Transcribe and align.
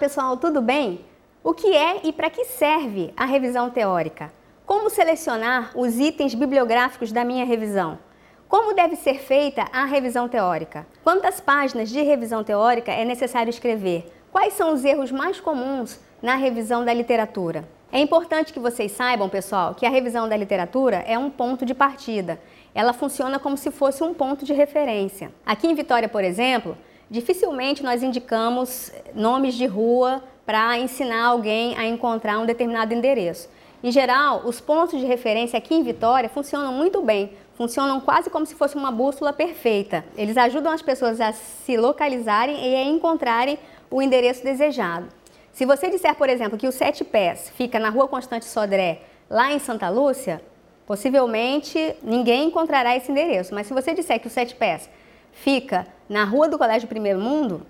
pessoal, 0.00 0.38
tudo 0.38 0.62
bem? 0.62 1.04
O 1.44 1.52
que 1.52 1.76
é 1.76 2.00
e 2.04 2.10
para 2.10 2.30
que 2.30 2.46
serve 2.46 3.12
a 3.14 3.26
revisão 3.26 3.68
teórica? 3.68 4.32
Como 4.64 4.88
selecionar 4.88 5.72
os 5.74 5.98
itens 5.98 6.34
bibliográficos 6.34 7.12
da 7.12 7.22
minha 7.22 7.44
revisão? 7.44 7.98
Como 8.48 8.72
deve 8.72 8.96
ser 8.96 9.18
feita 9.18 9.66
a 9.70 9.84
revisão 9.84 10.26
teórica? 10.26 10.86
Quantas 11.04 11.38
páginas 11.38 11.90
de 11.90 12.00
revisão 12.00 12.42
teórica 12.42 12.90
é 12.90 13.04
necessário 13.04 13.50
escrever? 13.50 14.10
Quais 14.32 14.54
são 14.54 14.72
os 14.72 14.86
erros 14.86 15.12
mais 15.12 15.38
comuns 15.38 16.00
na 16.22 16.34
revisão 16.34 16.82
da 16.82 16.94
literatura? 16.94 17.68
É 17.92 18.00
importante 18.00 18.54
que 18.54 18.58
vocês 18.58 18.92
saibam, 18.92 19.28
pessoal, 19.28 19.74
que 19.74 19.84
a 19.84 19.90
revisão 19.90 20.26
da 20.26 20.36
literatura 20.36 21.04
é 21.06 21.18
um 21.18 21.28
ponto 21.28 21.66
de 21.66 21.74
partida. 21.74 22.40
Ela 22.74 22.94
funciona 22.94 23.38
como 23.38 23.58
se 23.58 23.70
fosse 23.70 24.02
um 24.02 24.14
ponto 24.14 24.46
de 24.46 24.54
referência. 24.54 25.30
Aqui 25.44 25.66
em 25.66 25.74
Vitória, 25.74 26.08
por 26.08 26.24
exemplo, 26.24 26.74
dificilmente 27.10 27.82
nós 27.82 28.02
indicamos 28.02 28.92
nomes 29.14 29.54
de 29.54 29.66
rua 29.66 30.22
para 30.46 30.78
ensinar 30.78 31.26
alguém 31.26 31.76
a 31.76 31.86
encontrar 31.86 32.38
um 32.38 32.46
determinado 32.46 32.94
endereço. 32.94 33.48
Em 33.82 33.90
geral, 33.90 34.42
os 34.44 34.60
pontos 34.60 35.00
de 35.00 35.06
referência 35.06 35.56
aqui 35.56 35.74
em 35.74 35.82
Vitória 35.82 36.28
funcionam 36.28 36.72
muito 36.72 37.00
bem, 37.02 37.32
funcionam 37.54 38.00
quase 38.00 38.28
como 38.28 38.44
se 38.44 38.54
fosse 38.54 38.76
uma 38.76 38.90
bússola 38.90 39.32
perfeita. 39.32 40.04
Eles 40.16 40.36
ajudam 40.36 40.72
as 40.72 40.82
pessoas 40.82 41.20
a 41.20 41.32
se 41.32 41.76
localizarem 41.76 42.56
e 42.56 42.76
a 42.76 42.84
encontrarem 42.84 43.58
o 43.90 44.00
endereço 44.00 44.44
desejado. 44.44 45.08
Se 45.52 45.64
você 45.64 45.90
disser, 45.90 46.14
por 46.14 46.28
exemplo, 46.28 46.58
que 46.58 46.68
o 46.68 46.72
Sete 46.72 47.04
Pés 47.04 47.50
fica 47.56 47.78
na 47.78 47.88
Rua 47.88 48.06
Constante 48.06 48.44
Sodré, 48.44 49.02
lá 49.28 49.52
em 49.52 49.58
Santa 49.58 49.88
Lúcia, 49.88 50.42
possivelmente 50.86 51.96
ninguém 52.02 52.48
encontrará 52.48 52.96
esse 52.96 53.10
endereço. 53.10 53.54
Mas 53.54 53.66
se 53.66 53.72
você 53.72 53.94
disser 53.94 54.20
que 54.20 54.26
o 54.26 54.30
Sete 54.30 54.54
Pés 54.54 54.88
fica 55.42 55.86
na 56.08 56.24
Rua 56.24 56.48
do 56.48 56.58
Colégio 56.58 56.88
Primeiro 56.88 57.18
Mundo, 57.18 57.62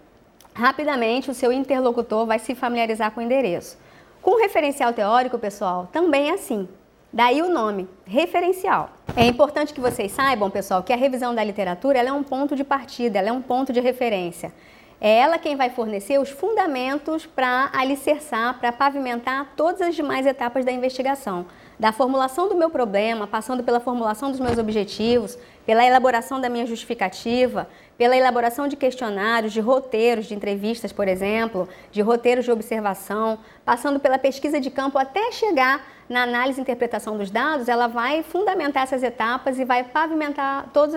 rapidamente 0.52 1.30
o 1.30 1.34
seu 1.34 1.52
interlocutor 1.52 2.26
vai 2.26 2.38
se 2.38 2.54
familiarizar 2.54 3.12
com 3.12 3.20
o 3.20 3.22
endereço. 3.22 3.78
Com 4.20 4.32
o 4.32 4.40
referencial 4.40 4.92
teórico, 4.92 5.38
pessoal, 5.38 5.88
também 5.92 6.30
é 6.30 6.34
assim. 6.34 6.68
Daí 7.12 7.42
o 7.42 7.48
nome, 7.48 7.88
referencial. 8.04 8.90
É 9.16 9.24
importante 9.24 9.72
que 9.72 9.80
vocês 9.80 10.12
saibam, 10.12 10.50
pessoal, 10.50 10.82
que 10.82 10.92
a 10.92 10.96
revisão 10.96 11.34
da 11.34 11.44
literatura 11.44 11.98
é 11.98 12.12
um 12.12 12.22
ponto 12.22 12.56
de 12.56 12.64
partida, 12.64 13.20
é 13.20 13.32
um 13.32 13.42
ponto 13.42 13.72
de 13.72 13.80
referência. 13.80 14.52
É 15.00 15.18
ela 15.18 15.38
quem 15.38 15.56
vai 15.56 15.70
fornecer 15.70 16.20
os 16.20 16.28
fundamentos 16.28 17.24
para 17.24 17.70
alicerçar, 17.72 18.58
para 18.60 18.70
pavimentar 18.70 19.54
todas 19.56 19.80
as 19.80 19.94
demais 19.94 20.26
etapas 20.26 20.64
da 20.64 20.70
investigação. 20.70 21.46
Da 21.78 21.90
formulação 21.90 22.48
do 22.48 22.54
meu 22.54 22.68
problema, 22.68 23.26
passando 23.26 23.64
pela 23.64 23.80
formulação 23.80 24.30
dos 24.30 24.38
meus 24.38 24.58
objetivos, 24.58 25.38
pela 25.70 25.86
elaboração 25.86 26.40
da 26.40 26.48
minha 26.48 26.66
justificativa, 26.66 27.68
pela 27.96 28.16
elaboração 28.16 28.66
de 28.66 28.74
questionários, 28.74 29.52
de 29.52 29.60
roteiros 29.60 30.26
de 30.26 30.34
entrevistas, 30.34 30.92
por 30.92 31.06
exemplo, 31.06 31.68
de 31.92 32.02
roteiros 32.02 32.44
de 32.44 32.50
observação, 32.50 33.38
passando 33.64 34.00
pela 34.00 34.18
pesquisa 34.18 34.60
de 34.60 34.68
campo 34.68 34.98
até 34.98 35.30
chegar 35.30 35.86
na 36.08 36.24
análise 36.24 36.58
e 36.58 36.62
interpretação 36.62 37.16
dos 37.16 37.30
dados, 37.30 37.68
ela 37.68 37.86
vai 37.86 38.24
fundamentar 38.24 38.82
essas 38.82 39.04
etapas 39.04 39.60
e 39.60 39.64
vai 39.64 39.84
pavimentar 39.84 40.70
todo 40.72 40.96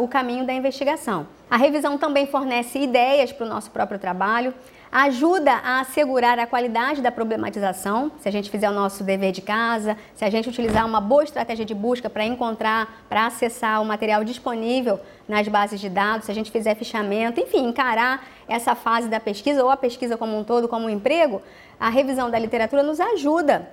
o 0.00 0.08
caminho 0.08 0.44
da 0.44 0.52
investigação. 0.52 1.28
A 1.48 1.56
revisão 1.56 1.96
também 1.96 2.26
fornece 2.26 2.80
ideias 2.80 3.32
para 3.32 3.46
o 3.46 3.48
nosso 3.48 3.70
próprio 3.70 4.00
trabalho, 4.00 4.52
ajuda 4.94 5.54
a 5.54 5.80
assegurar 5.80 6.38
a 6.38 6.46
qualidade 6.46 7.02
da 7.02 7.10
problematização, 7.10 8.12
se 8.20 8.28
a 8.28 8.30
gente 8.30 8.48
fizer 8.48 8.70
o 8.70 8.72
nosso 8.72 9.02
dever 9.02 9.32
de 9.32 9.42
casa, 9.42 9.96
se 10.14 10.24
a 10.24 10.30
gente 10.30 10.48
utilizar 10.48 10.86
uma 10.86 11.00
boa 11.00 11.24
estratégia 11.24 11.64
de 11.64 11.74
busca 11.74 12.08
para 12.08 12.24
encontrar, 12.24 13.04
para 13.08 13.26
acessar 13.26 13.82
o 13.82 13.84
material 13.84 14.22
disponível 14.22 15.00
nas 15.26 15.48
bases 15.48 15.80
de 15.80 15.88
dados, 15.88 16.26
se 16.26 16.30
a 16.30 16.34
gente 16.34 16.48
fizer 16.52 16.76
fichamento, 16.76 17.40
enfim, 17.40 17.66
encarar 17.66 18.24
essa 18.46 18.76
fase 18.76 19.08
da 19.08 19.18
pesquisa 19.18 19.64
ou 19.64 19.70
a 19.70 19.76
pesquisa 19.76 20.16
como 20.16 20.38
um 20.38 20.44
todo 20.44 20.68
como 20.68 20.86
um 20.86 20.90
emprego, 20.90 21.42
a 21.80 21.88
revisão 21.88 22.30
da 22.30 22.38
literatura 22.38 22.84
nos 22.84 23.00
ajuda 23.00 23.68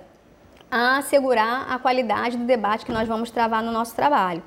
a 0.68 0.98
assegurar 0.98 1.70
a 1.70 1.78
qualidade 1.78 2.36
do 2.36 2.44
debate 2.44 2.84
que 2.84 2.90
nós 2.90 3.06
vamos 3.06 3.30
travar 3.30 3.62
no 3.62 3.70
nosso 3.70 3.94
trabalho 3.94 4.42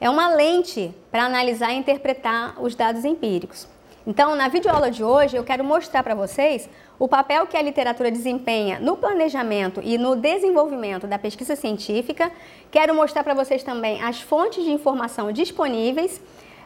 é 0.00 0.08
uma 0.08 0.28
lente 0.34 0.94
para 1.10 1.24
analisar 1.24 1.72
e 1.72 1.76
interpretar 1.76 2.54
os 2.62 2.74
dados 2.74 3.04
empíricos. 3.04 3.68
Então, 4.10 4.34
na 4.34 4.48
videoaula 4.48 4.90
de 4.90 5.04
hoje, 5.04 5.36
eu 5.36 5.44
quero 5.44 5.62
mostrar 5.62 6.02
para 6.02 6.16
vocês 6.16 6.68
o 6.98 7.06
papel 7.06 7.46
que 7.46 7.56
a 7.56 7.62
literatura 7.62 8.10
desempenha 8.10 8.80
no 8.80 8.96
planejamento 8.96 9.80
e 9.84 9.96
no 9.96 10.16
desenvolvimento 10.16 11.06
da 11.06 11.16
pesquisa 11.16 11.54
científica. 11.54 12.32
Quero 12.72 12.92
mostrar 12.92 13.22
para 13.22 13.34
vocês 13.34 13.62
também 13.62 14.02
as 14.02 14.20
fontes 14.20 14.64
de 14.64 14.72
informação 14.72 15.30
disponíveis 15.30 16.20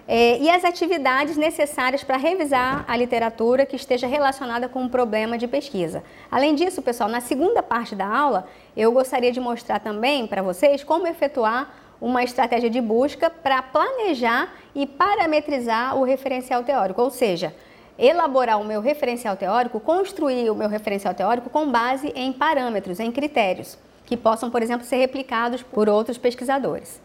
eh, 0.08 0.38
e 0.38 0.48
as 0.48 0.64
atividades 0.64 1.36
necessárias 1.36 2.02
para 2.02 2.16
revisar 2.16 2.82
a 2.88 2.96
literatura 2.96 3.66
que 3.66 3.76
esteja 3.76 4.06
relacionada 4.06 4.66
com 4.66 4.80
um 4.80 4.88
problema 4.88 5.36
de 5.36 5.46
pesquisa. 5.46 6.02
Além 6.30 6.54
disso, 6.54 6.80
pessoal, 6.80 7.10
na 7.10 7.20
segunda 7.20 7.62
parte 7.62 7.94
da 7.94 8.06
aula, 8.06 8.48
eu 8.74 8.90
gostaria 8.90 9.30
de 9.30 9.38
mostrar 9.38 9.80
também 9.80 10.26
para 10.26 10.40
vocês 10.40 10.82
como 10.82 11.06
efetuar 11.06 11.83
uma 12.00 12.22
estratégia 12.22 12.68
de 12.68 12.80
busca 12.80 13.30
para 13.30 13.62
planejar 13.62 14.52
e 14.74 14.86
parametrizar 14.86 15.96
o 15.96 16.04
referencial 16.04 16.62
teórico, 16.62 17.00
ou 17.00 17.10
seja, 17.10 17.54
elaborar 17.98 18.60
o 18.60 18.64
meu 18.64 18.80
referencial 18.80 19.36
teórico, 19.36 19.80
construir 19.80 20.50
o 20.50 20.54
meu 20.54 20.68
referencial 20.68 21.14
teórico 21.14 21.48
com 21.48 21.70
base 21.70 22.12
em 22.14 22.32
parâmetros, 22.32 23.00
em 23.00 23.12
critérios, 23.12 23.78
que 24.04 24.16
possam, 24.16 24.50
por 24.50 24.62
exemplo, 24.62 24.86
ser 24.86 24.96
replicados 24.96 25.62
por 25.62 25.88
outros 25.88 26.18
pesquisadores. 26.18 27.00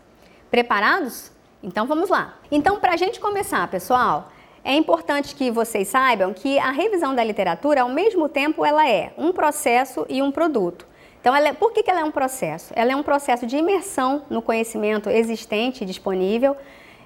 Preparados? 0.50 1.31
Então 1.61 1.85
vamos 1.85 2.09
lá. 2.09 2.35
Então, 2.51 2.79
para 2.79 2.94
a 2.94 2.97
gente 2.97 3.19
começar, 3.19 3.67
pessoal, 3.69 4.29
é 4.63 4.73
importante 4.73 5.35
que 5.35 5.51
vocês 5.51 5.88
saibam 5.88 6.33
que 6.33 6.57
a 6.59 6.71
revisão 6.71 7.13
da 7.16 7.23
literatura, 7.23 7.81
ao 7.81 7.89
mesmo 7.89 8.27
tempo, 8.27 8.66
ela 8.66 8.89
é 8.89 9.13
um 9.17 9.31
processo 9.31 10.06
e 10.09 10.21
um 10.21 10.31
produto. 10.31 10.85
Então, 11.22 11.35
é, 11.35 11.53
por 11.53 11.72
que, 11.72 11.84
que 11.84 11.91
ela 11.91 12.00
é 12.00 12.03
um 12.03 12.12
processo? 12.12 12.74
Ela 12.75 12.94
é 12.94 12.96
um 12.96 13.03
processo 13.03 13.46
de 13.46 13.57
imersão 13.57 14.24
no 14.30 14.41
conhecimento 14.41 15.09
existente 15.09 15.85
disponível. 15.85 16.56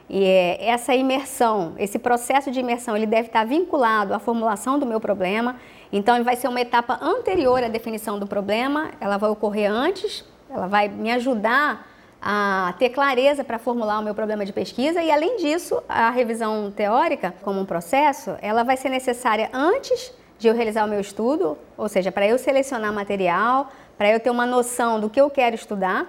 E 0.09 0.23
é, 0.23 0.69
essa 0.69 0.93
imersão, 0.93 1.73
esse 1.77 1.97
processo 1.97 2.51
de 2.51 2.59
imersão, 2.59 2.95
ele 2.95 3.07
deve 3.07 3.27
estar 3.27 3.45
vinculado 3.45 4.13
à 4.13 4.19
formulação 4.19 4.77
do 4.77 4.85
meu 4.85 4.99
problema. 4.99 5.55
Então, 5.91 6.15
ele 6.15 6.23
vai 6.23 6.35
ser 6.35 6.47
uma 6.47 6.61
etapa 6.61 6.99
anterior 7.01 7.63
à 7.63 7.67
definição 7.67 8.19
do 8.19 8.27
problema. 8.27 8.91
Ela 9.01 9.17
vai 9.17 9.29
ocorrer 9.29 9.71
antes, 9.71 10.23
ela 10.49 10.67
vai 10.67 10.87
me 10.87 11.11
ajudar 11.11 11.87
a 12.23 12.73
ter 12.79 12.89
clareza 12.89 13.43
para 13.43 13.59
formular 13.59 13.99
o 13.99 14.01
meu 14.01 14.15
problema 14.15 14.45
de 14.45 14.53
pesquisa 14.53 15.03
e 15.03 15.11
além 15.11 15.35
disso, 15.35 15.83
a 15.89 16.09
revisão 16.09 16.71
teórica 16.71 17.33
como 17.43 17.59
um 17.59 17.65
processo, 17.65 18.37
ela 18.41 18.63
vai 18.63 18.77
ser 18.77 18.87
necessária 18.87 19.49
antes 19.51 20.13
de 20.39 20.47
eu 20.47 20.53
realizar 20.53 20.85
o 20.85 20.87
meu 20.87 21.01
estudo, 21.01 21.57
ou 21.77 21.89
seja, 21.89 22.13
para 22.13 22.25
eu 22.25 22.37
selecionar 22.37 22.93
material, 22.93 23.69
para 23.97 24.11
eu 24.11 24.19
ter 24.19 24.29
uma 24.29 24.45
noção 24.45 24.99
do 24.99 25.09
que 25.09 25.19
eu 25.19 25.29
quero 25.29 25.55
estudar. 25.55 26.07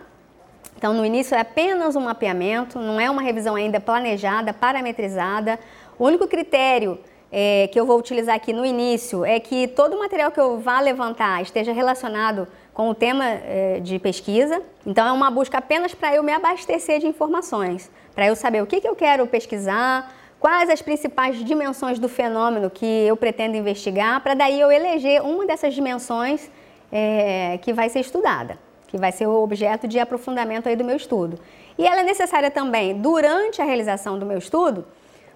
Então, 0.76 0.92
no 0.92 1.04
início 1.04 1.34
é 1.34 1.40
apenas 1.40 1.96
um 1.96 2.00
mapeamento, 2.00 2.78
não 2.78 3.00
é 3.00 3.08
uma 3.08 3.22
revisão 3.22 3.54
ainda 3.54 3.80
planejada, 3.80 4.52
parametrizada. 4.52 5.58
O 5.98 6.04
único 6.04 6.26
critério 6.26 6.98
é, 7.32 7.68
que 7.72 7.78
eu 7.78 7.86
vou 7.86 7.98
utilizar 7.98 8.34
aqui 8.34 8.52
no 8.52 8.64
início 8.64 9.24
é 9.24 9.40
que 9.40 9.66
todo 9.68 9.96
o 9.96 9.98
material 9.98 10.30
que 10.30 10.40
eu 10.40 10.58
vá 10.58 10.80
levantar 10.80 11.42
esteja 11.42 11.72
relacionado 11.72 12.46
com 12.72 12.90
o 12.90 12.94
tema 12.94 13.24
é, 13.24 13.80
de 13.80 13.98
pesquisa. 13.98 14.60
Então, 14.84 15.06
é 15.06 15.12
uma 15.12 15.30
busca 15.30 15.58
apenas 15.58 15.94
para 15.94 16.14
eu 16.14 16.22
me 16.22 16.32
abastecer 16.32 17.00
de 17.00 17.06
informações, 17.06 17.90
para 18.14 18.26
eu 18.26 18.36
saber 18.36 18.62
o 18.62 18.66
que, 18.66 18.80
que 18.80 18.88
eu 18.88 18.94
quero 18.94 19.26
pesquisar, 19.26 20.12
quais 20.38 20.68
as 20.68 20.82
principais 20.82 21.42
dimensões 21.42 21.98
do 21.98 22.08
fenômeno 22.08 22.68
que 22.68 22.84
eu 22.84 23.16
pretendo 23.16 23.56
investigar, 23.56 24.20
para 24.20 24.34
daí 24.34 24.60
eu 24.60 24.70
eleger 24.70 25.22
uma 25.22 25.46
dessas 25.46 25.72
dimensões 25.72 26.50
é, 26.96 27.58
que 27.60 27.72
vai 27.72 27.88
ser 27.88 27.98
estudada, 27.98 28.56
que 28.86 28.96
vai 28.96 29.10
ser 29.10 29.26
o 29.26 29.42
objeto 29.42 29.88
de 29.88 29.98
aprofundamento 29.98 30.68
aí 30.68 30.76
do 30.76 30.84
meu 30.84 30.96
estudo. 30.96 31.40
E 31.76 31.84
ela 31.84 32.02
é 32.02 32.04
necessária 32.04 32.52
também 32.52 32.96
durante 32.96 33.60
a 33.60 33.64
realização 33.64 34.16
do 34.16 34.24
meu 34.24 34.38
estudo, 34.38 34.86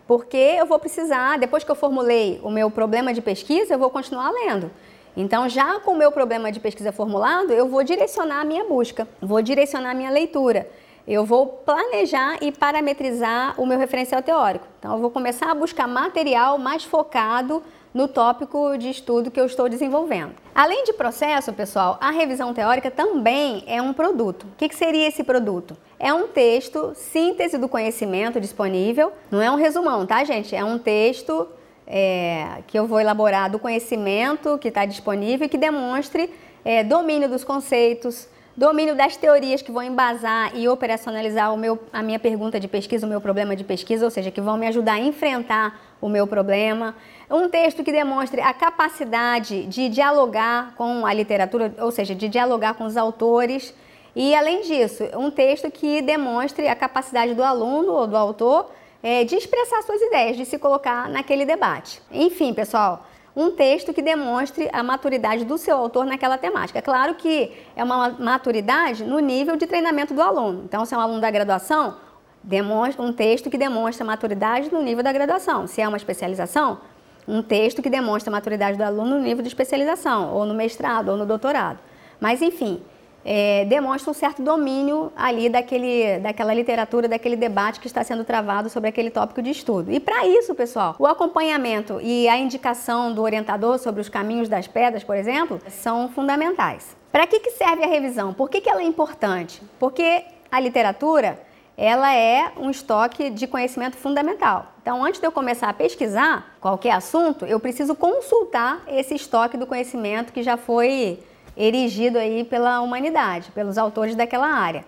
porque 0.07 0.37
eu 0.37 0.65
vou 0.67 0.79
precisar, 0.79 1.37
depois 1.37 1.65
que 1.65 1.71
eu 1.71 1.75
formulei 1.75 2.41
o 2.45 2.51
meu 2.51 2.71
problema 2.71 3.13
de 3.13 3.21
pesquisa, 3.21 3.75
eu 3.75 3.79
vou 3.79 3.91
continuar 3.91 4.31
lendo. 4.31 4.71
Então, 5.17 5.49
já 5.49 5.81
com 5.81 5.91
o 5.91 5.97
meu 5.97 6.13
problema 6.13 6.53
de 6.53 6.61
pesquisa 6.61 6.93
formulado, 6.93 7.53
eu 7.53 7.67
vou 7.67 7.83
direcionar 7.83 8.43
a 8.43 8.45
minha 8.45 8.63
busca, 8.63 9.09
vou 9.21 9.43
direcionar 9.43 9.91
a 9.91 9.95
minha 9.95 10.11
leitura. 10.11 10.71
Eu 11.09 11.25
vou 11.25 11.47
planejar 11.47 12.39
e 12.41 12.53
parametrizar 12.53 13.61
o 13.61 13.67
meu 13.67 13.79
referencial 13.79 14.23
teórico. 14.23 14.67
Então, 14.79 14.93
eu 14.93 14.99
vou 14.99 15.11
começar 15.11 15.51
a 15.51 15.55
buscar 15.55 15.89
material 15.89 16.57
mais 16.57 16.85
focado 16.85 17.63
no 17.99 18.07
tópico 18.07 18.79
de 18.79 18.91
estudo 18.91 19.29
que 19.29 19.41
eu 19.41 19.47
estou 19.47 19.69
desenvolvendo. 19.69 20.31
Além 20.55 20.85
de 20.85 20.93
processo, 20.93 21.53
pessoal, 21.53 21.99
a 22.01 22.13
revisão 22.13 22.55
teórica 22.55 22.93
também 22.93 23.65
é 23.67 23.83
um 23.83 23.93
produto. 23.93 24.45
O 24.45 24.57
que, 24.57 24.73
seria 24.73 25.09
esse 25.09 25.25
produto? 25.25 25.77
É 25.99 26.15
um 26.15 26.29
texto, 26.29 26.93
síntese 26.95 27.59
do 27.59 27.69
conhecimento 27.69 28.41
disponível, 28.41 29.13
não 29.33 29.43
é 29.43 29.51
um 29.51 29.57
resumão, 29.57 30.07
tá, 30.07 30.23
gente? 30.23 30.55
É 30.55 30.63
um 30.63 30.79
texto 30.79 31.49
é, 31.85 32.63
que 32.69 32.79
eu 32.79 32.87
vou 32.87 33.01
elaborar 33.01 33.51
do 33.51 33.59
conhecimento 33.59 34.57
que 34.59 34.69
está 34.69 34.85
disponível 34.85 35.47
e 35.47 35.49
que 35.49 35.59
demonstre 35.59 36.33
é, 36.65 36.85
domínio 36.85 37.29
dos 37.29 37.43
conceitos, 37.43 38.29
domínio 38.59 38.97
das 38.97 39.17
teorias 39.17 39.63
que 39.63 39.71
vão 39.71 39.85
embasar 39.85 40.51
e 40.53 40.69
operacionalizar 40.69 41.55
o 41.55 41.57
meu, 41.57 41.79
a 41.93 42.03
minha 42.03 42.19
pergunta 42.19 42.59
de 42.59 42.67
pesquisa, 42.67 43.07
o 43.07 43.09
meu 43.09 43.21
problema 43.21 43.55
de 43.55 43.63
pesquisa, 43.63 44.05
ou 44.05 44.11
seja, 44.11 44.33
que 44.33 44.41
vão 44.41 44.57
me 44.57 44.67
ajudar 44.67 44.95
a 44.95 44.99
enfrentar 44.99 45.81
o 46.01 46.09
meu 46.09 46.27
problema. 46.27 46.93
Um 47.31 47.49
texto 47.49 47.85
que 47.85 47.93
demonstre 47.93 48.41
a 48.41 48.53
capacidade 48.53 49.65
de 49.67 49.89
dialogar 49.89 50.75
com 50.75 51.07
a 51.07 51.15
literatura, 51.15 51.73
ou 51.79 51.93
seja, 51.93 52.17
de 52.17 52.29
dialogar 52.29 52.75
com 52.75 52.85
os 52.85 52.97
autores. 52.97 53.73
E, 54.17 54.35
além 54.35 54.63
disso, 54.63 55.05
um 55.15 55.31
texto 55.31 55.71
que 55.71 56.03
demonstre 56.03 56.67
a 56.67 56.75
capacidade 56.75 57.35
do 57.35 57.45
aluno 57.45 57.93
ou 57.93 58.09
do 58.09 58.17
autor 58.17 58.73
é, 59.01 59.23
de 59.23 59.37
expressar 59.37 59.83
suas 59.83 60.03
ideias, 60.03 60.37
de 60.37 60.45
se 60.45 60.59
colocar 60.59 61.09
naquele 61.09 61.47
debate. 61.47 62.03
Enfim, 62.11 62.53
pessoal, 62.53 63.07
um 63.39 63.53
texto 63.53 63.95
que 63.95 64.03
demonstre 64.03 64.69
a 64.73 64.83
maturidade 64.83 65.45
do 65.45 65.57
seu 65.57 65.77
autor 65.77 66.05
naquela 66.05 66.37
temática. 66.37 66.83
Claro 66.83 67.15
que 67.15 67.53
é 67.77 67.85
uma 67.85 68.09
maturidade 68.19 69.05
no 69.05 69.21
nível 69.21 69.57
de 69.57 69.65
treinamento 69.65 70.13
do 70.13 70.21
aluno. 70.21 70.65
Então, 70.65 70.85
se 70.85 70.93
é 70.93 70.99
um 70.99 71.01
aluno 71.01 71.21
da 71.21 71.31
graduação, 71.31 71.95
demonstra 72.43 73.01
um 73.01 73.13
texto 73.13 73.49
que 73.49 73.57
demonstra 73.57 74.05
maturidade 74.05 74.73
no 74.73 74.83
nível 74.83 75.05
da 75.05 75.13
graduação. 75.13 75.69
Se 75.69 75.81
é 75.81 75.87
uma 75.87 75.97
especialização, 75.97 76.81
um 77.29 77.41
texto 77.41 77.81
que 77.81 77.89
demonstra 77.89 78.29
a 78.29 78.33
maturidade 78.33 78.77
do 78.77 78.83
aluno 78.83 79.19
no 79.19 79.23
nível 79.23 79.43
de 79.43 79.49
especialização, 79.49 80.35
ou 80.35 80.45
no 80.45 80.53
mestrado, 80.53 81.11
ou 81.11 81.17
no 81.17 81.25
doutorado. 81.25 81.79
Mas, 82.19 82.43
enfim, 82.43 82.83
é, 83.31 83.67
demonstra 83.67 84.11
um 84.11 84.15
certo 84.15 84.41
domínio 84.41 85.13
ali 85.15 85.51
daquele, 85.51 86.19
daquela 86.19 86.55
literatura, 86.55 87.07
daquele 87.07 87.37
debate 87.37 87.79
que 87.79 87.87
está 87.87 88.03
sendo 88.03 88.25
travado 88.25 88.71
sobre 88.71 88.89
aquele 88.89 89.11
tópico 89.11 89.43
de 89.43 89.51
estudo. 89.51 89.93
E 89.93 90.01
para 90.01 90.27
isso, 90.27 90.55
pessoal, 90.55 90.97
o 90.99 91.07
acompanhamento 91.07 92.01
e 92.03 92.27
a 92.27 92.39
indicação 92.39 93.13
do 93.13 93.21
orientador 93.21 93.79
sobre 93.79 94.01
os 94.01 94.09
caminhos 94.09 94.49
das 94.49 94.67
pedras, 94.67 95.05
por 95.05 95.15
exemplo, 95.15 95.61
são 95.69 96.09
fundamentais. 96.09 96.97
Para 97.13 97.27
que, 97.27 97.39
que 97.39 97.51
serve 97.51 97.85
a 97.85 97.87
revisão? 97.87 98.33
Por 98.33 98.49
que, 98.49 98.63
que 98.63 98.71
ela 98.71 98.81
é 98.81 98.85
importante? 98.85 99.61
Porque 99.79 100.25
a 100.51 100.59
literatura 100.59 101.39
ela 101.77 102.11
é 102.15 102.51
um 102.57 102.71
estoque 102.71 103.29
de 103.29 103.47
conhecimento 103.47 103.99
fundamental. 103.99 104.73
Então, 104.81 105.05
antes 105.05 105.21
de 105.21 105.27
eu 105.27 105.33
começar 105.33 105.69
a 105.69 105.75
pesquisar 105.75 106.57
qualquer 106.63 106.93
assunto, 106.93 107.45
eu 107.45 107.61
preciso 107.61 107.95
consultar 107.95 108.83
esse 108.89 109.15
estoque 109.15 109.59
do 109.59 109.67
conhecimento 109.67 110.33
que 110.33 110.43
já 110.43 110.57
foi 110.57 111.19
erigido 111.59 112.19
aí 112.19 112.45
pela 112.45 112.81
humanidade, 112.81 113.51
pelos 113.51 113.77
autores 113.77 114.15
daquela 114.15 114.47
área. 114.47 114.85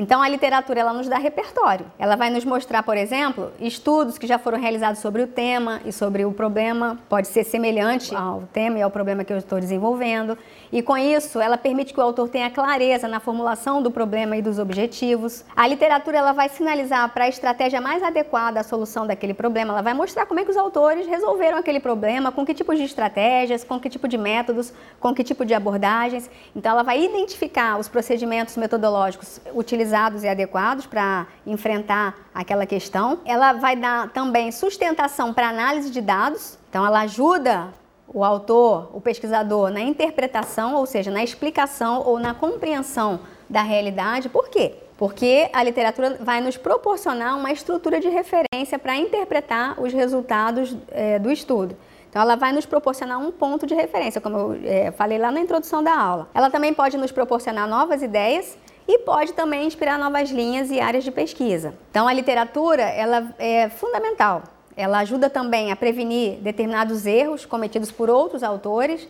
Então 0.00 0.22
a 0.22 0.28
literatura 0.30 0.80
ela 0.80 0.94
nos 0.94 1.06
dá 1.08 1.18
repertório. 1.18 1.84
Ela 1.98 2.16
vai 2.16 2.30
nos 2.30 2.42
mostrar, 2.42 2.82
por 2.82 2.96
exemplo, 2.96 3.52
estudos 3.60 4.16
que 4.16 4.26
já 4.26 4.38
foram 4.38 4.58
realizados 4.58 4.98
sobre 4.98 5.20
o 5.20 5.26
tema 5.26 5.82
e 5.84 5.92
sobre 5.92 6.24
o 6.24 6.32
problema, 6.32 6.98
pode 7.06 7.28
ser 7.28 7.44
semelhante 7.44 8.14
ao 8.14 8.44
tema 8.50 8.78
e 8.78 8.82
ao 8.82 8.90
problema 8.90 9.24
que 9.24 9.30
eu 9.30 9.36
estou 9.36 9.60
desenvolvendo. 9.60 10.38
E 10.72 10.80
com 10.80 10.96
isso, 10.96 11.38
ela 11.38 11.58
permite 11.58 11.92
que 11.92 12.00
o 12.00 12.02
autor 12.02 12.30
tenha 12.30 12.48
clareza 12.48 13.06
na 13.06 13.20
formulação 13.20 13.82
do 13.82 13.90
problema 13.90 14.38
e 14.38 14.40
dos 14.40 14.58
objetivos. 14.58 15.44
A 15.54 15.66
literatura 15.66 16.16
ela 16.16 16.32
vai 16.32 16.48
sinalizar 16.48 17.06
para 17.12 17.24
a 17.24 17.28
estratégia 17.28 17.78
mais 17.78 18.02
adequada 18.02 18.58
à 18.58 18.62
solução 18.62 19.06
daquele 19.06 19.34
problema. 19.34 19.74
Ela 19.74 19.82
vai 19.82 19.92
mostrar 19.92 20.24
como 20.24 20.40
é 20.40 20.44
que 20.46 20.50
os 20.50 20.56
autores 20.56 21.06
resolveram 21.06 21.58
aquele 21.58 21.78
problema, 21.78 22.32
com 22.32 22.46
que 22.46 22.54
tipos 22.54 22.78
de 22.78 22.84
estratégias, 22.84 23.64
com 23.64 23.78
que 23.78 23.90
tipo 23.90 24.08
de 24.08 24.16
métodos, 24.16 24.72
com 24.98 25.14
que 25.14 25.22
tipo 25.22 25.44
de 25.44 25.52
abordagens. 25.52 26.30
Então 26.56 26.72
ela 26.72 26.82
vai 26.82 27.04
identificar 27.04 27.78
os 27.78 27.86
procedimentos 27.86 28.56
metodológicos 28.56 29.38
utilizados 29.54 29.89
utilizados 29.90 30.22
e 30.22 30.28
adequados 30.28 30.86
para 30.86 31.26
enfrentar 31.46 32.16
aquela 32.32 32.64
questão. 32.64 33.18
Ela 33.24 33.52
vai 33.54 33.74
dar 33.74 34.10
também 34.10 34.52
sustentação 34.52 35.34
para 35.34 35.48
análise 35.48 35.90
de 35.90 36.00
dados, 36.00 36.58
então 36.68 36.86
ela 36.86 37.00
ajuda 37.00 37.68
o 38.12 38.24
autor, 38.24 38.90
o 38.92 39.00
pesquisador, 39.00 39.70
na 39.70 39.80
interpretação, 39.80 40.74
ou 40.74 40.86
seja, 40.86 41.10
na 41.10 41.22
explicação 41.22 42.02
ou 42.04 42.18
na 42.18 42.34
compreensão 42.34 43.20
da 43.48 43.62
realidade. 43.62 44.28
Por 44.28 44.48
quê? 44.48 44.74
Porque 44.96 45.48
a 45.52 45.62
literatura 45.62 46.18
vai 46.20 46.40
nos 46.40 46.56
proporcionar 46.56 47.36
uma 47.36 47.52
estrutura 47.52 48.00
de 48.00 48.08
referência 48.08 48.78
para 48.78 48.96
interpretar 48.96 49.80
os 49.80 49.92
resultados 49.92 50.76
é, 50.90 51.18
do 51.18 51.30
estudo. 51.30 51.76
Então, 52.08 52.20
ela 52.20 52.34
vai 52.34 52.52
nos 52.52 52.66
proporcionar 52.66 53.20
um 53.20 53.30
ponto 53.30 53.64
de 53.66 53.74
referência, 53.74 54.20
como 54.20 54.36
eu 54.36 54.60
é, 54.64 54.90
falei 54.90 55.16
lá 55.16 55.30
na 55.30 55.40
introdução 55.40 55.82
da 55.82 55.96
aula. 55.96 56.28
Ela 56.34 56.50
também 56.50 56.74
pode 56.74 56.96
nos 56.96 57.12
proporcionar 57.12 57.68
novas 57.68 58.02
ideias 58.02 58.58
e 58.92 58.98
pode 58.98 59.32
também 59.34 59.68
inspirar 59.68 59.96
novas 59.96 60.30
linhas 60.30 60.68
e 60.68 60.80
áreas 60.80 61.04
de 61.04 61.12
pesquisa. 61.12 61.72
Então 61.92 62.08
a 62.08 62.12
literatura 62.12 62.82
ela 62.82 63.32
é 63.38 63.68
fundamental. 63.68 64.42
Ela 64.76 64.98
ajuda 64.98 65.30
também 65.30 65.70
a 65.70 65.76
prevenir 65.76 66.38
determinados 66.40 67.06
erros 67.06 67.46
cometidos 67.46 67.92
por 67.92 68.10
outros 68.10 68.42
autores, 68.42 69.06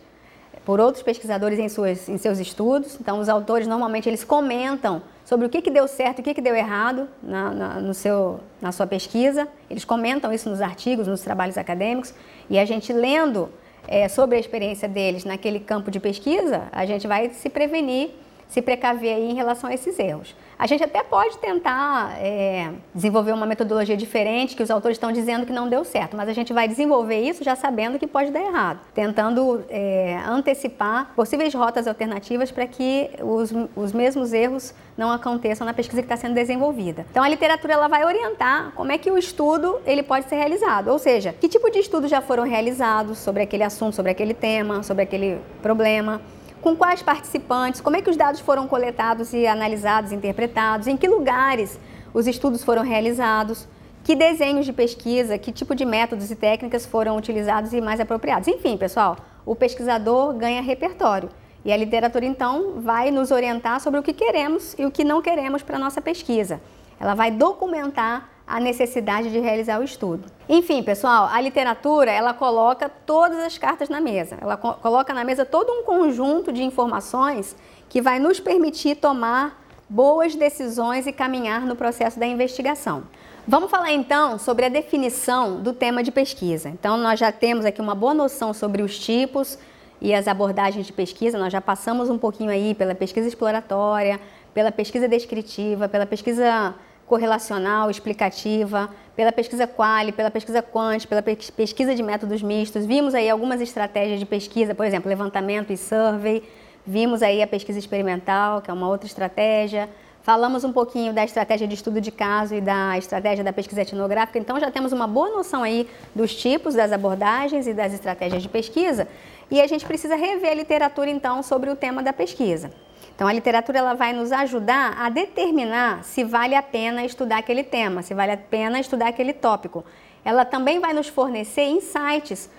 por 0.63 0.79
outros 0.79 1.03
pesquisadores 1.03 1.57
em, 1.57 1.67
suas, 1.67 2.07
em 2.07 2.19
seus 2.19 2.37
estudos. 2.37 2.95
Então 3.01 3.19
os 3.19 3.27
autores 3.27 3.65
normalmente 3.67 4.07
eles 4.07 4.23
comentam 4.23 5.01
sobre 5.25 5.47
o 5.47 5.49
que, 5.49 5.63
que 5.63 5.71
deu 5.71 5.87
certo 5.87 6.19
e 6.19 6.21
o 6.21 6.23
que, 6.25 6.35
que 6.35 6.41
deu 6.41 6.55
errado 6.55 7.07
na, 7.23 7.49
na, 7.49 7.79
no 7.79 7.95
seu, 7.95 8.39
na 8.61 8.71
sua 8.71 8.85
pesquisa. 8.85 9.47
Eles 9.67 9.83
comentam 9.83 10.31
isso 10.31 10.47
nos 10.47 10.61
artigos, 10.61 11.07
nos 11.07 11.21
trabalhos 11.21 11.57
acadêmicos. 11.57 12.13
E 12.47 12.59
a 12.59 12.65
gente 12.65 12.93
lendo 12.93 13.49
é, 13.87 14.07
sobre 14.07 14.35
a 14.35 14.39
experiência 14.39 14.87
deles 14.87 15.25
naquele 15.25 15.59
campo 15.59 15.89
de 15.89 15.99
pesquisa, 15.99 16.67
a 16.71 16.85
gente 16.85 17.07
vai 17.07 17.31
se 17.31 17.49
prevenir 17.49 18.11
se 18.51 18.61
precaver 18.61 19.15
aí 19.15 19.31
em 19.31 19.33
relação 19.33 19.69
a 19.69 19.73
esses 19.73 19.97
erros. 19.97 20.35
A 20.59 20.67
gente 20.67 20.83
até 20.83 21.01
pode 21.01 21.37
tentar 21.37 22.17
é, 22.19 22.69
desenvolver 22.93 23.31
uma 23.31 23.45
metodologia 23.45 23.95
diferente, 23.95 24.57
que 24.57 24.61
os 24.61 24.69
autores 24.69 24.97
estão 24.97 25.09
dizendo 25.09 25.45
que 25.45 25.53
não 25.53 25.69
deu 25.69 25.85
certo, 25.85 26.17
mas 26.17 26.27
a 26.27 26.33
gente 26.33 26.51
vai 26.51 26.67
desenvolver 26.67 27.21
isso 27.21 27.45
já 27.45 27.55
sabendo 27.55 27.97
que 27.97 28.05
pode 28.05 28.29
dar 28.29 28.41
errado, 28.41 28.81
tentando 28.93 29.63
é, 29.69 30.19
antecipar 30.27 31.13
possíveis 31.15 31.53
rotas 31.53 31.87
alternativas 31.87 32.51
para 32.51 32.67
que 32.67 33.09
os, 33.23 33.53
os 33.73 33.93
mesmos 33.93 34.33
erros 34.33 34.73
não 34.97 35.09
aconteçam 35.09 35.65
na 35.65 35.73
pesquisa 35.73 36.01
que 36.01 36.05
está 36.05 36.17
sendo 36.17 36.35
desenvolvida. 36.35 37.05
Então 37.09 37.23
a 37.23 37.29
literatura 37.29 37.73
ela 37.73 37.87
vai 37.87 38.03
orientar 38.03 38.73
como 38.75 38.91
é 38.91 38.97
que 38.97 39.09
o 39.09 39.17
estudo 39.17 39.79
ele 39.85 40.03
pode 40.03 40.27
ser 40.27 40.35
realizado, 40.35 40.89
ou 40.89 40.99
seja, 40.99 41.33
que 41.39 41.47
tipo 41.47 41.71
de 41.71 41.79
estudos 41.79 42.11
já 42.11 42.19
foram 42.19 42.43
realizados 42.43 43.17
sobre 43.17 43.43
aquele 43.43 43.63
assunto, 43.63 43.95
sobre 43.95 44.11
aquele 44.11 44.33
tema, 44.33 44.83
sobre 44.83 45.03
aquele 45.03 45.39
problema 45.61 46.21
com 46.61 46.75
quais 46.75 47.01
participantes, 47.01 47.81
como 47.81 47.95
é 47.95 48.01
que 48.01 48.09
os 48.09 48.15
dados 48.15 48.39
foram 48.39 48.67
coletados 48.67 49.33
e 49.33 49.47
analisados, 49.47 50.11
interpretados, 50.11 50.87
em 50.87 50.95
que 50.95 51.07
lugares 51.07 51.79
os 52.13 52.27
estudos 52.27 52.63
foram 52.63 52.83
realizados, 52.83 53.67
que 54.03 54.15
desenhos 54.15 54.65
de 54.65 54.73
pesquisa, 54.73 55.37
que 55.37 55.51
tipo 55.51 55.75
de 55.75 55.85
métodos 55.85 56.29
e 56.31 56.35
técnicas 56.35 56.85
foram 56.85 57.17
utilizados 57.17 57.73
e 57.73 57.81
mais 57.81 57.99
apropriados. 57.99 58.47
Enfim, 58.47 58.77
pessoal, 58.77 59.17
o 59.45 59.55
pesquisador 59.55 60.33
ganha 60.33 60.61
repertório. 60.61 61.29
E 61.63 61.71
a 61.71 61.77
literatura, 61.77 62.25
então, 62.25 62.81
vai 62.81 63.11
nos 63.11 63.29
orientar 63.29 63.79
sobre 63.79 63.99
o 63.99 64.03
que 64.03 64.13
queremos 64.13 64.75
e 64.79 64.85
o 64.85 64.91
que 64.91 65.03
não 65.03 65.21
queremos 65.21 65.61
para 65.61 65.75
a 65.75 65.79
nossa 65.79 66.01
pesquisa. 66.01 66.59
Ela 66.99 67.13
vai 67.13 67.29
documentar 67.29 68.29
a 68.51 68.59
necessidade 68.59 69.31
de 69.31 69.39
realizar 69.39 69.79
o 69.79 69.83
estudo. 69.83 70.25
Enfim, 70.49 70.83
pessoal, 70.83 71.29
a 71.31 71.39
literatura 71.39 72.11
ela 72.11 72.33
coloca 72.33 72.89
todas 72.89 73.39
as 73.39 73.57
cartas 73.57 73.87
na 73.87 74.01
mesa. 74.01 74.37
Ela 74.41 74.57
co 74.57 74.73
coloca 74.73 75.13
na 75.13 75.23
mesa 75.23 75.45
todo 75.45 75.71
um 75.71 75.83
conjunto 75.83 76.51
de 76.51 76.61
informações 76.61 77.55
que 77.87 78.01
vai 78.01 78.19
nos 78.19 78.41
permitir 78.41 78.95
tomar 78.95 79.57
boas 79.89 80.35
decisões 80.35 81.07
e 81.07 81.13
caminhar 81.13 81.61
no 81.61 81.77
processo 81.77 82.19
da 82.19 82.25
investigação. 82.25 83.03
Vamos 83.47 83.71
falar 83.71 83.93
então 83.93 84.37
sobre 84.37 84.65
a 84.65 84.69
definição 84.69 85.61
do 85.61 85.71
tema 85.71 86.03
de 86.03 86.11
pesquisa. 86.11 86.67
Então, 86.69 86.97
nós 86.97 87.19
já 87.19 87.31
temos 87.31 87.63
aqui 87.65 87.81
uma 87.81 87.95
boa 87.95 88.13
noção 88.13 88.53
sobre 88.53 88.81
os 88.81 88.99
tipos 88.99 89.57
e 90.01 90.13
as 90.13 90.27
abordagens 90.27 90.85
de 90.87 90.93
pesquisa, 90.93 91.37
nós 91.37 91.53
já 91.53 91.61
passamos 91.61 92.09
um 92.09 92.17
pouquinho 92.17 92.49
aí 92.49 92.73
pela 92.73 92.95
pesquisa 92.95 93.27
exploratória, 93.27 94.19
pela 94.53 94.71
pesquisa 94.71 95.07
descritiva, 95.07 95.87
pela 95.87 96.05
pesquisa 96.05 96.75
correlacional, 97.11 97.91
explicativa, 97.91 98.89
pela 99.17 99.33
pesquisa 99.33 99.67
quali, 99.67 100.13
pela 100.13 100.31
pesquisa 100.31 100.61
quant, 100.61 101.05
pela 101.05 101.21
pesquisa 101.21 101.93
de 101.93 102.01
métodos 102.01 102.41
mistos. 102.41 102.85
Vimos 102.85 103.13
aí 103.13 103.29
algumas 103.29 103.59
estratégias 103.59 104.17
de 104.17 104.25
pesquisa, 104.25 104.73
por 104.73 104.85
exemplo, 104.85 105.09
levantamento 105.09 105.73
e 105.73 105.77
survey. 105.77 106.41
Vimos 106.87 107.21
aí 107.21 107.43
a 107.43 107.47
pesquisa 107.47 107.77
experimental, 107.77 108.61
que 108.61 108.71
é 108.71 108.73
uma 108.73 108.87
outra 108.87 109.07
estratégia. 109.07 109.89
Falamos 110.23 110.63
um 110.63 110.71
pouquinho 110.71 111.11
da 111.11 111.25
estratégia 111.25 111.67
de 111.67 111.75
estudo 111.75 111.99
de 111.99 112.11
caso 112.11 112.55
e 112.55 112.61
da 112.61 112.97
estratégia 112.97 113.43
da 113.43 113.51
pesquisa 113.51 113.81
etnográfica, 113.81 114.39
então 114.39 114.57
já 114.57 114.71
temos 114.71 114.93
uma 114.93 115.05
boa 115.05 115.31
noção 115.31 115.63
aí 115.63 115.89
dos 116.15 116.33
tipos, 116.33 116.75
das 116.75 116.93
abordagens 116.93 117.67
e 117.67 117.73
das 117.73 117.91
estratégias 117.91 118.41
de 118.41 118.47
pesquisa, 118.47 119.05
e 119.49 119.59
a 119.59 119.67
gente 119.67 119.83
precisa 119.83 120.15
rever 120.15 120.51
a 120.51 120.53
literatura 120.53 121.09
então 121.09 121.43
sobre 121.43 121.69
o 121.69 121.75
tema 121.75 122.01
da 122.01 122.13
pesquisa. 122.13 122.71
Então 123.15 123.27
a 123.27 123.33
literatura 123.33 123.79
ela 123.79 123.93
vai 123.93 124.13
nos 124.13 124.31
ajudar 124.31 124.95
a 124.97 125.09
determinar 125.09 126.03
se 126.03 126.23
vale 126.23 126.55
a 126.55 126.61
pena 126.63 127.03
estudar 127.05 127.37
aquele 127.37 127.63
tema, 127.63 128.01
se 128.01 128.13
vale 128.13 128.31
a 128.31 128.37
pena 128.37 128.79
estudar 128.79 129.07
aquele 129.07 129.33
tópico. 129.33 129.83
Ela 130.23 130.45
também 130.45 130.79
vai 130.79 130.93
nos 130.93 131.07
fornecer 131.07 131.65
insights 131.67 132.49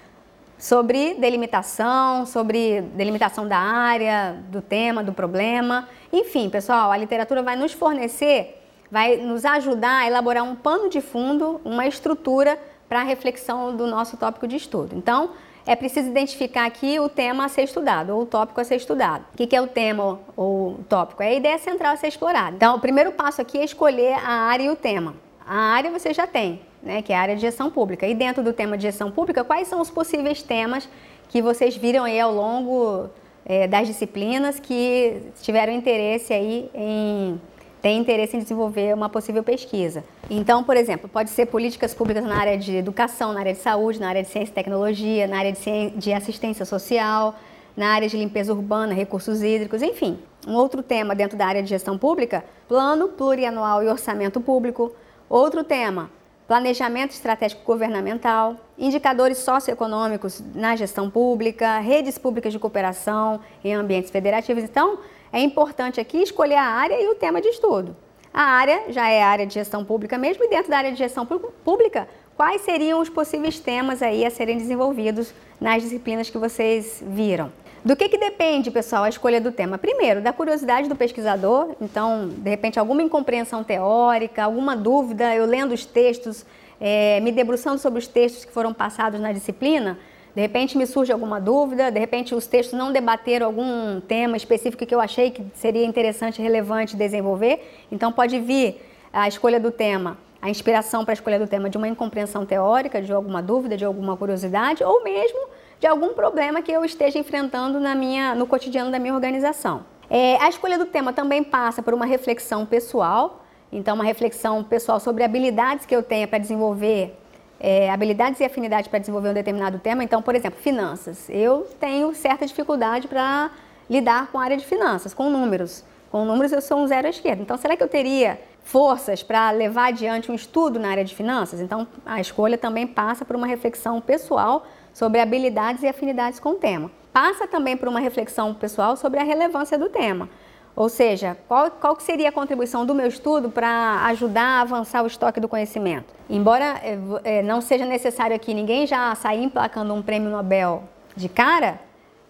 sobre 0.59 1.15
delimitação, 1.15 2.25
sobre 2.25 2.83
delimitação 2.95 3.49
da 3.49 3.59
área, 3.59 4.37
do 4.49 4.63
tema, 4.63 5.03
do 5.03 5.13
problema. 5.13 5.89
Enfim, 6.13 6.49
pessoal, 6.49 6.93
a 6.93 6.97
literatura 6.97 7.43
vai 7.43 7.57
nos 7.57 7.73
fornecer, 7.73 8.63
vai 8.89 9.17
nos 9.17 9.45
ajudar 9.45 10.03
a 10.03 10.07
elaborar 10.07 10.45
um 10.45 10.55
pano 10.55 10.89
de 10.89 11.01
fundo, 11.01 11.61
uma 11.65 11.87
estrutura 11.87 12.57
para 12.89 13.01
a 13.01 13.03
reflexão 13.03 13.75
do 13.75 13.87
nosso 13.87 14.17
tópico 14.17 14.47
de 14.47 14.55
estudo. 14.55 14.95
Então, 14.95 15.31
é 15.67 15.77
preciso 15.77 16.09
identificar 16.09 16.67
aqui 16.67 16.99
o 16.99 17.09
tema 17.09 17.45
a 17.45 17.49
ser 17.49 17.63
estudado, 17.63 18.11
ou 18.11 18.23
o 18.23 18.27
tópico 18.27 18.61
a 18.61 18.65
ser 18.65 18.77
estudado. 18.77 19.25
O 19.33 19.37
que 19.37 19.55
é 19.55 19.61
o 19.61 19.67
tema 19.67 20.21
ou 20.37 20.71
o 20.73 20.85
tópico? 20.89 21.23
É 21.23 21.29
a 21.29 21.35
ideia 21.35 21.59
central 21.59 21.95
a 21.95 21.97
ser 21.97 22.09
explorada. 22.09 22.57
Então, 22.57 22.77
o 22.77 22.81
primeiro 22.81 23.13
passo 23.13 23.41
aqui 23.41 23.59
é 23.59 23.65
escolher 23.65 24.15
a 24.15 24.33
área 24.49 24.65
e 24.65 24.71
o 24.71 24.77
tema. 24.77 25.15
A 25.47 25.57
área 25.57 25.91
você 25.91 26.13
já 26.13 26.27
tem, 26.27 26.61
né, 26.83 27.03
que 27.03 27.13
é 27.13 27.17
a 27.17 27.21
área 27.21 27.35
de 27.35 27.41
gestão 27.41 27.71
pública. 27.71 28.07
E 28.07 28.15
dentro 28.15 28.43
do 28.43 28.53
tema 28.53 28.77
de 28.77 28.83
gestão 28.83 29.11
pública, 29.11 29.45
quais 29.45 29.69
são 29.69 29.81
os 29.81 29.91
possíveis 29.91 30.43
temas 30.43 30.89
que 31.29 31.41
vocês 31.41 31.77
viram 31.77 32.05
aí 32.05 32.21
ao 32.21 32.33
longo 32.33 33.09
é, 33.45 33.67
das 33.67 33.87
disciplinas 33.87 34.61
que 34.61 35.23
tiveram 35.41 35.73
interesse 35.73 36.33
aí 36.33 36.71
em 36.75 37.41
tem 37.83 37.99
interesse 37.99 38.37
em 38.37 38.41
desenvolver 38.41 38.95
uma 38.95 39.09
possível 39.09 39.43
pesquisa. 39.43 40.05
Então, 40.31 40.63
por 40.63 40.77
exemplo, 40.77 41.09
pode 41.09 41.31
ser 41.31 41.47
políticas 41.47 41.93
públicas 41.93 42.25
na 42.25 42.37
área 42.37 42.57
de 42.57 42.77
educação, 42.77 43.33
na 43.33 43.41
área 43.41 43.53
de 43.53 43.59
saúde, 43.59 43.99
na 43.99 44.09
área 44.09 44.23
de 44.23 44.29
ciência 44.29 44.53
e 44.53 44.55
tecnologia, 44.55 45.27
na 45.27 45.39
área 45.39 45.53
de, 45.97 46.13
assistência 46.13 46.65
social, 46.65 47.35
na 47.77 47.89
área 47.89 48.09
de 48.09 48.17
limpeza 48.17 48.53
urbana, 48.53 48.95
recursos 48.95 49.43
hídricos, 49.43 49.83
enfim. 49.83 50.17
Um 50.47 50.55
outro 50.55 50.81
tema 50.81 51.13
dentro 51.13 51.37
da 51.37 51.45
área 51.45 51.63
de 51.63 51.69
gestão 51.69 51.99
pública, 51.99 52.45
plano 52.69 53.09
plurianual 53.09 53.83
e 53.83 53.89
orçamento 53.89 54.41
público. 54.41 54.93
Outro 55.29 55.65
tema, 55.65 56.09
planejamento 56.47 57.11
estratégico 57.11 57.63
governamental, 57.65 58.57
indicadores 58.79 59.39
socioeconômicos 59.39 60.41
na 60.55 60.77
gestão 60.77 61.11
pública, 61.11 61.79
redes 61.79 62.17
públicas 62.17 62.53
de 62.53 62.61
cooperação 62.61 63.41
em 63.65 63.75
ambientes 63.75 64.11
federativos. 64.11 64.63
Então, 64.63 64.99
é 65.33 65.41
importante 65.41 66.01
aqui 66.01 66.19
escolher 66.19 66.57
a 66.57 66.65
área 66.65 67.01
e 67.01 67.09
o 67.09 67.15
tema 67.15 67.41
de 67.41 67.49
estudo. 67.49 67.97
A 68.33 68.43
área 68.43 68.85
já 68.89 69.09
é 69.09 69.23
a 69.23 69.29
área 69.29 69.47
de 69.47 69.55
gestão 69.55 69.85
pública 69.85 70.17
mesmo, 70.17 70.45
e 70.45 70.49
dentro 70.49 70.71
da 70.71 70.79
área 70.79 70.93
de 70.93 70.99
gestão 70.99 71.27
pública, 71.65 72.09
quais 72.37 72.63
seriam 72.63 73.01
os 73.01 73.09
possíveis 73.09 73.59
temas 73.59 74.03
aí 74.03 74.25
a 74.25 74.31
serem 74.31 74.57
desenvolvidos 74.57 75.35
nas 75.61 75.83
disciplinas 75.83 76.31
que 76.31 76.39
vocês 76.39 77.03
viram? 77.07 77.53
Do 77.85 77.97
que, 77.97 78.09
que 78.09 78.17
depende, 78.17 78.71
pessoal, 78.71 79.03
a 79.03 79.09
escolha 79.09 79.41
do 79.41 79.51
tema? 79.51 79.77
Primeiro, 79.77 80.21
da 80.21 80.33
curiosidade 80.33 80.89
do 80.89 80.95
pesquisador, 80.95 81.75
então, 81.81 82.29
de 82.29 82.49
repente, 82.49 82.79
alguma 82.79 83.03
incompreensão 83.03 83.65
teórica, 83.65 84.45
alguma 84.45 84.77
dúvida, 84.77 85.35
eu 85.35 85.45
lendo 85.45 85.73
os 85.73 85.85
textos, 85.85 86.47
é, 86.81 87.19
me 87.21 87.33
debruçando 87.33 87.79
sobre 87.79 87.99
os 87.99 88.07
textos 88.07 88.45
que 88.45 88.53
foram 88.53 88.73
passados 88.73 89.21
na 89.21 89.33
disciplina, 89.33 89.99
de 90.35 90.41
repente 90.41 90.79
me 90.79 90.87
surge 90.87 91.13
alguma 91.13 91.41
dúvida, 91.41 91.91
de 91.91 92.01
repente 92.01 92.35
os 92.35 92.47
textos 92.47 92.79
não 92.79 92.93
debateram 92.93 93.47
algum 93.47 94.01
tema 94.01 94.37
específico 94.37 94.87
que 94.87 94.95
eu 94.95 95.01
achei 95.01 95.31
que 95.31 95.45
seria 95.55 95.85
interessante 95.85 96.41
relevante 96.41 96.97
desenvolver, 96.97 97.87
então 97.91 98.11
pode 98.11 98.39
vir 98.41 98.81
a 99.13 99.29
escolha 99.29 99.61
do 99.61 99.71
tema, 99.71 100.17
a 100.41 100.49
inspiração 100.49 101.05
para 101.05 101.13
a 101.13 101.15
escolha 101.15 101.39
do 101.39 101.47
tema 101.47 101.69
de 101.69 101.77
uma 101.77 101.87
incompreensão 101.87 102.47
teórica, 102.47 103.03
de 103.03 103.13
alguma 103.13 103.43
dúvida, 103.43 103.77
de 103.77 103.85
alguma 103.85 104.17
curiosidade, 104.17 104.83
ou 104.83 105.05
mesmo 105.05 105.39
de 105.79 105.87
algum 105.87 106.15
problema 106.15 106.63
que 106.63 106.73
eu 106.73 106.85
esteja 106.85 107.19
enfrentando 107.19 107.79
na 107.79 107.95
minha, 107.95 108.35
no 108.35 108.47
cotidiano 108.47 108.91
da 108.91 108.99
minha 108.99 109.15
organização. 109.15 109.85
É, 110.09 110.37
a 110.43 110.49
escolha 110.49 110.79
do 110.79 110.87
tema 110.87 111.13
também 111.13 111.45
passa 111.45 111.83
por 111.83 111.93
uma 111.93 112.07
reflexão 112.07 112.65
pessoal, 112.65 113.45
então 113.71 113.95
uma 113.95 114.05
reflexão 114.05 114.65
pessoal 114.65 114.99
sobre 114.99 115.25
habilidades 115.25 115.85
que 115.85 115.95
eu 115.95 116.03
tenha 116.03 116.27
para 116.27 116.39
desenvolver 116.39 117.19
é, 117.63 117.89
habilidades 117.89 118.41
e 118.41 118.45
afinidade 118.45 118.89
para 118.89 118.99
desenvolver 118.99 119.31
um 119.31 119.35
determinado 119.35 119.79
tema. 119.79 120.03
Então, 120.03 120.21
por 120.21 120.35
exemplo, 120.35 120.61
finanças. 120.61 121.31
Eu 121.31 121.69
tenho 121.79 122.13
certa 122.13 122.45
dificuldade 122.45 123.07
para 123.07 123.53
lidar 123.89 124.27
com 124.33 124.39
a 124.39 124.43
área 124.43 124.57
de 124.57 124.67
finanças, 124.67 125.15
com 125.15 125.31
números. 125.31 125.85
Com 126.11 126.25
números 126.25 126.51
eu 126.51 126.61
sou 126.61 126.79
um 126.79 126.87
zero 126.89 127.07
à 127.07 127.11
esquerda. 127.11 127.41
Então, 127.41 127.57
será 127.57 127.77
que 127.77 127.83
eu 127.83 127.89
teria 127.89 128.41
forças 128.65 129.23
para 129.23 129.51
levar 129.53 129.89
adiante 129.89 130.31
um 130.31 130.35
estudo 130.35 130.81
na 130.81 130.91
área 130.91 131.05
de 131.05 131.15
finanças? 131.15 131.61
Então, 131.61 131.87
a 132.05 132.21
escolha 132.21 132.59
também 132.59 132.85
passa 132.85 133.25
por 133.25 133.37
uma 133.37 133.47
reflexão 133.47 134.01
pessoal 134.01 134.67
sobre 134.93 135.21
habilidades 135.21 135.85
e 135.85 135.87
afinidades 135.87 136.41
com 136.41 136.51
o 136.51 136.55
tema. 136.57 136.91
Passa 137.13 137.47
também 137.47 137.77
por 137.77 137.87
uma 137.87 138.01
reflexão 138.01 138.53
pessoal 138.53 138.97
sobre 138.97 139.21
a 139.21 139.23
relevância 139.23 139.79
do 139.79 139.89
tema. 139.89 140.29
Ou 140.75 140.89
seja, 140.89 141.37
qual, 141.47 141.71
qual 141.71 142.01
seria 142.01 142.31
a 142.31 142.33
contribuição 142.33 142.87
do 142.87 142.95
meu 142.95 143.07
estudo 143.07 143.51
para 143.51 144.05
ajudar 144.07 144.43
a 144.43 144.61
avançar 144.63 145.03
o 145.03 145.07
estoque 145.07 145.39
do 145.39 145.49
conhecimento? 145.49 146.15
Embora 146.31 146.81
é, 147.25 147.43
não 147.43 147.61
seja 147.61 147.85
necessário 147.85 148.35
aqui 148.35 148.55
ninguém 148.55 148.87
já 148.87 149.15
sair 149.15 149.45
emplacando 149.45 149.93
um 149.93 150.03
prêmio 150.03 150.31
Nobel 150.31 150.85
de 151.15 151.29
cara, 151.29 151.79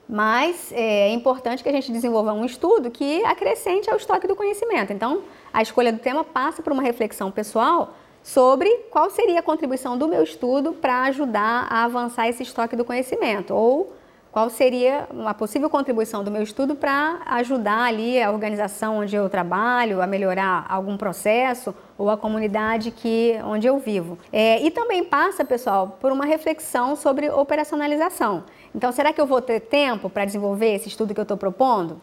mas 0.09 0.73
é 0.73 1.11
importante 1.11 1.63
que 1.63 1.69
a 1.69 1.73
gente 1.73 1.93
desenvolva 1.93 2.33
um 2.33 2.45
estudo 2.45 2.91
que 2.91 3.25
acrescente 3.25 3.89
ao 3.89 3.97
estoque 3.97 4.27
do 4.27 4.35
conhecimento. 4.35 4.93
Então, 4.93 5.23
a 5.53 5.63
escolha 5.63 5.93
do 5.93 6.01
tema 6.01 6.25
passa 6.25 6.63
por 6.63 6.73
uma 6.73 6.83
reflexão 6.83 7.31
pessoal 7.31 7.95
sobre 8.23 8.69
qual 8.91 9.09
seria 9.11 9.41
a 9.41 9.43
contribuição 9.43 9.97
do 9.97 10.07
meu 10.09 10.23
estudo 10.23 10.73
para 10.73 11.03
ajudar 11.05 11.67
a 11.71 11.85
avançar 11.85 12.29
esse 12.29 12.43
estoque 12.43 12.77
do 12.77 12.85
conhecimento, 12.85 13.55
ou 13.55 13.93
qual 14.33 14.49
seria 14.49 15.07
uma 15.11 15.35
possível 15.35 15.69
contribuição 15.69 16.25
do 16.25 16.31
meu 16.31 16.43
estudo 16.43 16.75
para 16.75 17.21
ajudar 17.27 17.85
ali 17.85 18.21
a 18.21 18.33
organização 18.33 19.01
onde 19.01 19.15
eu 19.15 19.29
trabalho, 19.29 20.01
a 20.01 20.07
melhorar 20.07 20.65
algum 20.71 20.97
processo 20.97 21.75
ou 21.99 22.09
a 22.09 22.17
comunidade 22.17 22.91
que, 22.91 23.39
onde 23.45 23.67
eu 23.67 23.79
vivo. 23.79 24.19
É, 24.33 24.59
e 24.63 24.71
também 24.71 25.05
passa, 25.05 25.45
pessoal, 25.45 25.99
por 26.01 26.11
uma 26.11 26.25
reflexão 26.25 26.97
sobre 26.97 27.29
operacionalização. 27.29 28.45
Então, 28.75 28.91
será 28.91 29.13
que 29.13 29.21
eu 29.21 29.27
vou 29.27 29.43
ter 29.43 29.61
tempo 29.61 30.09
para 30.09 30.25
desenvolver 30.25 30.77
esse 30.77 30.89
estudo 30.89 31.13
que 31.13 31.21
eu 31.21 31.25
estou 31.25 31.37
propondo? 31.37 32.01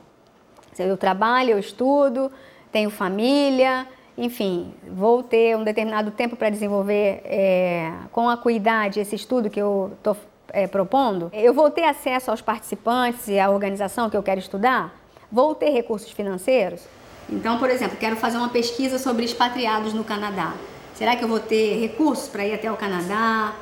Eu 0.77 0.95
trabalho, 0.95 1.50
eu 1.50 1.59
estudo, 1.59 2.31
tenho 2.71 2.91
família, 2.91 3.88
enfim, 4.15 4.71
vou 4.88 5.24
ter 5.24 5.57
um 5.57 5.63
determinado 5.63 6.12
tempo 6.12 6.36
para 6.36 6.50
desenvolver 6.51 7.21
é, 7.25 7.91
com 8.12 8.29
acuidade 8.29 9.00
esse 9.00 9.15
estudo 9.15 9.50
que 9.50 9.59
eu 9.59 9.93
estou 9.98 10.15
é, 10.53 10.67
propondo, 10.67 11.29
eu 11.33 11.53
vou 11.53 11.69
ter 11.69 11.83
acesso 11.83 12.31
aos 12.31 12.41
participantes 12.41 13.27
e 13.27 13.39
à 13.39 13.49
organização 13.49 14.09
que 14.09 14.17
eu 14.17 14.23
quero 14.23 14.39
estudar? 14.39 14.93
Vou 15.31 15.53
ter 15.53 15.69
recursos 15.69 16.11
financeiros? 16.11 16.81
Então, 17.29 17.59
por 17.59 17.69
exemplo, 17.69 17.97
quero 17.97 18.15
fazer 18.15 18.37
uma 18.37 18.49
pesquisa 18.49 18.97
sobre 18.97 19.23
expatriados 19.23 19.93
no 19.93 20.03
Canadá. 20.03 20.53
Será 20.95 21.15
que 21.15 21.23
eu 21.23 21.27
vou 21.27 21.39
ter 21.39 21.79
recursos 21.79 22.27
para 22.27 22.45
ir 22.45 22.53
até 22.53 22.71
o 22.71 22.75
Canadá? 22.75 23.53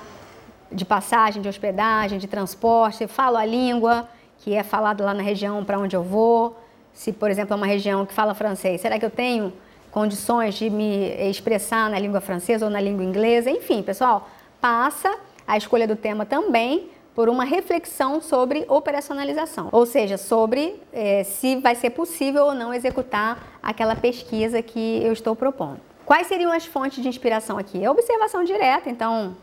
De 0.72 0.86
passagem, 0.86 1.41
de 1.41 1.50
hospedagem, 1.50 2.17
de 2.17 2.27
transporte? 2.27 3.03
Eu 3.03 3.10
falo 3.10 3.38
a 3.38 3.46
língua 3.46 4.08
que 4.39 4.53
é 4.53 4.63
falada 4.63 5.03
lá 5.03 5.13
na 5.13 5.24
região 5.24 5.63
para 5.63 5.77
onde 5.77 5.96
eu 5.96 6.03
vou? 6.03 6.58
Se, 6.94 7.12
por 7.12 7.29
exemplo, 7.29 7.53
é 7.53 7.58
uma 7.58 7.67
região 7.67 8.06
que 8.06 8.13
fala 8.13 8.34
francês, 8.34 8.82
será 8.82 8.98
que 8.98 9.06
eu 9.06 9.10
tenho 9.12 9.53
condições 9.91 10.56
de 10.56 10.70
me 10.70 11.10
expressar 11.29 11.89
na 11.89 12.00
língua 12.00 12.22
francesa 12.22 12.65
ou 12.65 12.72
na 12.72 12.79
língua 12.79 13.03
inglesa? 13.03 13.50
Enfim, 13.50 13.82
pessoal, 13.82 14.29
passa 14.62 15.15
a 15.48 15.58
escolha 15.58 15.88
do 15.88 15.96
tema 15.96 16.25
também 16.25 16.89
por 17.16 17.30
uma 17.30 17.46
reflexão 17.46 18.22
sobre 18.22 18.63
operacionalização, 18.68 19.70
ou 19.72 19.88
seja, 19.88 20.18
sobre 20.18 20.80
é, 20.94 21.24
se 21.24 21.56
vai 21.56 21.74
ser 21.74 21.89
possível 21.89 22.46
ou 22.46 22.54
não 22.54 22.72
executar 22.72 23.58
aquela 23.63 23.96
pesquisa 23.96 24.62
que 24.62 25.01
eu 25.04 25.12
estou 25.12 25.36
propondo. 25.36 25.80
Quais 26.06 26.27
seriam 26.27 26.51
as 26.51 26.66
fontes 26.66 27.01
de 27.01 27.10
inspiração 27.10 27.58
aqui? 27.58 27.84
É 27.84 27.89
observação 27.89 28.44
direta, 28.44 28.88
então, 28.88 29.36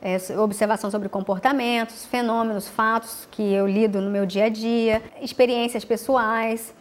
é, 0.00 0.16
observação 0.38 0.88
sobre 0.88 1.08
comportamentos, 1.08 2.06
fenômenos, 2.06 2.68
fatos 2.68 3.26
que 3.30 3.42
eu 3.42 3.66
lido 3.66 4.00
no 4.00 4.08
meu 4.08 4.24
dia 4.24 4.44
a 4.44 4.48
dia, 4.48 5.02
experiências 5.20 5.84
pessoais, 5.84 6.72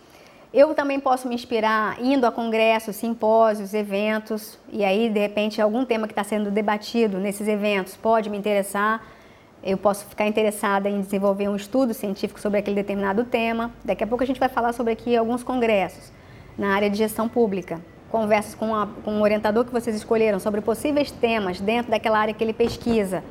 eu 0.55 0.73
também 0.73 1.01
posso 1.01 1.27
me 1.27 1.35
inspirar 1.35 2.01
indo 2.01 2.25
a 2.25 2.31
congressos, 2.31 2.95
simpósios, 2.95 3.73
eventos, 3.73 4.57
e 4.71 4.85
aí, 4.85 5.09
de 5.09 5.19
repente, 5.19 5.61
algum 5.61 5.83
tema 5.83 6.07
que 6.07 6.13
está 6.13 6.23
sendo 6.23 6.49
debatido 6.49 7.19
nesses 7.19 7.45
eventos 7.45 7.97
pode 7.97 8.29
me 8.29 8.37
interessar. 8.37 9.05
Eu 9.61 9.77
posso 9.77 10.05
ficar 10.05 10.25
interessada 10.25 10.89
em 10.89 11.01
desenvolver 11.01 11.49
um 11.49 11.55
estudo 11.57 11.93
científico 11.93 12.39
sobre 12.39 12.59
aquele 12.59 12.75
determinado 12.75 13.25
tema. 13.25 13.71
Daqui 13.83 14.03
a 14.03 14.07
pouco 14.07 14.23
a 14.23 14.27
gente 14.27 14.39
vai 14.39 14.47
falar 14.47 14.71
sobre 14.71 14.93
aqui 14.93 15.17
alguns 15.17 15.43
congressos 15.43 16.09
na 16.57 16.73
área 16.73 16.89
de 16.89 16.97
gestão 16.97 17.27
pública. 17.27 17.81
Conversas 18.09 18.55
com, 18.55 18.73
a, 18.73 18.87
com 19.03 19.19
o 19.19 19.23
orientador 19.23 19.65
que 19.65 19.73
vocês 19.73 19.93
escolheram 19.93 20.39
sobre 20.39 20.61
possíveis 20.61 21.11
temas 21.11 21.59
dentro 21.59 21.91
daquela 21.91 22.19
área 22.19 22.33
que 22.33 22.41
ele 22.41 22.53
pesquisa 22.53 23.21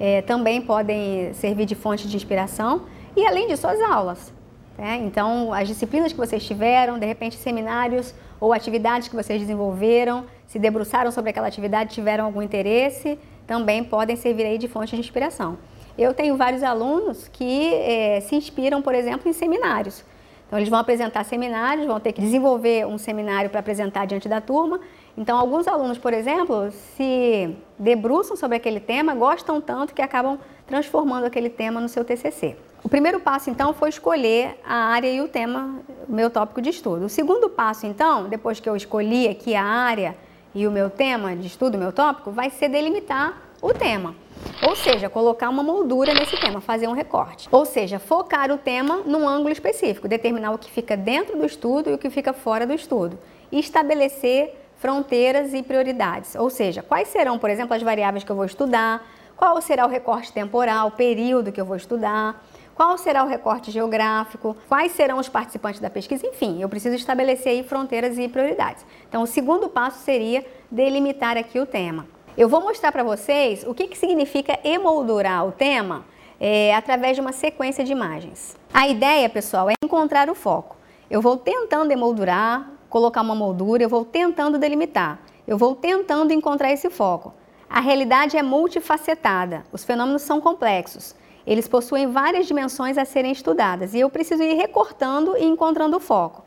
é, 0.00 0.22
também 0.22 0.60
podem 0.60 1.32
servir 1.34 1.66
de 1.66 1.74
fonte 1.74 2.08
de 2.08 2.16
inspiração. 2.16 2.82
E 3.16 3.24
além 3.24 3.46
disso, 3.46 3.66
as 3.66 3.80
aulas. 3.80 4.33
Né? 4.76 5.00
Então, 5.04 5.52
as 5.52 5.68
disciplinas 5.68 6.12
que 6.12 6.18
vocês 6.18 6.44
tiveram, 6.44 6.98
de 6.98 7.06
repente, 7.06 7.36
seminários 7.36 8.14
ou 8.40 8.52
atividades 8.52 9.08
que 9.08 9.14
vocês 9.14 9.40
desenvolveram, 9.40 10.26
se 10.46 10.58
debruçaram 10.58 11.10
sobre 11.10 11.30
aquela 11.30 11.46
atividade, 11.46 11.94
tiveram 11.94 12.24
algum 12.24 12.42
interesse, 12.42 13.18
também 13.46 13.84
podem 13.84 14.16
servir 14.16 14.44
aí 14.44 14.58
de 14.58 14.68
fonte 14.68 14.94
de 14.94 15.00
inspiração. 15.00 15.58
Eu 15.96 16.12
tenho 16.12 16.36
vários 16.36 16.62
alunos 16.62 17.28
que 17.28 17.72
eh, 17.72 18.20
se 18.22 18.34
inspiram, 18.34 18.82
por 18.82 18.94
exemplo, 18.94 19.28
em 19.28 19.32
seminários. 19.32 20.04
Então, 20.46 20.58
eles 20.58 20.68
vão 20.68 20.78
apresentar 20.78 21.24
seminários, 21.24 21.86
vão 21.86 22.00
ter 22.00 22.12
que 22.12 22.20
desenvolver 22.20 22.86
um 22.86 22.98
seminário 22.98 23.48
para 23.48 23.60
apresentar 23.60 24.06
diante 24.06 24.28
da 24.28 24.40
turma. 24.40 24.80
Então, 25.16 25.38
alguns 25.38 25.68
alunos, 25.68 25.98
por 25.98 26.12
exemplo, 26.12 26.70
se 26.96 27.56
debruçam 27.78 28.36
sobre 28.36 28.56
aquele 28.56 28.80
tema, 28.80 29.14
gostam 29.14 29.60
tanto 29.60 29.94
que 29.94 30.02
acabam 30.02 30.38
transformando 30.66 31.24
aquele 31.24 31.48
tema 31.48 31.80
no 31.80 31.88
seu 31.88 32.04
TCC. 32.04 32.56
O 32.84 32.88
primeiro 32.88 33.18
passo, 33.18 33.48
então, 33.48 33.72
foi 33.72 33.88
escolher 33.88 34.60
a 34.62 34.74
área 34.74 35.10
e 35.10 35.22
o 35.22 35.26
tema, 35.26 35.80
o 36.06 36.12
meu 36.12 36.28
tópico 36.28 36.60
de 36.60 36.68
estudo. 36.68 37.06
O 37.06 37.08
segundo 37.08 37.48
passo, 37.48 37.86
então, 37.86 38.28
depois 38.28 38.60
que 38.60 38.68
eu 38.68 38.76
escolhi 38.76 39.26
aqui 39.26 39.54
a 39.54 39.64
área 39.64 40.14
e 40.54 40.66
o 40.66 40.70
meu 40.70 40.90
tema 40.90 41.34
de 41.34 41.46
estudo, 41.46 41.76
o 41.76 41.78
meu 41.78 41.94
tópico, 41.94 42.30
vai 42.30 42.50
ser 42.50 42.68
delimitar 42.68 43.40
o 43.62 43.72
tema. 43.72 44.14
Ou 44.62 44.76
seja, 44.76 45.08
colocar 45.08 45.48
uma 45.48 45.62
moldura 45.62 46.12
nesse 46.12 46.38
tema, 46.38 46.60
fazer 46.60 46.86
um 46.86 46.92
recorte. 46.92 47.48
Ou 47.50 47.64
seja, 47.64 47.98
focar 47.98 48.52
o 48.52 48.58
tema 48.58 49.00
num 49.06 49.26
ângulo 49.26 49.50
específico, 49.50 50.06
determinar 50.06 50.50
o 50.50 50.58
que 50.58 50.70
fica 50.70 50.94
dentro 50.94 51.38
do 51.38 51.46
estudo 51.46 51.88
e 51.88 51.94
o 51.94 51.98
que 51.98 52.10
fica 52.10 52.34
fora 52.34 52.66
do 52.66 52.74
estudo. 52.74 53.18
E 53.50 53.58
estabelecer 53.58 54.54
fronteiras 54.76 55.54
e 55.54 55.62
prioridades. 55.62 56.34
Ou 56.34 56.50
seja, 56.50 56.82
quais 56.82 57.08
serão, 57.08 57.38
por 57.38 57.48
exemplo, 57.48 57.74
as 57.74 57.82
variáveis 57.82 58.24
que 58.24 58.30
eu 58.30 58.36
vou 58.36 58.44
estudar, 58.44 59.02
qual 59.34 59.58
será 59.62 59.86
o 59.86 59.88
recorte 59.88 60.30
temporal, 60.30 60.90
período 60.90 61.50
que 61.50 61.60
eu 61.60 61.64
vou 61.64 61.76
estudar, 61.76 62.44
qual 62.74 62.98
será 62.98 63.22
o 63.22 63.28
recorte 63.28 63.70
geográfico, 63.70 64.56
quais 64.68 64.92
serão 64.92 65.18
os 65.18 65.28
participantes 65.28 65.80
da 65.80 65.88
pesquisa, 65.88 66.26
enfim, 66.26 66.60
eu 66.60 66.68
preciso 66.68 66.96
estabelecer 66.96 67.52
aí 67.52 67.62
fronteiras 67.62 68.18
e 68.18 68.28
prioridades. 68.28 68.84
Então, 69.08 69.22
o 69.22 69.26
segundo 69.26 69.68
passo 69.68 70.00
seria 70.00 70.44
delimitar 70.70 71.36
aqui 71.36 71.60
o 71.60 71.66
tema. 71.66 72.06
Eu 72.36 72.48
vou 72.48 72.60
mostrar 72.60 72.90
para 72.90 73.04
vocês 73.04 73.64
o 73.64 73.72
que, 73.72 73.86
que 73.86 73.96
significa 73.96 74.58
emoldurar 74.64 75.46
o 75.46 75.52
tema 75.52 76.04
é, 76.40 76.74
através 76.74 77.14
de 77.14 77.20
uma 77.20 77.32
sequência 77.32 77.84
de 77.84 77.92
imagens. 77.92 78.56
A 78.72 78.88
ideia, 78.88 79.28
pessoal, 79.28 79.70
é 79.70 79.74
encontrar 79.84 80.28
o 80.28 80.34
foco. 80.34 80.76
Eu 81.08 81.20
vou 81.20 81.36
tentando 81.36 81.92
emoldurar, 81.92 82.72
colocar 82.90 83.20
uma 83.20 83.36
moldura, 83.36 83.84
eu 83.84 83.88
vou 83.88 84.04
tentando 84.04 84.58
delimitar, 84.58 85.20
eu 85.46 85.56
vou 85.56 85.76
tentando 85.76 86.32
encontrar 86.32 86.72
esse 86.72 86.90
foco. 86.90 87.32
A 87.70 87.80
realidade 87.80 88.36
é 88.36 88.42
multifacetada, 88.42 89.64
os 89.72 89.84
fenômenos 89.84 90.22
são 90.22 90.40
complexos. 90.40 91.14
Eles 91.46 91.68
possuem 91.68 92.10
várias 92.10 92.46
dimensões 92.46 92.96
a 92.96 93.04
serem 93.04 93.32
estudadas 93.32 93.94
e 93.94 94.00
eu 94.00 94.08
preciso 94.08 94.42
ir 94.42 94.54
recortando 94.54 95.36
e 95.36 95.44
encontrando 95.44 95.96
o 95.96 96.00
foco. 96.00 96.42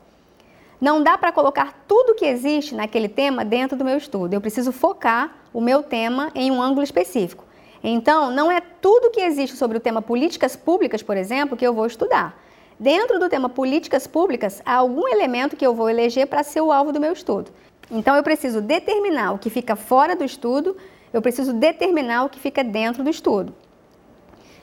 Não 0.80 1.02
dá 1.02 1.18
para 1.18 1.32
colocar 1.32 1.84
tudo 1.88 2.14
que 2.14 2.24
existe 2.24 2.74
naquele 2.74 3.08
tema 3.08 3.44
dentro 3.44 3.76
do 3.76 3.84
meu 3.84 3.96
estudo. 3.96 4.34
Eu 4.34 4.40
preciso 4.40 4.70
focar 4.70 5.36
o 5.52 5.60
meu 5.60 5.82
tema 5.82 6.30
em 6.34 6.50
um 6.50 6.62
ângulo 6.62 6.82
específico. 6.82 7.44
Então, 7.82 8.30
não 8.30 8.50
é 8.50 8.60
tudo 8.60 9.10
que 9.10 9.20
existe 9.20 9.56
sobre 9.56 9.76
o 9.76 9.80
tema 9.80 10.02
políticas 10.02 10.56
públicas, 10.56 11.02
por 11.02 11.16
exemplo, 11.16 11.56
que 11.56 11.66
eu 11.66 11.72
vou 11.72 11.86
estudar. 11.86 12.40
Dentro 12.78 13.18
do 13.18 13.28
tema 13.28 13.48
políticas 13.48 14.06
públicas, 14.06 14.62
há 14.64 14.74
algum 14.74 15.08
elemento 15.08 15.56
que 15.56 15.66
eu 15.66 15.74
vou 15.74 15.88
eleger 15.88 16.26
para 16.26 16.42
ser 16.42 16.60
o 16.60 16.72
alvo 16.72 16.92
do 16.92 17.00
meu 17.00 17.12
estudo. 17.12 17.50
Então, 17.90 18.14
eu 18.14 18.22
preciso 18.22 18.60
determinar 18.60 19.32
o 19.32 19.38
que 19.38 19.50
fica 19.50 19.74
fora 19.74 20.14
do 20.14 20.24
estudo, 20.24 20.76
eu 21.12 21.22
preciso 21.22 21.52
determinar 21.52 22.24
o 22.24 22.28
que 22.28 22.38
fica 22.38 22.62
dentro 22.62 23.02
do 23.02 23.10
estudo. 23.10 23.52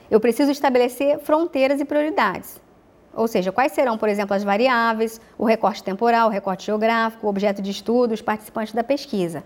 Eu 0.10 0.20
preciso 0.20 0.52
estabelecer 0.52 1.20
fronteiras 1.20 1.80
e 1.82 1.86
prioridades. 1.86 2.62
Ou 3.14 3.28
seja, 3.28 3.52
quais 3.52 3.72
serão, 3.72 3.98
por 3.98 4.10
exemplo, 4.10 4.36
as 4.36 4.44
variáveis, 4.44 5.22
o 5.38 5.46
recorte 5.46 5.82
temporal, 5.84 6.28
o 6.28 6.32
recorte 6.32 6.66
geográfico, 6.66 7.26
o 7.26 7.30
objeto 7.30 7.62
de 7.62 7.72
estudo, 7.72 8.14
os 8.14 8.22
participantes 8.22 8.74
da 8.74 8.84
pesquisa. 8.84 9.44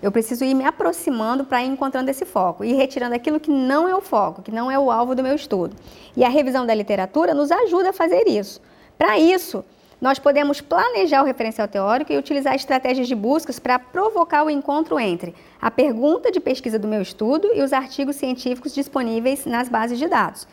Eu 0.00 0.10
preciso 0.10 0.44
ir 0.44 0.54
me 0.54 0.64
aproximando 0.64 1.44
para 1.44 1.62
ir 1.62 1.68
encontrando 1.68 2.10
esse 2.10 2.24
foco 2.24 2.64
e 2.64 2.72
retirando 2.72 3.14
aquilo 3.14 3.38
que 3.38 3.50
não 3.50 3.88
é 3.88 3.94
o 3.94 4.00
foco, 4.00 4.42
que 4.42 4.50
não 4.50 4.70
é 4.70 4.78
o 4.78 4.90
alvo 4.90 5.14
do 5.14 5.22
meu 5.22 5.34
estudo. 5.34 5.76
E 6.16 6.24
a 6.24 6.28
revisão 6.28 6.66
da 6.66 6.74
literatura 6.74 7.34
nos 7.34 7.50
ajuda 7.50 7.90
a 7.90 7.92
fazer 7.92 8.28
isso. 8.28 8.60
Para 8.98 9.18
isso, 9.18 9.64
nós 10.02 10.18
podemos 10.18 10.60
planejar 10.60 11.22
o 11.22 11.24
referencial 11.24 11.68
teórico 11.68 12.12
e 12.12 12.18
utilizar 12.18 12.56
estratégias 12.56 13.06
de 13.06 13.14
buscas 13.14 13.60
para 13.60 13.78
provocar 13.78 14.42
o 14.42 14.50
encontro 14.50 14.98
entre 14.98 15.32
a 15.60 15.70
pergunta 15.70 16.32
de 16.32 16.40
pesquisa 16.40 16.76
do 16.76 16.88
meu 16.88 17.00
estudo 17.00 17.48
e 17.54 17.62
os 17.62 17.72
artigos 17.72 18.16
científicos 18.16 18.74
disponíveis 18.74 19.46
nas 19.46 19.68
bases 19.68 20.00
de 20.00 20.08
dados. 20.08 20.48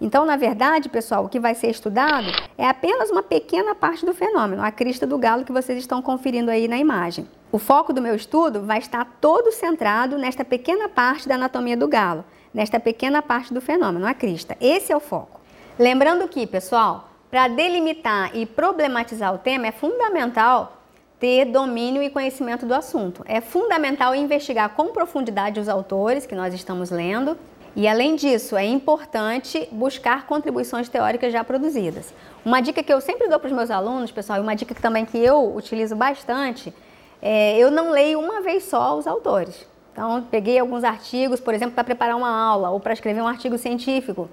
Então, 0.00 0.24
na 0.24 0.38
verdade, 0.38 0.88
pessoal, 0.88 1.26
o 1.26 1.28
que 1.28 1.38
vai 1.38 1.54
ser 1.54 1.68
estudado 1.68 2.26
é 2.56 2.66
apenas 2.66 3.10
uma 3.10 3.22
pequena 3.22 3.74
parte 3.74 4.06
do 4.06 4.14
fenômeno, 4.14 4.62
a 4.62 4.70
crista 4.70 5.06
do 5.06 5.18
galo 5.18 5.44
que 5.44 5.52
vocês 5.52 5.78
estão 5.78 6.00
conferindo 6.00 6.50
aí 6.50 6.66
na 6.66 6.78
imagem. 6.78 7.28
O 7.52 7.58
foco 7.58 7.92
do 7.92 8.00
meu 8.00 8.14
estudo 8.14 8.62
vai 8.62 8.78
estar 8.78 9.04
todo 9.20 9.52
centrado 9.52 10.16
nesta 10.16 10.42
pequena 10.42 10.88
parte 10.88 11.28
da 11.28 11.34
anatomia 11.34 11.76
do 11.76 11.86
galo, 11.86 12.24
nesta 12.52 12.80
pequena 12.80 13.20
parte 13.20 13.52
do 13.52 13.60
fenômeno, 13.60 14.06
a 14.06 14.14
crista. 14.14 14.56
Esse 14.58 14.90
é 14.90 14.96
o 14.96 15.00
foco. 15.00 15.38
Lembrando 15.78 16.26
que, 16.28 16.46
pessoal, 16.46 17.05
para 17.30 17.48
delimitar 17.48 18.30
e 18.34 18.46
problematizar 18.46 19.34
o 19.34 19.38
tema 19.38 19.66
é 19.66 19.72
fundamental 19.72 20.76
ter 21.18 21.46
domínio 21.46 22.02
e 22.02 22.10
conhecimento 22.10 22.66
do 22.66 22.74
assunto. 22.74 23.22
É 23.26 23.40
fundamental 23.40 24.14
investigar 24.14 24.70
com 24.70 24.88
profundidade 24.88 25.58
os 25.58 25.68
autores 25.68 26.26
que 26.26 26.34
nós 26.34 26.52
estamos 26.52 26.90
lendo, 26.90 27.36
e 27.74 27.86
além 27.86 28.16
disso, 28.16 28.56
é 28.56 28.64
importante 28.64 29.68
buscar 29.70 30.26
contribuições 30.26 30.88
teóricas 30.88 31.32
já 31.32 31.44
produzidas. 31.44 32.12
Uma 32.44 32.60
dica 32.60 32.82
que 32.82 32.92
eu 32.92 33.00
sempre 33.00 33.28
dou 33.28 33.38
para 33.38 33.48
os 33.48 33.52
meus 33.52 33.70
alunos, 33.70 34.10
pessoal, 34.10 34.38
e 34.38 34.42
uma 34.42 34.54
dica 34.54 34.74
que 34.74 34.80
também 34.80 35.04
que 35.04 35.18
eu 35.18 35.54
utilizo 35.54 35.94
bastante, 35.94 36.72
é 37.20 37.58
eu 37.58 37.70
não 37.70 37.90
leio 37.90 38.18
uma 38.18 38.40
vez 38.40 38.64
só 38.64 38.96
os 38.96 39.06
autores. 39.06 39.66
Então, 39.92 40.26
peguei 40.30 40.58
alguns 40.58 40.84
artigos, 40.84 41.40
por 41.40 41.54
exemplo, 41.54 41.74
para 41.74 41.84
preparar 41.84 42.16
uma 42.16 42.30
aula 42.30 42.70
ou 42.70 42.80
para 42.80 42.92
escrever 42.92 43.20
um 43.20 43.28
artigo 43.28 43.58
científico. 43.58 44.28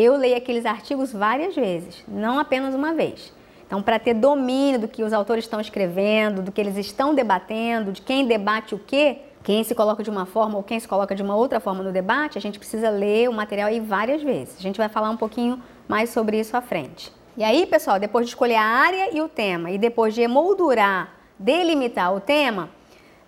Eu 0.00 0.16
leio 0.16 0.36
aqueles 0.36 0.64
artigos 0.64 1.12
várias 1.12 1.56
vezes, 1.56 2.04
não 2.06 2.38
apenas 2.38 2.72
uma 2.72 2.94
vez. 2.94 3.32
Então, 3.66 3.82
para 3.82 3.98
ter 3.98 4.14
domínio 4.14 4.78
do 4.78 4.86
que 4.86 5.02
os 5.02 5.12
autores 5.12 5.42
estão 5.42 5.60
escrevendo, 5.60 6.40
do 6.40 6.52
que 6.52 6.60
eles 6.60 6.76
estão 6.76 7.12
debatendo, 7.12 7.90
de 7.90 8.00
quem 8.00 8.24
debate 8.24 8.76
o 8.76 8.78
quê, 8.78 9.18
quem 9.42 9.64
se 9.64 9.74
coloca 9.74 10.00
de 10.00 10.08
uma 10.08 10.24
forma 10.24 10.56
ou 10.56 10.62
quem 10.62 10.78
se 10.78 10.86
coloca 10.86 11.16
de 11.16 11.22
uma 11.24 11.34
outra 11.34 11.58
forma 11.58 11.82
no 11.82 11.90
debate, 11.90 12.38
a 12.38 12.40
gente 12.40 12.60
precisa 12.60 12.90
ler 12.90 13.28
o 13.28 13.32
material 13.32 13.66
aí 13.66 13.80
várias 13.80 14.22
vezes. 14.22 14.56
A 14.56 14.62
gente 14.62 14.76
vai 14.76 14.88
falar 14.88 15.10
um 15.10 15.16
pouquinho 15.16 15.60
mais 15.88 16.10
sobre 16.10 16.38
isso 16.38 16.56
à 16.56 16.60
frente. 16.60 17.12
E 17.36 17.42
aí, 17.42 17.66
pessoal, 17.66 17.98
depois 17.98 18.24
de 18.24 18.30
escolher 18.30 18.54
a 18.54 18.62
área 18.62 19.12
e 19.12 19.20
o 19.20 19.28
tema 19.28 19.72
e 19.72 19.78
depois 19.78 20.14
de 20.14 20.22
emoldurar, 20.22 21.12
delimitar 21.36 22.14
o 22.14 22.20
tema, 22.20 22.70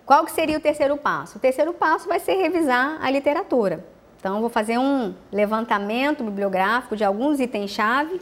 qual 0.05 0.23
que 0.23 0.31
seria 0.31 0.57
o 0.57 0.61
terceiro 0.61 0.95
passo? 0.95 1.37
O 1.37 1.41
terceiro 1.41 1.73
passo 1.73 2.07
vai 2.07 2.19
ser 2.19 2.35
revisar 2.35 2.97
a 3.01 3.11
literatura. 3.11 3.90
Então, 4.21 4.39
vou 4.39 4.51
fazer 4.51 4.77
um 4.77 5.15
levantamento 5.31 6.23
bibliográfico 6.23 6.95
de 6.95 7.03
alguns 7.03 7.39
itens-chave 7.39 8.21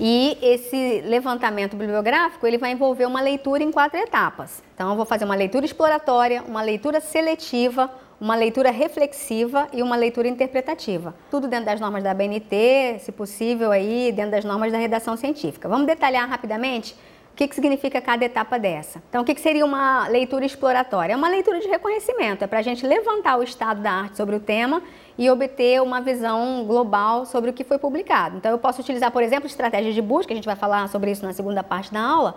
e 0.00 0.38
esse 0.40 1.02
levantamento 1.04 1.76
bibliográfico 1.76 2.46
ele 2.46 2.56
vai 2.56 2.72
envolver 2.72 3.04
uma 3.04 3.20
leitura 3.20 3.62
em 3.62 3.70
quatro 3.70 3.98
etapas. 3.98 4.62
Então, 4.74 4.88
eu 4.88 4.96
vou 4.96 5.04
fazer 5.04 5.26
uma 5.26 5.34
leitura 5.34 5.66
exploratória, 5.66 6.42
uma 6.48 6.62
leitura 6.62 6.98
seletiva, 6.98 7.90
uma 8.18 8.34
leitura 8.34 8.70
reflexiva 8.70 9.68
e 9.70 9.82
uma 9.82 9.96
leitura 9.96 10.28
interpretativa. 10.28 11.14
Tudo 11.30 11.46
dentro 11.46 11.66
das 11.66 11.78
normas 11.78 12.02
da 12.02 12.14
BNT, 12.14 12.98
se 13.00 13.12
possível 13.12 13.70
aí 13.70 14.10
dentro 14.10 14.30
das 14.30 14.46
normas 14.46 14.72
da 14.72 14.78
redação 14.78 15.14
científica. 15.14 15.68
Vamos 15.68 15.86
detalhar 15.86 16.26
rapidamente 16.26 16.96
que, 17.38 17.46
que 17.46 17.54
significa 17.54 18.00
cada 18.00 18.24
etapa 18.24 18.58
dessa. 18.58 19.00
Então, 19.08 19.22
o 19.22 19.24
que, 19.24 19.32
que 19.32 19.40
seria 19.40 19.64
uma 19.64 20.08
leitura 20.08 20.44
exploratória? 20.44 21.12
É 21.12 21.16
uma 21.16 21.28
leitura 21.28 21.60
de 21.60 21.68
reconhecimento, 21.68 22.42
é 22.42 22.48
para 22.48 22.58
a 22.58 22.62
gente 22.62 22.84
levantar 22.84 23.38
o 23.38 23.44
estado 23.44 23.80
da 23.80 23.92
arte 23.92 24.16
sobre 24.16 24.34
o 24.34 24.40
tema 24.40 24.82
e 25.16 25.30
obter 25.30 25.80
uma 25.80 26.00
visão 26.00 26.64
global 26.66 27.24
sobre 27.24 27.50
o 27.50 27.52
que 27.52 27.62
foi 27.62 27.78
publicado. 27.78 28.36
Então, 28.36 28.50
eu 28.50 28.58
posso 28.58 28.80
utilizar, 28.80 29.12
por 29.12 29.22
exemplo, 29.22 29.46
estratégias 29.46 29.94
de 29.94 30.02
busca, 30.02 30.32
a 30.32 30.34
gente 30.34 30.46
vai 30.46 30.56
falar 30.56 30.88
sobre 30.88 31.12
isso 31.12 31.24
na 31.24 31.32
segunda 31.32 31.62
parte 31.62 31.92
da 31.92 32.00
aula, 32.00 32.34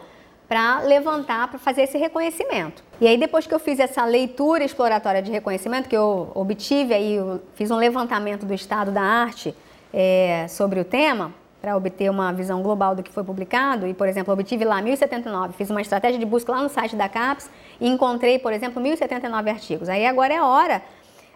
para 0.48 0.82
levantar, 0.82 1.48
para 1.48 1.58
fazer 1.58 1.82
esse 1.82 1.98
reconhecimento. 1.98 2.84
E 3.00 3.08
aí, 3.08 3.18
depois 3.18 3.48
que 3.48 3.56
eu 3.56 3.60
fiz 3.60 3.80
essa 3.80 4.06
leitura 4.06 4.64
exploratória 4.64 5.24
de 5.24 5.32
reconhecimento, 5.32 5.90
que 5.90 5.98
eu 5.98 6.32
obtive, 6.36 6.94
aí 6.94 7.16
eu 7.16 7.42
fiz 7.56 7.72
um 7.72 7.78
levantamento 7.78 8.46
do 8.46 8.54
estado 8.54 8.92
da 8.92 9.02
arte 9.02 9.56
é, 9.92 10.46
sobre 10.48 10.80
o 10.80 10.86
tema, 10.86 11.34
para 11.62 11.78
obter 11.78 12.10
uma 12.10 12.34
visão 12.34 12.64
global 12.64 12.96
do 12.96 13.04
que 13.04 13.12
foi 13.12 13.24
publicado, 13.24 13.86
e, 13.86 13.94
por 13.94 14.08
exemplo, 14.08 14.34
obtive 14.34 14.66
lá 14.66 14.82
1079, 14.82 15.54
fiz 15.54 15.70
uma 15.70 15.80
estratégia 15.80 16.20
de 16.20 16.26
busca 16.26 16.52
lá 16.52 16.64
no 16.64 16.70
site 16.70 16.96
da 16.96 17.08
CAPES 17.08 17.52
e 17.80 17.88
encontrei, 17.88 18.40
por 18.40 18.52
exemplo, 18.52 18.82
1079 18.82 19.50
artigos. 19.50 19.88
Aí 19.88 20.06
agora 20.08 20.34
é 20.34 20.42
hora 20.42 20.82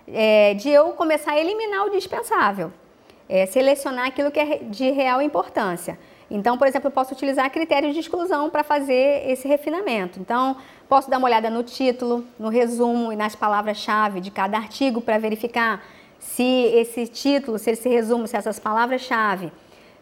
é, 0.08 0.56
de 0.56 0.70
eu 0.70 0.90
começar 0.94 1.34
a 1.34 1.40
eliminar 1.40 1.86
o 1.86 1.92
dispensável, 1.92 2.74
é, 3.30 3.46
selecionar 3.46 4.08
aquilo 4.08 4.32
que 4.32 4.40
é 4.40 4.58
de 4.64 4.90
real 4.90 5.22
importância. 5.22 6.00
Então, 6.30 6.58
por 6.58 6.68
exemplo, 6.68 6.88
eu 6.88 6.92
posso 6.92 7.14
utilizar 7.14 7.52
critérios 7.52 7.94
de 7.94 8.00
exclusão 8.00 8.50
para 8.50 8.64
fazer 8.64 9.30
esse 9.30 9.48
refinamento. 9.48 10.20
Então, 10.20 10.58
posso 10.90 11.08
dar 11.08 11.20
uma 11.20 11.28
olhada 11.28 11.52
no 11.52 11.62
título, 11.62 12.26
no 12.40 12.50
resumo 12.50 13.14
e 13.14 13.16
nas 13.16 13.36
palavras-chave 13.36 14.20
de 14.20 14.32
cada 14.32 14.58
artigo 14.58 15.02
para 15.02 15.20
verificar 15.20 15.84
se 16.18 16.44
esse 16.44 17.06
título, 17.06 17.60
se 17.60 17.70
esse 17.72 17.88
resumo, 17.88 18.28
se 18.28 18.36
essas 18.36 18.58
palavras-chave 18.58 19.52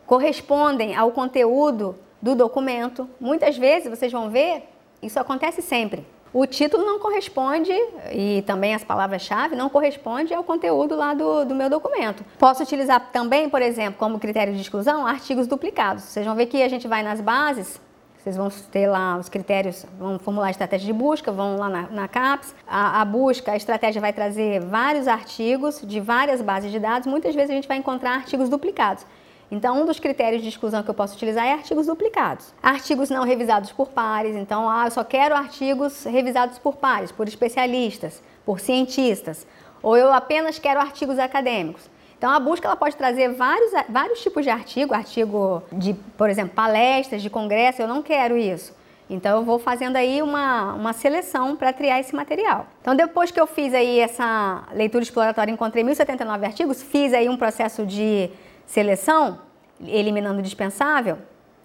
correspondem 0.05 0.95
ao 0.95 1.11
conteúdo 1.11 1.95
do 2.21 2.35
documento. 2.35 3.09
Muitas 3.19 3.57
vezes, 3.57 3.89
vocês 3.89 4.11
vão 4.11 4.29
ver, 4.29 4.63
isso 5.01 5.19
acontece 5.19 5.61
sempre 5.61 6.05
o 6.33 6.47
título 6.47 6.83
não 6.83 6.97
corresponde, 6.97 7.71
e 8.11 8.43
também 8.47 8.73
as 8.73 8.83
palavras-chave, 8.83 9.55
não 9.55 9.69
corresponde 9.69 10.33
ao 10.33 10.43
conteúdo 10.43 10.95
lá 10.95 11.13
do, 11.13 11.45
do 11.45 11.53
meu 11.53 11.69
documento. 11.69 12.25
Posso 12.39 12.63
utilizar 12.63 13.11
também, 13.11 13.47
por 13.47 13.61
exemplo, 13.61 13.99
como 13.99 14.19
critério 14.19 14.51
de 14.53 14.59
exclusão, 14.59 15.05
artigos 15.05 15.45
duplicados. 15.45 16.03
Vocês 16.03 16.25
vão 16.25 16.35
ver 16.35 16.47
que 16.47 16.63
a 16.63 16.67
gente 16.67 16.87
vai 16.87 17.03
nas 17.03 17.21
bases, 17.21 17.79
vocês 18.17 18.35
vão 18.35 18.49
ter 18.71 18.87
lá 18.87 19.17
os 19.17 19.29
critérios, 19.29 19.85
vão 19.99 20.17
formular 20.17 20.47
a 20.47 20.51
estratégia 20.51 20.87
de 20.87 20.93
busca, 20.93 21.31
vão 21.31 21.57
lá 21.57 21.69
na, 21.69 21.81
na 21.89 22.07
CAPS. 22.07 22.55
A, 22.65 23.01
a, 23.01 23.05
busca, 23.05 23.51
a 23.51 23.55
estratégia 23.55 24.01
vai 24.01 24.11
trazer 24.11 24.59
vários 24.61 25.07
artigos 25.07 25.81
de 25.83 25.99
várias 25.99 26.41
bases 26.41 26.71
de 26.71 26.79
dados. 26.79 27.05
Muitas 27.05 27.35
vezes 27.35 27.51
a 27.51 27.53
gente 27.53 27.67
vai 27.67 27.77
encontrar 27.77 28.15
artigos 28.15 28.49
duplicados. 28.49 29.05
Então, 29.53 29.79
um 29.79 29.85
dos 29.85 29.99
critérios 29.99 30.41
de 30.41 30.49
exclusão 30.49 30.81
que 30.81 30.89
eu 30.89 30.95
posso 30.95 31.13
utilizar 31.13 31.45
é 31.45 31.53
artigos 31.53 31.85
duplicados. 31.85 32.51
Artigos 32.61 33.11
não 33.11 33.23
revisados 33.23 33.71
por 33.71 33.87
pares, 33.89 34.35
então, 34.35 34.67
ah, 34.67 34.85
eu 34.85 34.91
só 34.91 35.03
quero 35.03 35.35
artigos 35.35 36.05
revisados 36.05 36.57
por 36.57 36.75
pares, 36.77 37.11
por 37.11 37.27
especialistas, 37.27 38.19
por 38.43 38.59
cientistas. 38.59 39.45
ou 39.83 39.95
eu 39.95 40.11
apenas 40.11 40.57
quero 40.57 40.79
artigos 40.79 41.19
acadêmicos. 41.19 41.87
Então 42.17 42.31
a 42.31 42.39
busca 42.39 42.67
ela 42.67 42.75
pode 42.75 42.95
trazer 42.95 43.33
vários, 43.33 43.71
vários 43.89 44.21
tipos 44.23 44.43
de 44.43 44.49
artigo, 44.49 44.93
artigo 44.93 45.61
de, 45.71 45.93
por 46.17 46.29
exemplo, 46.29 46.55
palestras, 46.55 47.21
de 47.21 47.29
congresso, 47.29 47.81
eu 47.81 47.87
não 47.87 48.01
quero 48.01 48.37
isso. 48.37 48.73
Então 49.09 49.37
eu 49.37 49.43
vou 49.43 49.59
fazendo 49.59 49.97
aí 49.97 50.21
uma, 50.21 50.73
uma 50.73 50.93
seleção 50.93 51.55
para 51.55 51.73
triar 51.73 51.99
esse 51.99 52.15
material. 52.15 52.65
Então 52.81 52.95
depois 52.95 53.29
que 53.29 53.39
eu 53.39 53.45
fiz 53.45 53.73
aí 53.73 53.99
essa 53.99 54.63
leitura 54.73 55.03
exploratória, 55.03 55.51
encontrei 55.51 55.83
1079 55.83 56.45
artigos, 56.45 56.81
fiz 56.81 57.13
aí 57.13 57.27
um 57.27 57.35
processo 57.35 57.85
de 57.85 58.31
seleção, 58.73 59.39
eliminando 59.85 60.39
o 60.39 60.41
dispensável 60.41 61.19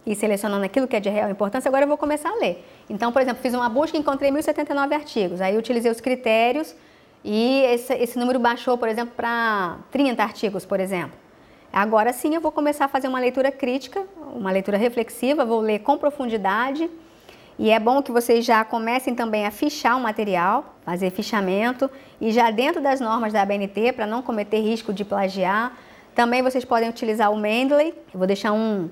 e 0.05 0.14
selecionando 0.14 0.62
aquilo 0.66 0.87
que 0.87 0.94
é 0.94 1.01
de 1.01 1.09
real 1.09 1.31
importância, 1.31 1.66
agora 1.66 1.85
eu 1.85 1.88
vou 1.88 1.97
começar 1.97 2.29
a 2.29 2.35
ler. 2.35 2.62
Então, 2.90 3.11
por 3.11 3.23
exemplo, 3.23 3.40
fiz 3.40 3.55
uma 3.55 3.66
busca 3.66 3.97
e 3.97 4.01
encontrei 4.01 4.31
1079 4.31 4.94
artigos. 4.94 5.40
Aí 5.40 5.57
utilizei 5.57 5.90
os 5.90 6.03
critérios 6.03 6.75
e 7.25 7.62
esse, 7.62 7.94
esse 7.94 8.18
número 8.18 8.38
baixou, 8.38 8.77
por 8.77 8.88
exemplo, 8.88 9.14
para 9.16 9.79
30 9.90 10.23
artigos, 10.23 10.66
por 10.66 10.81
exemplo. 10.81 11.16
Agora 11.73 12.12
sim 12.12 12.35
eu 12.35 12.42
vou 12.42 12.53
começar 12.53 12.85
a 12.85 12.88
fazer 12.88 13.09
uma 13.09 13.18
leitura 13.18 13.51
crítica, 13.51 14.05
uma 14.35 14.51
leitura 14.51 14.77
reflexiva, 14.77 15.47
vou 15.47 15.61
ler 15.61 15.79
com 15.79 15.97
profundidade. 15.97 16.90
E 17.59 17.71
é 17.71 17.81
bom 17.81 18.03
que 18.03 18.12
vocês 18.12 18.44
já 18.44 18.62
comecem 18.66 19.14
também 19.14 19.47
a 19.47 19.51
fichar 19.51 19.97
o 19.97 20.01
material, 20.01 20.77
fazer 20.85 21.09
fichamento 21.11 21.90
e 22.21 22.31
já 22.33 22.51
dentro 22.51 22.83
das 22.83 23.01
normas 23.01 23.33
da 23.33 23.40
ABNT 23.40 23.92
para 23.92 24.07
não 24.07 24.21
cometer 24.21 24.61
risco 24.61 24.92
de 24.92 25.07
plagiar. 25.07 25.73
Também 26.18 26.42
vocês 26.42 26.64
podem 26.64 26.88
utilizar 26.88 27.31
o 27.31 27.37
Mendeley. 27.37 27.94
Eu 28.12 28.18
vou 28.18 28.26
deixar 28.26 28.50
um, 28.50 28.90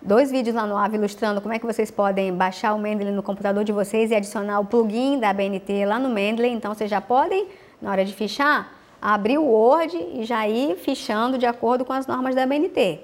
dois 0.00 0.30
vídeos 0.30 0.56
lá 0.56 0.64
no 0.64 0.78
AVE 0.78 0.96
ilustrando 0.96 1.38
como 1.42 1.52
é 1.52 1.58
que 1.58 1.66
vocês 1.66 1.90
podem 1.90 2.32
baixar 2.32 2.72
o 2.72 2.78
Mendeley 2.78 3.12
no 3.12 3.22
computador 3.22 3.64
de 3.64 3.70
vocês 3.70 4.10
e 4.10 4.14
adicionar 4.14 4.60
o 4.60 4.64
plugin 4.64 5.20
da 5.20 5.28
ABNT 5.28 5.84
lá 5.84 5.98
no 5.98 6.08
Mendeley. 6.08 6.50
Então 6.50 6.72
vocês 6.74 6.88
já 6.88 7.02
podem, 7.02 7.48
na 7.82 7.90
hora 7.90 8.02
de 8.02 8.14
fichar, 8.14 8.72
abrir 8.98 9.36
o 9.36 9.44
Word 9.44 9.94
e 10.14 10.24
já 10.24 10.48
ir 10.48 10.76
fichando 10.76 11.36
de 11.36 11.44
acordo 11.44 11.84
com 11.84 11.92
as 11.92 12.06
normas 12.06 12.34
da 12.34 12.44
ABNT. 12.44 12.98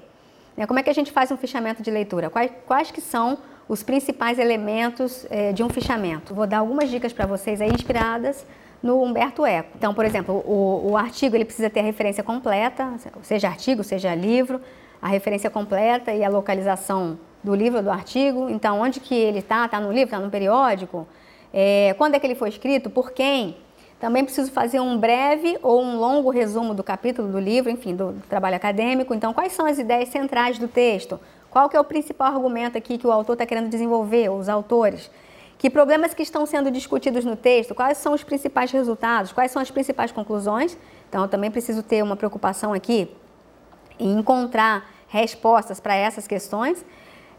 Né, 0.57 0.67
como 0.67 0.81
é 0.81 0.83
que 0.83 0.89
a 0.89 0.95
gente 0.95 1.13
faz 1.13 1.31
um 1.31 1.37
fichamento 1.37 1.83
de 1.83 1.91
leitura? 1.91 2.31
Quais, 2.31 2.51
quais 2.67 2.91
que 2.91 3.03
são 3.03 3.37
os 3.69 3.83
principais 3.83 4.39
elementos 4.39 5.27
eh, 5.29 5.53
de 5.53 5.63
um 5.63 5.69
fichamento? 5.69 6.35
Vou 6.35 6.47
dar 6.47 6.61
algumas 6.61 6.89
dicas 6.89 7.13
para 7.13 7.27
vocês 7.27 7.61
aí 7.61 7.69
inspiradas 7.69 8.47
no 8.83 9.03
Humberto 9.03 9.45
Eco. 9.45 9.71
Então, 9.77 9.93
por 9.93 10.05
exemplo, 10.05 10.43
o, 10.47 10.91
o 10.91 10.97
artigo 10.97 11.37
ele 11.37 11.45
precisa 11.45 11.69
ter 11.69 11.81
a 11.81 11.85
referência 11.85 12.23
completa, 12.23 12.95
seja 13.23 13.49
artigo, 13.49 13.85
seja 13.85 14.15
livro, 14.15 14.61
a 15.01 15.09
referência 15.09 15.51
completa 15.51 16.13
e 16.13 16.25
a 16.25 16.29
localização 16.29 17.19
do 17.43 17.55
livro 17.55 17.83
do 17.83 17.91
artigo. 17.91 18.49
Então, 18.51 18.81
onde 18.81 19.01
que 19.01 19.15
ele 19.15 19.39
está? 19.39 19.65
Está 19.67 19.81
no 19.81 19.91
livro? 19.91 20.07
Está 20.07 20.19
no 20.19 20.31
periódico? 20.31 21.07
É, 21.53 21.95
quando 21.99 22.15
é 22.15 22.21
que 22.21 22.27
ele 22.27 22.35
foi 22.35 22.49
escrito? 22.49 22.91
Por 22.91 23.13
quem? 23.13 23.57
Também 23.99 24.25
preciso 24.25 24.51
fazer 24.51 24.81
um 24.81 24.97
breve 24.97 25.59
ou 25.63 25.83
um 25.83 25.99
longo 25.99 26.31
resumo 26.31 26.73
do 26.73 26.83
capítulo 26.83 27.29
do 27.29 27.39
livro, 27.39 27.71
enfim, 27.71 27.95
do, 27.95 28.13
do 28.13 28.23
trabalho 28.29 28.57
acadêmico. 28.57 29.13
Então, 29.13 29.35
quais 29.35 29.53
são 29.53 29.67
as 29.67 29.79
ideias 29.79 30.09
centrais 30.09 30.59
do 30.59 30.67
texto? 30.67 31.21
Qual 31.51 31.69
que 31.69 31.77
é 31.77 31.81
o 31.81 31.85
principal 31.85 32.33
argumento 32.33 32.79
aqui 32.79 32.97
que 32.97 33.07
o 33.07 33.13
autor 33.13 33.35
está 33.35 33.45
querendo 33.45 33.69
desenvolver, 33.69 34.31
os 34.31 34.49
autores? 34.49 35.11
Que 35.61 35.69
problemas 35.69 36.15
que 36.15 36.23
estão 36.23 36.47
sendo 36.47 36.71
discutidos 36.71 37.23
no 37.23 37.37
texto? 37.37 37.75
Quais 37.75 37.99
são 37.99 38.15
os 38.15 38.25
principais 38.25 38.71
resultados? 38.71 39.31
Quais 39.31 39.53
são 39.53 39.61
as 39.61 39.71
principais 39.71 40.11
conclusões? 40.11 40.75
Então, 41.07 41.21
eu 41.21 41.29
também 41.29 41.51
preciso 41.51 41.83
ter 41.83 42.03
uma 42.03 42.17
preocupação 42.17 42.73
aqui 42.73 43.15
e 43.99 44.07
encontrar 44.09 44.91
respostas 45.07 45.79
para 45.79 45.95
essas 45.95 46.27
questões. 46.27 46.83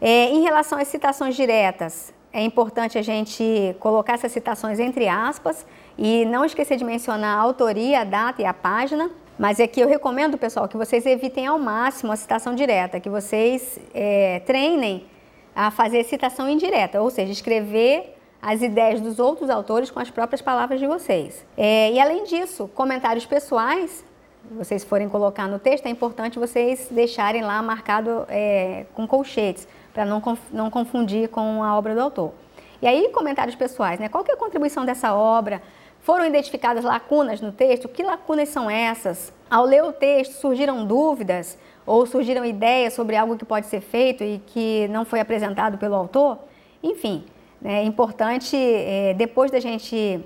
É, 0.00 0.26
em 0.26 0.40
relação 0.40 0.78
às 0.78 0.86
citações 0.86 1.34
diretas, 1.34 2.14
é 2.32 2.40
importante 2.44 2.96
a 2.96 3.02
gente 3.02 3.74
colocar 3.80 4.12
essas 4.12 4.30
citações 4.30 4.78
entre 4.78 5.08
aspas 5.08 5.66
e 5.98 6.24
não 6.26 6.44
esquecer 6.44 6.76
de 6.76 6.84
mencionar 6.84 7.36
a 7.36 7.40
autoria, 7.40 8.02
a 8.02 8.04
data 8.04 8.40
e 8.40 8.44
a 8.44 8.54
página. 8.54 9.10
Mas 9.36 9.58
aqui 9.58 9.80
eu 9.80 9.88
recomendo, 9.88 10.38
pessoal, 10.38 10.68
que 10.68 10.76
vocês 10.76 11.04
evitem 11.06 11.48
ao 11.48 11.58
máximo 11.58 12.12
a 12.12 12.16
citação 12.16 12.54
direta, 12.54 13.00
que 13.00 13.10
vocês 13.10 13.80
é, 13.92 14.40
treinem 14.46 15.10
a 15.54 15.70
fazer 15.70 16.04
citação 16.04 16.48
indireta, 16.48 17.00
ou 17.02 17.10
seja, 17.10 17.32
escrever 17.32 18.16
as 18.40 18.60
ideias 18.60 19.00
dos 19.00 19.18
outros 19.18 19.48
autores 19.48 19.90
com 19.90 20.00
as 20.00 20.10
próprias 20.10 20.42
palavras 20.42 20.80
de 20.80 20.86
vocês. 20.86 21.46
É, 21.56 21.92
e 21.92 22.00
além 22.00 22.24
disso, 22.24 22.68
comentários 22.74 23.24
pessoais 23.24 24.04
vocês 24.50 24.82
forem 24.84 25.08
colocar 25.08 25.46
no 25.46 25.58
texto, 25.58 25.86
é 25.86 25.90
importante 25.90 26.38
vocês 26.38 26.88
deixarem 26.90 27.42
lá 27.42 27.62
marcado 27.62 28.26
é, 28.28 28.86
com 28.94 29.06
colchetes, 29.06 29.68
para 29.94 30.04
não, 30.04 30.22
não 30.50 30.70
confundir 30.70 31.28
com 31.28 31.62
a 31.62 31.76
obra 31.76 31.94
do 31.94 32.00
autor. 32.00 32.32
E 32.80 32.86
aí, 32.86 33.10
comentários 33.10 33.54
pessoais, 33.54 34.00
né? 34.00 34.08
Qual 34.08 34.24
que 34.24 34.30
é 34.30 34.34
a 34.34 34.36
contribuição 34.36 34.84
dessa 34.84 35.14
obra? 35.14 35.62
Foram 36.00 36.26
identificadas 36.26 36.82
lacunas 36.82 37.40
no 37.40 37.52
texto? 37.52 37.88
Que 37.88 38.02
lacunas 38.02 38.48
são 38.48 38.68
essas? 38.68 39.32
Ao 39.48 39.64
ler 39.64 39.84
o 39.84 39.92
texto, 39.92 40.32
surgiram 40.32 40.84
dúvidas 40.84 41.56
ou 41.84 42.06
surgiram 42.06 42.44
ideias 42.44 42.92
sobre 42.92 43.16
algo 43.16 43.36
que 43.36 43.44
pode 43.44 43.66
ser 43.66 43.80
feito 43.80 44.22
e 44.22 44.40
que 44.46 44.88
não 44.88 45.04
foi 45.04 45.20
apresentado 45.20 45.78
pelo 45.78 45.94
autor? 45.94 46.38
Enfim, 46.82 47.24
né, 47.60 47.80
é 47.80 47.84
importante, 47.84 48.56
é, 48.56 49.14
depois 49.14 49.50
da 49.50 49.60
gente 49.60 50.20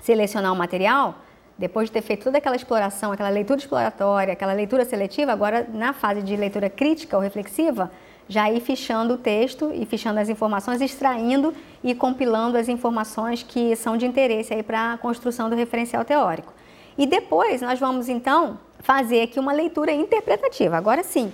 selecionar 0.00 0.52
o 0.52 0.56
material, 0.56 1.16
depois 1.58 1.88
de 1.88 1.92
ter 1.92 2.02
feito 2.02 2.24
toda 2.24 2.38
aquela 2.38 2.56
exploração, 2.56 3.12
aquela 3.12 3.28
leitura 3.28 3.58
exploratória, 3.58 4.32
aquela 4.32 4.52
leitura 4.52 4.84
seletiva, 4.84 5.32
agora 5.32 5.66
na 5.72 5.92
fase 5.92 6.22
de 6.22 6.36
leitura 6.36 6.68
crítica 6.68 7.16
ou 7.16 7.22
reflexiva, 7.22 7.90
já 8.28 8.50
ir 8.50 8.60
fichando 8.60 9.14
o 9.14 9.18
texto 9.18 9.70
e 9.72 9.86
fichando 9.86 10.20
as 10.20 10.28
informações, 10.28 10.80
extraindo 10.80 11.54
e 11.82 11.94
compilando 11.94 12.58
as 12.58 12.68
informações 12.68 13.42
que 13.42 13.74
são 13.76 13.96
de 13.96 14.04
interesse 14.04 14.52
aí 14.52 14.62
para 14.62 14.92
a 14.92 14.98
construção 14.98 15.48
do 15.48 15.56
referencial 15.56 16.04
teórico. 16.04 16.52
E 16.98 17.06
depois 17.06 17.62
nós 17.62 17.78
vamos 17.78 18.08
então 18.08 18.58
fazer 18.86 19.20
aqui 19.22 19.40
uma 19.40 19.52
leitura 19.52 19.90
interpretativa. 19.90 20.76
Agora 20.76 21.02
sim, 21.02 21.32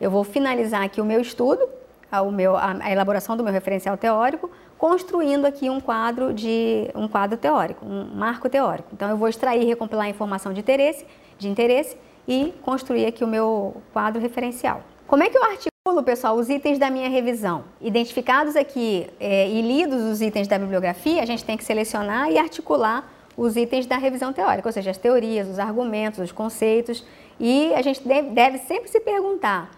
eu 0.00 0.10
vou 0.10 0.24
finalizar 0.24 0.82
aqui 0.82 1.00
o 1.00 1.04
meu 1.04 1.20
estudo, 1.20 1.62
a, 2.10 2.22
o 2.22 2.32
meu, 2.32 2.56
a, 2.56 2.76
a 2.80 2.90
elaboração 2.90 3.36
do 3.36 3.44
meu 3.44 3.52
referencial 3.52 3.96
teórico, 3.96 4.50
construindo 4.76 5.44
aqui 5.44 5.70
um 5.70 5.80
quadro 5.80 6.34
de 6.34 6.90
um 6.96 7.06
quadro 7.06 7.38
teórico, 7.38 7.86
um 7.86 8.04
marco 8.16 8.50
teórico. 8.50 8.88
Então 8.92 9.08
eu 9.08 9.16
vou 9.16 9.28
extrair 9.28 9.62
e 9.62 9.64
recompilar 9.64 10.06
a 10.06 10.08
informação 10.10 10.52
de 10.52 10.58
interesse, 10.58 11.06
de 11.38 11.48
interesse 11.48 11.96
e 12.26 12.52
construir 12.62 13.06
aqui 13.06 13.22
o 13.22 13.28
meu 13.28 13.76
quadro 13.92 14.20
referencial. 14.20 14.82
Como 15.06 15.22
é 15.22 15.30
que 15.30 15.38
eu 15.38 15.44
articulo, 15.44 16.02
pessoal, 16.02 16.34
os 16.34 16.50
itens 16.50 16.80
da 16.80 16.90
minha 16.90 17.08
revisão? 17.08 17.62
Identificados 17.80 18.56
aqui 18.56 19.08
é, 19.20 19.48
e 19.48 19.62
lidos 19.62 20.02
os 20.02 20.20
itens 20.20 20.48
da 20.48 20.58
bibliografia, 20.58 21.22
a 21.22 21.26
gente 21.26 21.44
tem 21.44 21.56
que 21.56 21.64
selecionar 21.64 22.28
e 22.28 22.38
articular 22.38 23.08
os 23.38 23.56
itens 23.56 23.86
da 23.86 23.96
revisão 23.96 24.32
teórica, 24.32 24.68
ou 24.68 24.72
seja, 24.72 24.90
as 24.90 24.98
teorias, 24.98 25.46
os 25.46 25.60
argumentos, 25.60 26.18
os 26.18 26.32
conceitos, 26.32 27.04
e 27.38 27.72
a 27.72 27.80
gente 27.82 28.02
deve, 28.04 28.58
sempre 28.58 28.90
se 28.90 28.98
perguntar 28.98 29.70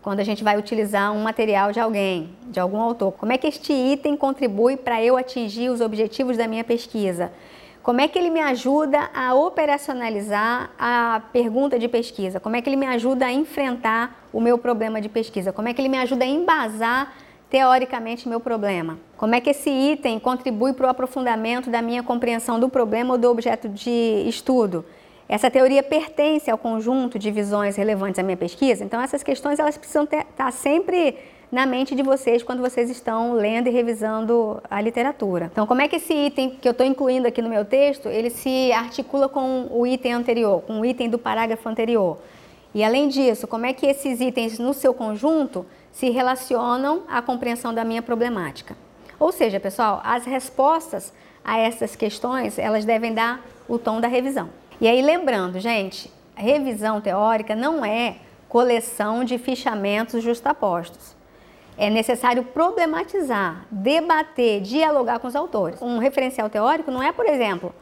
quando 0.00 0.20
a 0.20 0.24
gente 0.24 0.42
vai 0.42 0.58
utilizar 0.58 1.12
um 1.12 1.22
material 1.22 1.72
de 1.72 1.78
alguém, 1.78 2.30
de 2.48 2.58
algum 2.58 2.80
autor. 2.80 3.12
Como 3.12 3.30
é 3.30 3.36
que 3.36 3.46
este 3.46 3.70
item 3.70 4.16
contribui 4.16 4.78
para 4.78 5.04
eu 5.04 5.18
atingir 5.18 5.68
os 5.68 5.82
objetivos 5.82 6.38
da 6.38 6.48
minha 6.48 6.64
pesquisa? 6.64 7.30
Como 7.82 8.00
é 8.00 8.08
que 8.08 8.18
ele 8.18 8.30
me 8.30 8.40
ajuda 8.40 9.10
a 9.14 9.34
operacionalizar 9.34 10.70
a 10.78 11.20
pergunta 11.32 11.78
de 11.78 11.88
pesquisa? 11.88 12.40
Como 12.40 12.56
é 12.56 12.62
que 12.62 12.70
ele 12.70 12.76
me 12.76 12.86
ajuda 12.86 13.26
a 13.26 13.32
enfrentar 13.32 14.26
o 14.32 14.40
meu 14.40 14.56
problema 14.56 15.02
de 15.02 15.10
pesquisa? 15.10 15.52
Como 15.52 15.68
é 15.68 15.74
que 15.74 15.82
ele 15.82 15.88
me 15.90 15.98
ajuda 15.98 16.24
a 16.24 16.28
embasar 16.28 17.12
teoricamente 17.52 18.26
meu 18.26 18.40
problema? 18.40 18.98
Como 19.14 19.34
é 19.34 19.40
que 19.40 19.50
esse 19.50 19.68
item 19.68 20.18
contribui 20.18 20.72
para 20.72 20.86
o 20.86 20.88
aprofundamento 20.88 21.68
da 21.68 21.82
minha 21.82 22.02
compreensão 22.02 22.58
do 22.58 22.66
problema 22.66 23.12
ou 23.12 23.18
do 23.18 23.30
objeto 23.30 23.68
de 23.68 24.24
estudo? 24.26 24.82
Essa 25.28 25.50
teoria 25.50 25.82
pertence 25.82 26.50
ao 26.50 26.56
conjunto 26.56 27.18
de 27.18 27.30
visões 27.30 27.76
relevantes 27.76 28.18
à 28.18 28.22
minha 28.22 28.38
pesquisa, 28.38 28.82
então 28.82 29.02
essas 29.02 29.22
questões 29.22 29.58
elas 29.58 29.76
precisam 29.76 30.04
estar 30.04 30.24
tá 30.24 30.50
sempre 30.50 31.14
na 31.50 31.66
mente 31.66 31.94
de 31.94 32.02
vocês 32.02 32.42
quando 32.42 32.62
vocês 32.62 32.88
estão 32.88 33.34
lendo 33.34 33.66
e 33.66 33.70
revisando 33.70 34.58
a 34.70 34.80
literatura. 34.80 35.50
Então, 35.52 35.66
como 35.66 35.82
é 35.82 35.88
que 35.88 35.96
esse 35.96 36.14
item 36.14 36.56
que 36.58 36.66
eu 36.66 36.72
estou 36.72 36.86
incluindo 36.86 37.28
aqui 37.28 37.42
no 37.42 37.50
meu 37.50 37.66
texto, 37.66 38.08
ele 38.08 38.30
se 38.30 38.72
articula 38.72 39.28
com 39.28 39.68
o 39.70 39.86
item 39.86 40.14
anterior, 40.14 40.62
com 40.62 40.80
o 40.80 40.86
item 40.86 41.10
do 41.10 41.18
parágrafo 41.18 41.68
anterior? 41.68 42.16
E 42.74 42.82
além 42.82 43.08
disso, 43.08 43.46
como 43.46 43.66
é 43.66 43.74
que 43.74 43.84
esses 43.84 44.22
itens 44.22 44.58
no 44.58 44.72
seu 44.72 44.94
conjunto 44.94 45.66
se 45.92 46.10
relacionam 46.10 47.02
à 47.08 47.22
compreensão 47.22 47.72
da 47.72 47.84
minha 47.84 48.02
problemática? 48.02 48.76
Ou 49.20 49.30
seja, 49.30 49.60
pessoal, 49.60 50.00
as 50.02 50.24
respostas 50.24 51.12
a 51.44 51.58
essas 51.58 51.94
questões, 51.94 52.58
elas 52.58 52.84
devem 52.84 53.14
dar 53.14 53.40
o 53.68 53.78
tom 53.78 54.00
da 54.00 54.08
revisão. 54.08 54.48
E 54.80 54.88
aí, 54.88 55.00
lembrando, 55.00 55.60
gente, 55.60 56.12
revisão 56.34 57.00
teórica 57.00 57.54
não 57.54 57.84
é 57.84 58.16
coleção 58.48 59.24
de 59.24 59.38
fichamentos 59.38 60.22
justapostos. 60.22 61.14
É 61.76 61.88
necessário 61.88 62.44
problematizar, 62.44 63.64
debater, 63.70 64.60
dialogar 64.60 65.18
com 65.20 65.28
os 65.28 65.36
autores. 65.36 65.80
Um 65.80 65.98
referencial 65.98 66.50
teórico 66.50 66.90
não 66.90 67.02
é, 67.02 67.12
por 67.12 67.26
exemplo, 67.26 67.74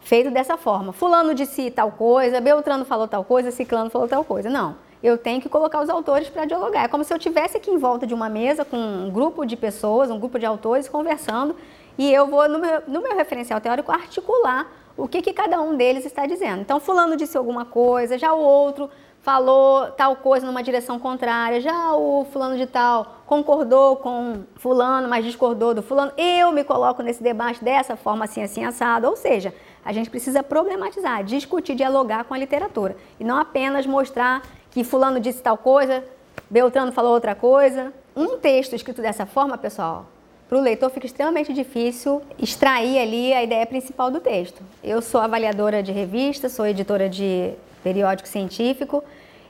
feito 0.00 0.30
dessa 0.30 0.56
forma. 0.56 0.92
Fulano 0.92 1.34
disse 1.34 1.70
tal 1.70 1.92
coisa, 1.92 2.40
Beltrano 2.40 2.84
falou 2.84 3.08
tal 3.08 3.24
coisa, 3.24 3.50
Ciclano 3.50 3.88
falou 3.88 4.06
tal 4.06 4.24
coisa. 4.24 4.50
Não. 4.50 4.76
Eu 5.02 5.18
tenho 5.18 5.40
que 5.40 5.48
colocar 5.48 5.80
os 5.80 5.88
autores 5.88 6.28
para 6.28 6.44
dialogar. 6.44 6.84
É 6.84 6.88
como 6.88 7.02
se 7.02 7.12
eu 7.12 7.18
tivesse 7.18 7.56
aqui 7.56 7.70
em 7.70 7.78
volta 7.78 8.06
de 8.06 8.14
uma 8.14 8.28
mesa 8.28 8.64
com 8.64 8.76
um 8.76 9.10
grupo 9.10 9.44
de 9.44 9.56
pessoas, 9.56 10.10
um 10.10 10.18
grupo 10.18 10.38
de 10.38 10.46
autores 10.46 10.88
conversando, 10.88 11.56
e 11.98 12.12
eu 12.12 12.26
vou, 12.26 12.48
no 12.48 12.58
meu, 12.58 12.82
no 12.86 13.02
meu 13.02 13.16
referencial 13.16 13.60
teórico, 13.60 13.90
articular 13.90 14.70
o 14.96 15.08
que, 15.08 15.22
que 15.22 15.32
cada 15.32 15.60
um 15.60 15.76
deles 15.76 16.04
está 16.04 16.26
dizendo. 16.26 16.60
Então, 16.60 16.78
fulano 16.78 17.16
disse 17.16 17.36
alguma 17.36 17.64
coisa, 17.64 18.18
já 18.18 18.32
o 18.32 18.40
outro 18.40 18.88
falou 19.22 19.86
tal 19.92 20.16
coisa 20.16 20.44
numa 20.44 20.62
direção 20.62 20.98
contrária, 20.98 21.60
já 21.60 21.94
o 21.94 22.26
fulano 22.32 22.56
de 22.56 22.66
tal 22.66 23.22
concordou 23.26 23.96
com 23.96 24.42
fulano, 24.56 25.08
mas 25.08 25.24
discordou 25.24 25.72
do 25.72 25.82
fulano. 25.82 26.12
Eu 26.16 26.50
me 26.50 26.64
coloco 26.64 27.02
nesse 27.02 27.22
debate 27.22 27.62
dessa 27.64 27.96
forma 27.96 28.24
assim, 28.24 28.42
assim, 28.42 28.64
assado. 28.64 29.08
Ou 29.08 29.16
seja, 29.16 29.54
a 29.84 29.92
gente 29.92 30.10
precisa 30.10 30.42
problematizar, 30.42 31.22
discutir, 31.24 31.74
dialogar 31.74 32.24
com 32.24 32.34
a 32.34 32.38
literatura. 32.38 32.96
E 33.18 33.24
não 33.24 33.38
apenas 33.38 33.86
mostrar 33.86 34.42
que 34.72 34.82
fulano 34.82 35.20
disse 35.20 35.40
tal 35.42 35.56
coisa, 35.56 36.02
Beltrano 36.50 36.92
falou 36.92 37.12
outra 37.12 37.34
coisa. 37.34 37.92
Um 38.16 38.38
texto 38.38 38.74
escrito 38.74 39.00
dessa 39.00 39.24
forma, 39.24 39.56
pessoal, 39.56 40.06
para 40.48 40.58
o 40.58 40.60
leitor 40.60 40.90
fica 40.90 41.06
extremamente 41.06 41.52
difícil 41.52 42.20
extrair 42.38 42.98
ali 42.98 43.32
a 43.32 43.42
ideia 43.42 43.66
principal 43.66 44.10
do 44.10 44.20
texto. 44.20 44.62
Eu 44.82 45.00
sou 45.00 45.20
avaliadora 45.20 45.82
de 45.82 45.92
revista, 45.92 46.48
sou 46.48 46.66
editora 46.66 47.08
de 47.08 47.52
periódico 47.82 48.28
científico, 48.28 49.02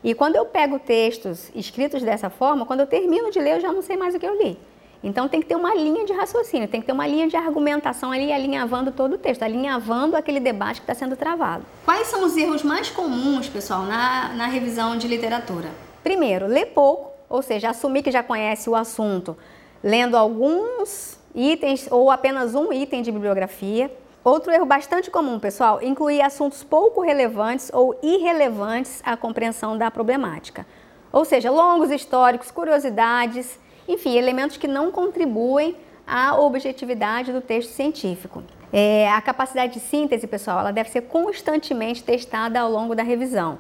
e 0.04 0.14
quando 0.14 0.37
eu 0.37 0.44
pego 0.44 0.78
textos 0.78 1.50
escritos 1.54 2.02
dessa 2.02 2.28
forma, 2.28 2.66
quando 2.66 2.80
eu 2.80 2.87
termino 2.87 3.30
de 3.30 3.38
ler, 3.38 3.56
eu 3.56 3.61
já 3.61 3.72
não 3.72 3.82
sei 3.82 3.96
mais 3.96 4.14
o 4.14 4.18
que 4.18 4.26
eu 4.26 4.37
li. 4.37 4.58
Então 5.03 5.29
tem 5.29 5.41
que 5.41 5.47
ter 5.49 5.57
uma 5.57 5.75
linha 5.75 6.05
de 6.05 6.12
raciocínio, 6.12 6.69
tem 6.69 6.81
que 6.81 6.87
ter 6.87 6.93
uma 6.93 7.07
linha 7.07 7.27
de 7.27 7.37
argumentação 7.37 8.12
ali 8.12 8.33
alinhavando 8.33 8.93
todo 8.93 9.15
o 9.15 9.19
texto, 9.19 9.43
alinhavando 9.43 10.17
aquele 10.17 10.38
debate 10.38 10.81
que 10.81 10.85
está 10.85 10.95
sendo 10.95 11.17
travado. 11.17 11.65
Quais 11.85 12.07
são 12.07 12.25
os 12.25 12.37
erros 12.37 12.62
mais 12.62 12.88
comuns, 12.88 13.49
pessoal, 13.49 13.83
na, 13.83 14.29
na 14.35 14.47
revisão 14.47 14.97
de 14.97 15.09
literatura? 15.09 15.71
Primeiro, 16.05 16.47
ler 16.47 16.67
pouco, 16.67 17.11
ou 17.29 17.43
seja, 17.43 17.71
assumir 17.71 18.03
que 18.03 18.11
já 18.11 18.23
conhece 18.23 18.71
o 18.71 18.77
assunto 18.77 19.37
lendo 19.83 20.17
alguns 20.17 21.19
itens 21.35 21.88
ou 21.91 22.11
apenas 22.11 22.55
um 22.55 22.73
item 22.73 23.03
de 23.03 23.11
bibliografia. 23.11 23.91
Outro 24.25 24.53
erro 24.53 24.65
bastante 24.65 25.11
comum, 25.11 25.41
pessoal, 25.41 25.83
incluir 25.83 26.23
assuntos 26.23 26.62
pouco 26.62 27.01
relevantes 27.01 27.71
ou 27.75 27.99
irrelevantes 28.03 29.01
à 29.05 29.17
compreensão 29.17 29.77
da 29.77 29.91
problemática. 29.91 30.65
Ou 31.12 31.25
seja, 31.25 31.51
longos 31.51 31.91
históricos, 31.91 32.51
curiosidades, 32.51 33.59
enfim, 33.92 34.16
elementos 34.16 34.57
que 34.57 34.66
não 34.66 34.90
contribuem 34.90 35.76
à 36.07 36.38
objetividade 36.38 37.33
do 37.33 37.40
texto 37.40 37.70
científico. 37.70 38.42
É, 38.72 39.09
a 39.11 39.20
capacidade 39.20 39.74
de 39.74 39.81
síntese, 39.81 40.26
pessoal, 40.26 40.61
ela 40.61 40.72
deve 40.72 40.90
ser 40.90 41.02
constantemente 41.02 42.02
testada 42.02 42.61
ao 42.61 42.70
longo 42.70 42.94
da 42.94 43.02
revisão. 43.02 43.59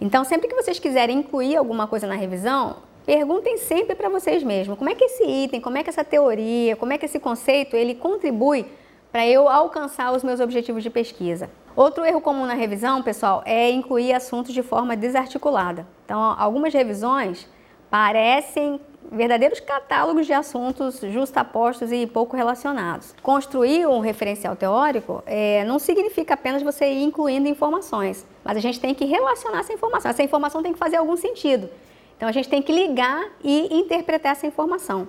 Então, 0.00 0.24
sempre 0.24 0.48
que 0.48 0.54
vocês 0.54 0.78
quiserem 0.78 1.18
incluir 1.18 1.56
alguma 1.56 1.86
coisa 1.86 2.06
na 2.06 2.14
revisão, 2.14 2.76
Perguntem 3.06 3.58
sempre 3.58 3.94
para 3.94 4.08
vocês 4.08 4.42
mesmos, 4.42 4.78
como 4.78 4.88
é 4.88 4.94
que 4.94 5.04
esse 5.04 5.24
item, 5.24 5.60
como 5.60 5.76
é 5.76 5.82
que 5.82 5.90
essa 5.90 6.02
teoria, 6.02 6.74
como 6.74 6.90
é 6.90 6.96
que 6.96 7.04
esse 7.04 7.20
conceito, 7.20 7.76
ele 7.76 7.94
contribui 7.94 8.64
para 9.12 9.26
eu 9.26 9.46
alcançar 9.46 10.10
os 10.12 10.24
meus 10.24 10.40
objetivos 10.40 10.82
de 10.82 10.88
pesquisa. 10.88 11.50
Outro 11.76 12.02
erro 12.04 12.22
comum 12.22 12.46
na 12.46 12.54
revisão, 12.54 13.02
pessoal, 13.02 13.42
é 13.44 13.70
incluir 13.70 14.14
assuntos 14.14 14.54
de 14.54 14.62
forma 14.62 14.96
desarticulada. 14.96 15.86
Então, 16.06 16.18
algumas 16.18 16.72
revisões 16.72 17.46
parecem 17.90 18.80
verdadeiros 19.10 19.60
catálogos 19.60 20.26
de 20.26 20.32
assuntos 20.32 21.00
justapostos 21.00 21.92
e 21.92 22.06
pouco 22.06 22.36
relacionados. 22.36 23.14
Construir 23.22 23.86
um 23.86 24.00
referencial 24.00 24.56
teórico 24.56 25.22
é, 25.26 25.64
não 25.64 25.78
significa 25.78 26.34
apenas 26.34 26.62
você 26.62 26.86
ir 26.86 27.02
incluindo 27.02 27.48
informações, 27.48 28.26
mas 28.42 28.56
a 28.56 28.60
gente 28.60 28.80
tem 28.80 28.94
que 28.94 29.04
relacionar 29.04 29.60
essa 29.60 29.72
informação. 29.72 30.10
Essa 30.10 30.22
informação 30.22 30.62
tem 30.62 30.72
que 30.72 30.78
fazer 30.78 30.96
algum 30.96 31.16
sentido. 31.16 31.68
Então 32.16 32.28
a 32.28 32.32
gente 32.32 32.48
tem 32.48 32.62
que 32.62 32.72
ligar 32.72 33.24
e 33.42 33.76
interpretar 33.76 34.32
essa 34.32 34.46
informação. 34.46 35.08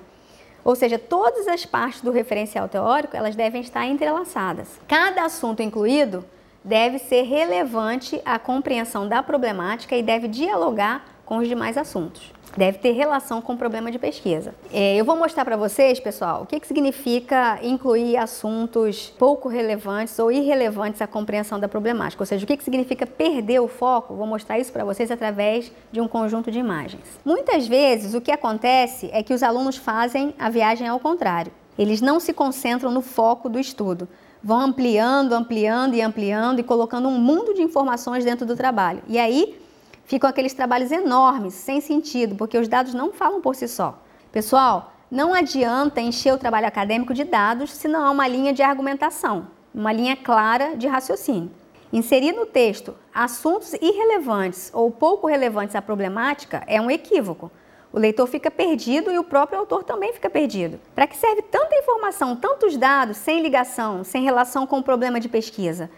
Ou 0.63 0.75
seja, 0.75 0.97
todas 0.97 1.47
as 1.47 1.63
partes 1.65 2.01
do 2.01 2.11
referencial 2.11 2.67
teórico, 2.67 3.15
elas 3.15 3.35
devem 3.35 3.61
estar 3.61 3.85
entrelaçadas. 3.85 4.79
Cada 4.87 5.23
assunto 5.23 5.61
incluído 5.61 6.25
deve 6.63 6.97
ser 6.97 7.21
relevante 7.21 8.19
à 8.25 8.39
compreensão 8.39 9.07
da 9.07 9.21
problemática 9.21 9.95
e 9.95 10.01
deve 10.01 10.27
dialogar 10.27 11.14
com 11.25 11.37
os 11.37 11.47
demais 11.47 11.77
assuntos 11.77 12.35
deve 12.57 12.77
ter 12.77 12.91
relação 12.91 13.41
com 13.41 13.53
o 13.53 13.57
problema 13.57 13.91
de 13.91 13.99
pesquisa. 13.99 14.55
É, 14.71 14.95
eu 14.95 15.05
vou 15.05 15.15
mostrar 15.15 15.43
para 15.43 15.57
vocês, 15.57 15.99
pessoal, 15.99 16.43
o 16.43 16.45
que, 16.45 16.59
que 16.59 16.67
significa 16.67 17.59
incluir 17.61 18.17
assuntos 18.17 19.13
pouco 19.17 19.49
relevantes 19.49 20.17
ou 20.19 20.31
irrelevantes 20.31 21.01
à 21.01 21.07
compreensão 21.07 21.59
da 21.59 21.67
problemática, 21.67 22.21
ou 22.21 22.25
seja, 22.25 22.43
o 22.43 22.47
que, 22.47 22.57
que 22.57 22.63
significa 22.63 23.05
perder 23.05 23.59
o 23.59 23.67
foco. 23.67 24.15
Vou 24.15 24.27
mostrar 24.27 24.59
isso 24.59 24.71
para 24.71 24.85
vocês 24.85 25.11
através 25.11 25.71
de 25.91 25.99
um 25.99 26.07
conjunto 26.07 26.49
de 26.49 26.59
imagens. 26.59 27.03
Muitas 27.23 27.67
vezes 27.67 28.13
o 28.13 28.21
que 28.21 28.31
acontece 28.31 29.09
é 29.11 29.21
que 29.21 29.33
os 29.33 29.43
alunos 29.43 29.77
fazem 29.77 30.33
a 30.39 30.49
viagem 30.49 30.87
ao 30.87 30.99
contrário. 30.99 31.51
Eles 31.77 31.99
não 31.99 32.19
se 32.19 32.31
concentram 32.31 32.89
no 32.89 33.01
foco 33.01 33.49
do 33.49 33.59
estudo, 33.59 34.07
vão 34.41 34.61
ampliando, 34.61 35.33
ampliando 35.33 35.93
e 35.93 36.01
ampliando 36.01 36.59
e 36.59 36.63
colocando 36.63 37.09
um 37.09 37.19
mundo 37.19 37.53
de 37.53 37.61
informações 37.61 38.23
dentro 38.23 38.45
do 38.45 38.55
trabalho. 38.55 39.01
E 39.09 39.19
aí 39.19 39.59
ficam 40.05 40.29
aqueles 40.29 40.53
trabalhos 40.53 40.91
enormes, 40.91 41.53
sem 41.53 41.81
sentido, 41.81 42.35
porque 42.35 42.57
os 42.57 42.67
dados 42.67 42.93
não 42.93 43.11
falam 43.11 43.41
por 43.41 43.55
si 43.55 43.67
só. 43.67 43.99
Pessoal, 44.31 44.93
não 45.09 45.33
adianta 45.33 46.01
encher 46.01 46.33
o 46.33 46.37
trabalho 46.37 46.67
acadêmico 46.67 47.13
de 47.13 47.23
dados 47.23 47.71
se 47.71 47.87
não 47.87 48.05
há 48.05 48.11
uma 48.11 48.27
linha 48.27 48.53
de 48.53 48.63
argumentação, 48.63 49.47
uma 49.73 49.91
linha 49.91 50.15
clara 50.15 50.75
de 50.75 50.87
raciocínio. 50.87 51.51
Inserir 51.93 52.33
no 52.33 52.45
texto 52.45 52.95
assuntos 53.13 53.73
irrelevantes 53.73 54.69
ou 54.73 54.91
pouco 54.91 55.27
relevantes 55.27 55.75
à 55.75 55.81
problemática 55.81 56.63
é 56.67 56.81
um 56.81 56.91
equívoco. 56.91 57.51
O 57.93 57.99
leitor 57.99 58.27
fica 58.27 58.51
perdido 58.51 59.09
e 59.09 59.17
o 59.17 59.23
próprio 59.23 59.59
autor 59.59 59.83
também 59.85 60.11
fica 60.11 60.29
perdido. 60.29 60.77
Para 60.93 61.07
que 61.07 61.15
serve 61.15 61.41
tanta 61.43 61.73
informação, 61.75 62.35
tantos 62.35 62.75
dados, 62.75 63.15
sem 63.15 63.41
ligação, 63.41 64.03
sem 64.03 64.21
relação 64.21 64.67
com 64.67 64.79
o 64.79 64.83
problema 64.83 65.17
de 65.17 65.29
pesquisa? 65.29 65.89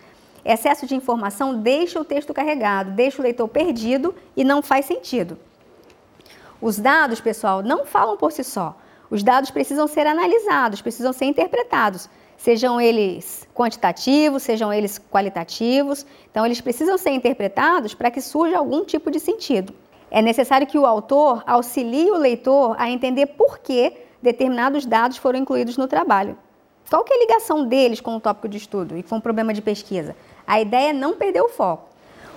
Excesso 0.47 0.87
de 0.87 0.95
informação 0.95 1.59
deixa 1.59 1.99
o 1.99 2.05
texto 2.05 2.33
carregado, 2.33 2.91
deixa 2.91 3.21
o 3.21 3.23
leitor 3.23 3.49
perdido 3.49 4.15
e 4.33 4.45
não 4.45 4.61
faz 4.61 4.85
sentido. 4.85 5.37
Os 6.61 6.79
dados, 6.79 7.19
pessoal, 7.19 7.61
não 7.61 7.85
falam 7.85 8.15
por 8.15 8.31
si 8.31 8.45
só. 8.45 8.77
Os 9.09 9.23
dados 9.23 9.51
precisam 9.51 9.87
ser 9.87 10.07
analisados, 10.07 10.81
precisam 10.81 11.11
ser 11.11 11.25
interpretados, 11.25 12.09
sejam 12.37 12.79
eles 12.79 13.45
quantitativos, 13.53 14.41
sejam 14.41 14.71
eles 14.71 14.97
qualitativos. 15.11 16.05
Então, 16.31 16.45
eles 16.45 16.61
precisam 16.61 16.97
ser 16.97 17.09
interpretados 17.09 17.93
para 17.93 18.09
que 18.09 18.21
surja 18.21 18.57
algum 18.57 18.85
tipo 18.85 19.11
de 19.11 19.19
sentido. 19.19 19.73
É 20.09 20.21
necessário 20.21 20.65
que 20.65 20.79
o 20.79 20.85
autor 20.85 21.43
auxilie 21.45 22.09
o 22.09 22.17
leitor 22.17 22.73
a 22.79 22.89
entender 22.89 23.25
por 23.25 23.59
que 23.59 23.91
determinados 24.21 24.85
dados 24.85 25.17
foram 25.17 25.39
incluídos 25.39 25.75
no 25.75 25.89
trabalho. 25.89 26.37
Qual 26.89 27.03
que 27.03 27.11
é 27.11 27.17
a 27.17 27.19
ligação 27.19 27.65
deles 27.65 27.99
com 27.99 28.15
o 28.15 28.19
tópico 28.19 28.47
de 28.47 28.57
estudo 28.57 28.97
e 28.97 29.03
com 29.03 29.17
o 29.17 29.21
problema 29.21 29.53
de 29.53 29.61
pesquisa? 29.61 30.15
A 30.47 30.61
ideia 30.61 30.91
é 30.91 30.93
não 30.93 31.13
perder 31.13 31.41
o 31.41 31.49
foco. 31.49 31.89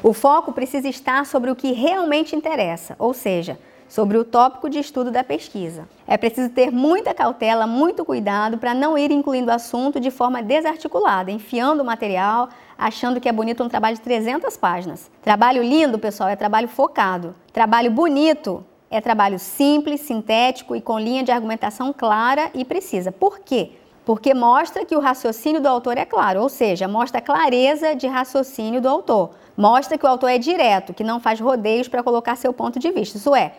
O 0.02 0.12
foco 0.12 0.52
precisa 0.52 0.88
estar 0.88 1.24
sobre 1.24 1.50
o 1.50 1.54
que 1.54 1.70
realmente 1.72 2.34
interessa, 2.34 2.96
ou 2.98 3.14
seja, 3.14 3.56
sobre 3.88 4.16
o 4.16 4.24
tópico 4.24 4.68
de 4.68 4.78
estudo 4.78 5.10
da 5.10 5.22
pesquisa. 5.22 5.88
É 6.06 6.16
preciso 6.16 6.48
ter 6.50 6.70
muita 6.72 7.14
cautela, 7.14 7.66
muito 7.66 8.04
cuidado 8.04 8.58
para 8.58 8.74
não 8.74 8.96
ir 8.96 9.10
incluindo 9.10 9.50
o 9.50 9.54
assunto 9.54 10.00
de 10.00 10.10
forma 10.10 10.42
desarticulada, 10.42 11.30
enfiando 11.30 11.82
o 11.82 11.84
material, 11.84 12.48
achando 12.78 13.20
que 13.20 13.28
é 13.28 13.32
bonito 13.32 13.62
um 13.62 13.68
trabalho 13.68 13.96
de 13.96 14.02
300 14.02 14.56
páginas. 14.56 15.10
Trabalho 15.22 15.62
lindo, 15.62 15.98
pessoal, 15.98 16.28
é 16.28 16.36
trabalho 16.36 16.68
focado. 16.68 17.34
Trabalho 17.52 17.90
bonito 17.90 18.64
é 18.90 19.00
trabalho 19.00 19.38
simples, 19.38 20.00
sintético 20.00 20.74
e 20.74 20.80
com 20.80 20.98
linha 20.98 21.22
de 21.22 21.30
argumentação 21.30 21.92
clara 21.92 22.50
e 22.54 22.64
precisa. 22.64 23.12
Por 23.12 23.38
quê? 23.40 23.72
Porque 24.10 24.34
mostra 24.34 24.84
que 24.84 24.96
o 24.96 24.98
raciocínio 24.98 25.60
do 25.60 25.68
autor 25.68 25.96
é 25.96 26.04
claro, 26.04 26.42
ou 26.42 26.48
seja, 26.48 26.88
mostra 26.88 27.20
a 27.20 27.22
clareza 27.22 27.94
de 27.94 28.08
raciocínio 28.08 28.80
do 28.80 28.88
autor. 28.88 29.30
Mostra 29.56 29.96
que 29.96 30.04
o 30.04 30.08
autor 30.08 30.30
é 30.30 30.36
direto, 30.36 30.92
que 30.92 31.04
não 31.04 31.20
faz 31.20 31.38
rodeios 31.38 31.86
para 31.86 32.02
colocar 32.02 32.34
seu 32.34 32.52
ponto 32.52 32.80
de 32.80 32.90
vista. 32.90 33.18
Isso 33.18 33.36
é, 33.36 33.52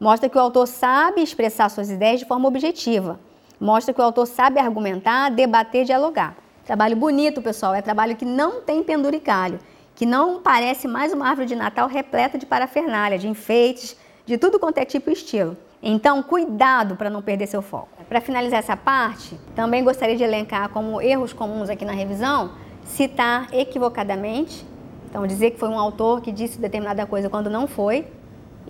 mostra 0.00 0.26
que 0.26 0.38
o 0.38 0.40
autor 0.40 0.66
sabe 0.66 1.20
expressar 1.20 1.68
suas 1.68 1.90
ideias 1.90 2.20
de 2.20 2.26
forma 2.26 2.48
objetiva. 2.48 3.20
Mostra 3.60 3.92
que 3.92 4.00
o 4.00 4.02
autor 4.02 4.24
sabe 4.24 4.58
argumentar, 4.58 5.28
debater, 5.28 5.84
dialogar. 5.84 6.38
Trabalho 6.64 6.96
bonito, 6.96 7.42
pessoal, 7.42 7.74
é 7.74 7.82
trabalho 7.82 8.16
que 8.16 8.24
não 8.24 8.62
tem 8.62 8.82
penduricalho, 8.82 9.58
que 9.94 10.06
não 10.06 10.40
parece 10.40 10.88
mais 10.88 11.12
uma 11.12 11.28
árvore 11.28 11.48
de 11.48 11.54
Natal 11.54 11.86
repleta 11.86 12.38
de 12.38 12.46
parafernália, 12.46 13.18
de 13.18 13.28
enfeites, 13.28 13.94
de 14.24 14.38
tudo 14.38 14.58
quanto 14.58 14.78
é 14.78 14.86
tipo 14.86 15.10
e 15.10 15.12
estilo. 15.12 15.54
Então, 15.82 16.22
cuidado 16.22 16.96
para 16.96 17.08
não 17.08 17.22
perder 17.22 17.46
seu 17.46 17.62
foco. 17.62 17.88
Para 18.08 18.20
finalizar 18.20 18.58
essa 18.58 18.76
parte, 18.76 19.38
também 19.54 19.84
gostaria 19.84 20.16
de 20.16 20.24
elencar 20.24 20.68
como 20.70 21.00
erros 21.00 21.32
comuns 21.32 21.70
aqui 21.70 21.84
na 21.84 21.92
revisão, 21.92 22.52
citar 22.84 23.48
equivocadamente, 23.52 24.66
então 25.08 25.26
dizer 25.26 25.52
que 25.52 25.58
foi 25.58 25.68
um 25.68 25.78
autor 25.78 26.20
que 26.20 26.32
disse 26.32 26.58
determinada 26.58 27.06
coisa 27.06 27.30
quando 27.30 27.48
não 27.48 27.66
foi, 27.66 28.06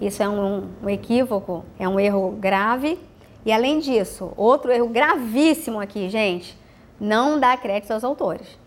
isso 0.01 0.23
é 0.23 0.29
um, 0.29 0.69
um 0.83 0.89
equívoco, 0.89 1.65
é 1.79 1.89
um 1.89 1.99
erro 1.99 2.31
grave. 2.39 2.99
E 3.45 3.53
além 3.53 3.79
disso, 3.79 4.33
outro 4.37 4.71
erro 4.71 4.89
gravíssimo 4.89 5.81
aqui, 5.81 6.09
gente, 6.09 6.57
não 7.01 7.41
dar 7.41 7.57
crédito 7.61 7.93
aos 7.93 8.05
autores. 8.05 8.59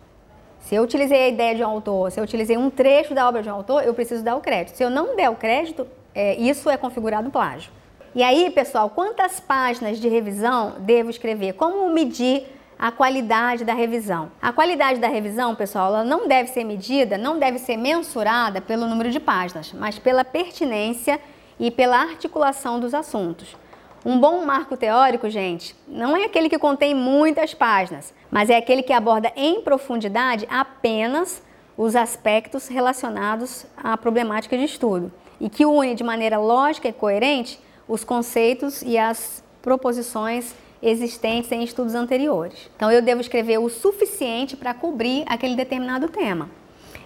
Se 0.60 0.75
eu 0.75 0.84
utilizei 0.84 1.25
a 1.25 1.27
ideia 1.30 1.56
de 1.56 1.63
um 1.63 1.67
autor, 1.67 2.12
se 2.12 2.19
eu 2.19 2.23
utilizei 2.23 2.58
um 2.58 2.69
trecho 2.69 3.13
da 3.13 3.27
obra 3.27 3.41
de 3.41 3.49
um 3.49 3.54
autor, 3.54 3.84
eu 3.84 3.93
preciso 3.93 4.23
dar 4.23 4.36
o 4.36 4.41
crédito. 4.41 4.75
Se 4.75 4.84
eu 4.84 4.89
não 4.89 5.15
der 5.15 5.30
o 5.30 5.36
crédito, 5.36 5.88
é, 6.13 6.36
isso 6.36 6.69
é 6.69 6.77
configurado 6.77 7.30
plágio. 7.30 7.71
E 8.13 8.21
aí, 8.21 8.50
pessoal, 8.50 8.89
quantas 8.89 9.39
páginas 9.39 9.97
de 9.97 10.10
revisão 10.10 10.76
devo 10.80 11.10
escrever? 11.10 11.54
Como 11.54 11.89
medir 11.89 12.45
a 12.78 12.91
qualidade 12.91 13.63
da 13.63 13.74
revisão. 13.74 14.30
A 14.41 14.52
qualidade 14.52 15.00
da 15.00 15.08
revisão, 15.08 15.56
pessoal, 15.56 15.93
ela 15.93 16.04
não 16.04 16.28
deve 16.28 16.50
ser 16.50 16.65
medida, 16.65 17.17
não 17.17 17.39
deve 17.39 17.58
ser 17.58 17.78
mensurada 17.78 18.60
pelo 18.60 18.86
número 18.86 19.12
de 19.12 19.19
páginas, 19.19 19.71
mas 19.71 19.97
pela 19.97 20.26
pertinência 20.26 21.21
e 21.58 21.71
pela 21.71 22.02
articulação 22.02 22.82
dos 22.82 22.93
assuntos. 22.93 23.56
Um 24.04 24.19
bom 24.19 24.43
marco 24.43 24.76
teórico, 24.76 25.30
gente, 25.30 25.74
não 25.88 26.17
é 26.17 26.26
aquele 26.26 26.50
que 26.50 26.58
contém 26.58 26.93
muitas 26.93 27.54
páginas, 27.54 28.13
mas 28.30 28.50
é 28.50 28.58
aquele 28.58 28.84
que 28.84 28.91
aborda 28.91 29.32
em 29.38 29.62
profundidade 29.62 30.45
apenas 30.50 31.41
os 31.78 31.95
aspectos 31.95 32.67
relacionados 32.67 33.65
à 33.78 33.95
problemática 33.95 34.58
de 34.58 34.65
estudo 34.65 35.13
e 35.39 35.50
que 35.50 35.65
une 35.65 35.95
de 35.95 36.04
maneira 36.04 36.39
lógica 36.39 36.89
e 36.89 36.93
coerente 36.93 37.60
os 37.88 38.04
conceitos 38.04 38.82
e 38.82 38.98
as 38.98 39.44
proposições 39.62 40.54
existentes 40.82 41.52
em 41.52 41.63
estudos 41.63 41.94
anteriores. 41.94 42.70
Então, 42.76 42.91
eu 42.91 43.02
devo 43.02 43.22
escrever 43.22 43.60
o 43.60 43.70
suficiente 43.70 44.58
para 44.58 44.74
cobrir 44.74 45.24
aquele 45.28 45.56
determinado 45.56 46.10
tema. 46.10 46.50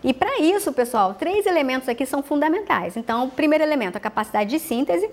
E 0.04 0.14
para 0.14 0.40
isso, 0.40 0.72
pessoal, 0.72 1.16
três 1.16 1.46
elementos 1.46 1.90
aqui 1.90 2.06
são 2.06 2.22
fundamentais. 2.24 2.96
Então, 2.96 3.30
primeiro 3.30 3.64
elemento, 3.64 3.98
a 3.98 4.00
capacidade 4.00 4.50
de 4.50 4.60
síntese. 4.60 5.10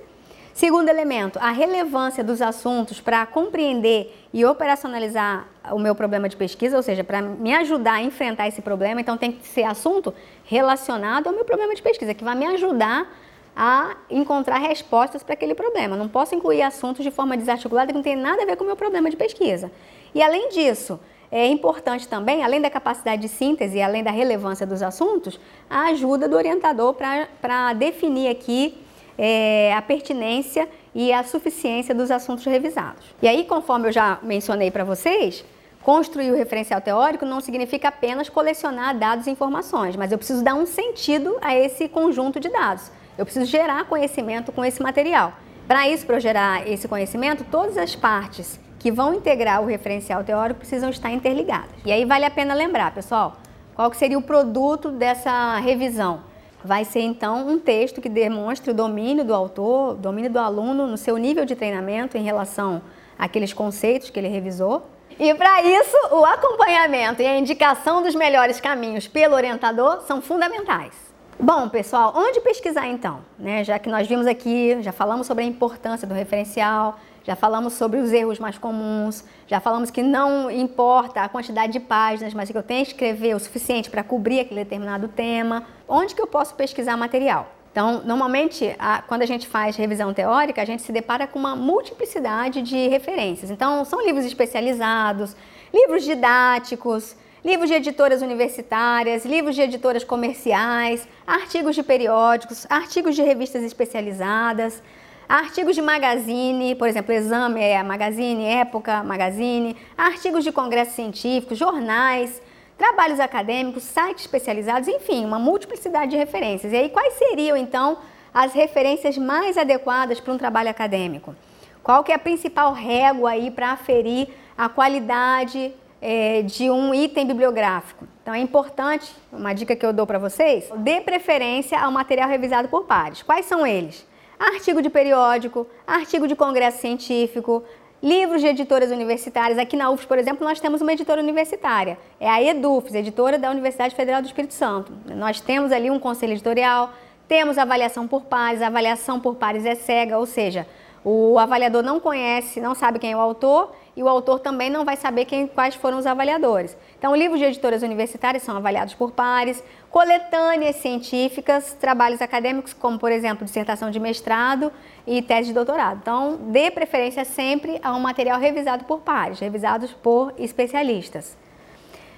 Segundo 0.54 0.90
elemento, 0.90 1.38
a 1.38 1.50
relevância 1.50 2.22
dos 2.22 2.42
assuntos 2.42 3.00
para 3.00 3.24
compreender 3.24 4.14
e 4.34 4.44
operacionalizar 4.44 5.48
o 5.70 5.78
meu 5.78 5.94
problema 5.94 6.28
de 6.28 6.36
pesquisa, 6.36 6.76
ou 6.76 6.82
seja, 6.82 7.02
para 7.02 7.22
me 7.22 7.54
ajudar 7.54 7.94
a 7.94 8.02
enfrentar 8.02 8.48
esse 8.48 8.60
problema. 8.60 9.00
Então, 9.00 9.16
tem 9.16 9.32
que 9.32 9.48
ser 9.48 9.64
assunto 9.64 10.12
relacionado 10.44 11.26
ao 11.26 11.32
meu 11.32 11.44
problema 11.44 11.74
de 11.74 11.80
pesquisa, 11.80 12.12
que 12.12 12.22
vai 12.22 12.34
me 12.34 12.46
ajudar 12.46 13.10
a 13.54 13.96
encontrar 14.10 14.58
respostas 14.58 15.22
para 15.22 15.34
aquele 15.34 15.54
problema. 15.54 15.96
Não 15.96 16.08
posso 16.08 16.34
incluir 16.34 16.62
assuntos 16.62 17.04
de 17.04 17.10
forma 17.10 17.36
desarticulada 17.36 17.88
que 17.88 17.94
não 17.94 18.02
tem 18.02 18.16
nada 18.16 18.42
a 18.42 18.46
ver 18.46 18.56
com 18.56 18.64
o 18.64 18.66
meu 18.66 18.76
problema 18.76 19.10
de 19.10 19.16
pesquisa. 19.16 19.70
E 20.14 20.22
além 20.22 20.48
disso, 20.48 20.98
é 21.30 21.46
importante 21.46 22.06
também, 22.06 22.44
além 22.44 22.60
da 22.60 22.68
capacidade 22.68 23.22
de 23.22 23.28
síntese 23.28 23.78
e 23.78 23.82
além 23.82 24.02
da 24.02 24.10
relevância 24.10 24.66
dos 24.66 24.82
assuntos, 24.82 25.40
a 25.68 25.84
ajuda 25.86 26.28
do 26.28 26.36
orientador 26.36 26.94
para 26.94 27.72
definir 27.72 28.28
aqui 28.28 28.78
é, 29.16 29.72
a 29.74 29.80
pertinência 29.80 30.68
e 30.94 31.12
a 31.12 31.22
suficiência 31.22 31.94
dos 31.94 32.10
assuntos 32.10 32.44
revisados. 32.44 33.04
E 33.22 33.28
aí, 33.28 33.44
conforme 33.44 33.88
eu 33.88 33.92
já 33.92 34.18
mencionei 34.22 34.70
para 34.70 34.84
vocês, 34.84 35.44
construir 35.82 36.30
o 36.30 36.36
referencial 36.36 36.80
teórico 36.80 37.24
não 37.24 37.40
significa 37.40 37.88
apenas 37.88 38.28
colecionar 38.28 38.96
dados 38.98 39.26
e 39.26 39.30
informações, 39.30 39.96
mas 39.96 40.12
eu 40.12 40.18
preciso 40.18 40.44
dar 40.44 40.54
um 40.54 40.66
sentido 40.66 41.36
a 41.40 41.54
esse 41.56 41.88
conjunto 41.88 42.38
de 42.38 42.50
dados. 42.50 42.90
Eu 43.18 43.24
preciso 43.24 43.46
gerar 43.46 43.84
conhecimento 43.84 44.50
com 44.52 44.64
esse 44.64 44.82
material. 44.82 45.34
Para 45.68 45.88
isso, 45.88 46.06
para 46.06 46.16
eu 46.16 46.20
gerar 46.20 46.68
esse 46.68 46.88
conhecimento, 46.88 47.44
todas 47.50 47.76
as 47.76 47.94
partes 47.94 48.58
que 48.78 48.90
vão 48.90 49.14
integrar 49.14 49.62
o 49.62 49.66
referencial 49.66 50.24
teórico 50.24 50.60
precisam 50.60 50.90
estar 50.90 51.10
interligadas. 51.10 51.70
E 51.84 51.92
aí 51.92 52.04
vale 52.04 52.24
a 52.24 52.30
pena 52.30 52.52
lembrar, 52.52 52.92
pessoal, 52.92 53.36
qual 53.74 53.90
que 53.90 53.96
seria 53.96 54.18
o 54.18 54.22
produto 54.22 54.90
dessa 54.90 55.56
revisão? 55.58 56.20
Vai 56.64 56.84
ser 56.84 57.00
então 57.00 57.48
um 57.48 57.58
texto 57.58 58.00
que 58.00 58.08
demonstre 58.08 58.70
o 58.70 58.74
domínio 58.74 59.24
do 59.24 59.34
autor, 59.34 59.92
o 59.92 59.94
domínio 59.94 60.30
do 60.30 60.38
aluno 60.38 60.86
no 60.86 60.96
seu 60.96 61.16
nível 61.16 61.44
de 61.44 61.56
treinamento 61.56 62.16
em 62.16 62.22
relação 62.22 62.82
àqueles 63.18 63.52
conceitos 63.52 64.10
que 64.10 64.18
ele 64.18 64.28
revisou. 64.28 64.86
E 65.18 65.34
para 65.34 65.62
isso, 65.62 65.96
o 66.12 66.24
acompanhamento 66.24 67.20
e 67.20 67.26
a 67.26 67.38
indicação 67.38 68.02
dos 68.02 68.14
melhores 68.14 68.60
caminhos 68.60 69.06
pelo 69.06 69.34
orientador 69.34 70.02
são 70.06 70.22
fundamentais. 70.22 71.01
Bom, 71.44 71.68
pessoal, 71.68 72.12
onde 72.14 72.40
pesquisar 72.40 72.86
então? 72.86 73.18
Né? 73.36 73.64
Já 73.64 73.76
que 73.76 73.88
nós 73.88 74.06
vimos 74.06 74.28
aqui, 74.28 74.80
já 74.80 74.92
falamos 74.92 75.26
sobre 75.26 75.42
a 75.42 75.46
importância 75.48 76.06
do 76.06 76.14
referencial, 76.14 77.00
já 77.24 77.34
falamos 77.34 77.72
sobre 77.72 77.98
os 77.98 78.12
erros 78.12 78.38
mais 78.38 78.56
comuns, 78.58 79.24
já 79.48 79.58
falamos 79.58 79.90
que 79.90 80.04
não 80.04 80.48
importa 80.48 81.22
a 81.22 81.28
quantidade 81.28 81.72
de 81.72 81.80
páginas, 81.80 82.32
mas 82.32 82.48
que 82.48 82.56
eu 82.56 82.62
tenho 82.62 82.84
que 82.84 82.92
escrever 82.92 83.34
o 83.34 83.40
suficiente 83.40 83.90
para 83.90 84.04
cobrir 84.04 84.38
aquele 84.38 84.62
determinado 84.62 85.08
tema. 85.08 85.64
Onde 85.88 86.14
que 86.14 86.22
eu 86.22 86.28
posso 86.28 86.54
pesquisar 86.54 86.96
material? 86.96 87.48
Então, 87.72 88.02
normalmente, 88.04 88.76
a, 88.78 89.02
quando 89.02 89.22
a 89.22 89.26
gente 89.26 89.48
faz 89.48 89.74
revisão 89.74 90.14
teórica, 90.14 90.62
a 90.62 90.64
gente 90.64 90.82
se 90.82 90.92
depara 90.92 91.26
com 91.26 91.40
uma 91.40 91.56
multiplicidade 91.56 92.62
de 92.62 92.86
referências. 92.86 93.50
Então, 93.50 93.84
são 93.84 94.00
livros 94.00 94.24
especializados, 94.24 95.34
livros 95.74 96.04
didáticos, 96.04 97.16
livros 97.44 97.68
de 97.68 97.74
editoras 97.74 98.22
universitárias, 98.22 99.24
livros 99.24 99.56
de 99.56 99.62
editoras 99.62 100.04
comerciais, 100.04 101.06
artigos 101.26 101.74
de 101.74 101.82
periódicos, 101.82 102.66
artigos 102.70 103.16
de 103.16 103.22
revistas 103.22 103.64
especializadas, 103.64 104.80
artigos 105.28 105.74
de 105.74 105.82
magazine, 105.82 106.74
por 106.76 106.86
exemplo, 106.86 107.12
Exame 107.12 107.60
é 107.60 107.82
Magazine, 107.82 108.44
Época 108.44 109.02
Magazine, 109.02 109.76
artigos 109.98 110.44
de 110.44 110.52
congressos 110.52 110.94
científicos, 110.94 111.58
jornais, 111.58 112.40
trabalhos 112.78 113.18
acadêmicos, 113.18 113.82
sites 113.82 114.24
especializados, 114.24 114.88
enfim, 114.88 115.24
uma 115.24 115.38
multiplicidade 115.38 116.12
de 116.12 116.16
referências. 116.16 116.72
E 116.72 116.76
aí, 116.76 116.90
quais 116.90 117.14
seriam 117.14 117.56
então 117.56 117.98
as 118.32 118.52
referências 118.52 119.18
mais 119.18 119.58
adequadas 119.58 120.20
para 120.20 120.32
um 120.32 120.38
trabalho 120.38 120.70
acadêmico? 120.70 121.34
Qual 121.82 122.04
que 122.04 122.12
é 122.12 122.14
a 122.14 122.18
principal 122.18 122.72
régua 122.72 123.30
aí 123.30 123.50
para 123.50 123.72
aferir 123.72 124.28
a 124.56 124.68
qualidade 124.68 125.72
é, 126.02 126.42
de 126.42 126.68
um 126.68 126.92
item 126.92 127.24
bibliográfico. 127.24 128.08
Então 128.22 128.34
é 128.34 128.40
importante, 128.40 129.14
uma 129.32 129.52
dica 129.52 129.76
que 129.76 129.86
eu 129.86 129.92
dou 129.92 130.04
para 130.04 130.18
vocês, 130.18 130.68
dê 130.78 131.00
preferência 131.00 131.78
ao 131.78 131.92
material 131.92 132.28
revisado 132.28 132.68
por 132.68 132.84
pares. 132.84 133.22
Quais 133.22 133.46
são 133.46 133.64
eles? 133.64 134.04
Artigo 134.38 134.82
de 134.82 134.90
periódico, 134.90 135.64
artigo 135.86 136.26
de 136.26 136.34
congresso 136.34 136.80
científico, 136.80 137.62
livros 138.02 138.40
de 138.40 138.48
editoras 138.48 138.90
universitárias. 138.90 139.56
Aqui 139.56 139.76
na 139.76 139.90
UFS, 139.90 140.04
por 140.04 140.18
exemplo, 140.18 140.44
nós 140.44 140.58
temos 140.58 140.80
uma 140.80 140.92
editora 140.92 141.22
universitária, 141.22 141.96
é 142.18 142.28
a 142.28 142.42
EDUFS, 142.42 142.94
editora 142.96 143.38
da 143.38 143.48
Universidade 143.48 143.94
Federal 143.94 144.20
do 144.20 144.26
Espírito 144.26 144.54
Santo. 144.54 144.92
Nós 145.14 145.40
temos 145.40 145.70
ali 145.70 145.88
um 145.88 146.00
conselho 146.00 146.32
editorial, 146.32 146.90
temos 147.28 147.56
avaliação 147.56 148.08
por 148.08 148.22
pares, 148.22 148.60
avaliação 148.60 149.20
por 149.20 149.36
pares 149.36 149.64
é 149.64 149.76
cega, 149.76 150.18
ou 150.18 150.26
seja, 150.26 150.66
o 151.04 151.38
avaliador 151.38 151.82
não 151.82 152.00
conhece, 152.00 152.60
não 152.60 152.74
sabe 152.74 152.98
quem 152.98 153.12
é 153.12 153.16
o 153.16 153.20
autor 153.20 153.72
e 153.96 154.02
o 154.02 154.08
autor 154.08 154.40
também 154.40 154.70
não 154.70 154.84
vai 154.84 154.96
saber 154.96 155.26
quem, 155.26 155.46
quais 155.46 155.74
foram 155.74 155.98
os 155.98 156.06
avaliadores. 156.06 156.76
Então, 156.98 157.14
livros 157.14 157.38
de 157.38 157.44
editoras 157.44 157.82
universitárias 157.82 158.42
são 158.42 158.56
avaliados 158.56 158.94
por 158.94 159.12
pares, 159.12 159.62
coletâneas 159.90 160.76
científicas, 160.76 161.74
trabalhos 161.74 162.22
acadêmicos, 162.22 162.72
como, 162.72 162.98
por 162.98 163.12
exemplo, 163.12 163.44
dissertação 163.44 163.90
de 163.90 164.00
mestrado 164.00 164.72
e 165.06 165.20
tese 165.20 165.48
de 165.48 165.54
doutorado. 165.54 165.98
Então, 166.00 166.38
dê 166.48 166.70
preferência 166.70 167.24
sempre 167.24 167.78
a 167.82 167.94
um 167.94 168.00
material 168.00 168.40
revisado 168.40 168.84
por 168.84 169.00
pares, 169.00 169.38
revisados 169.38 169.92
por 169.92 170.32
especialistas. 170.38 171.36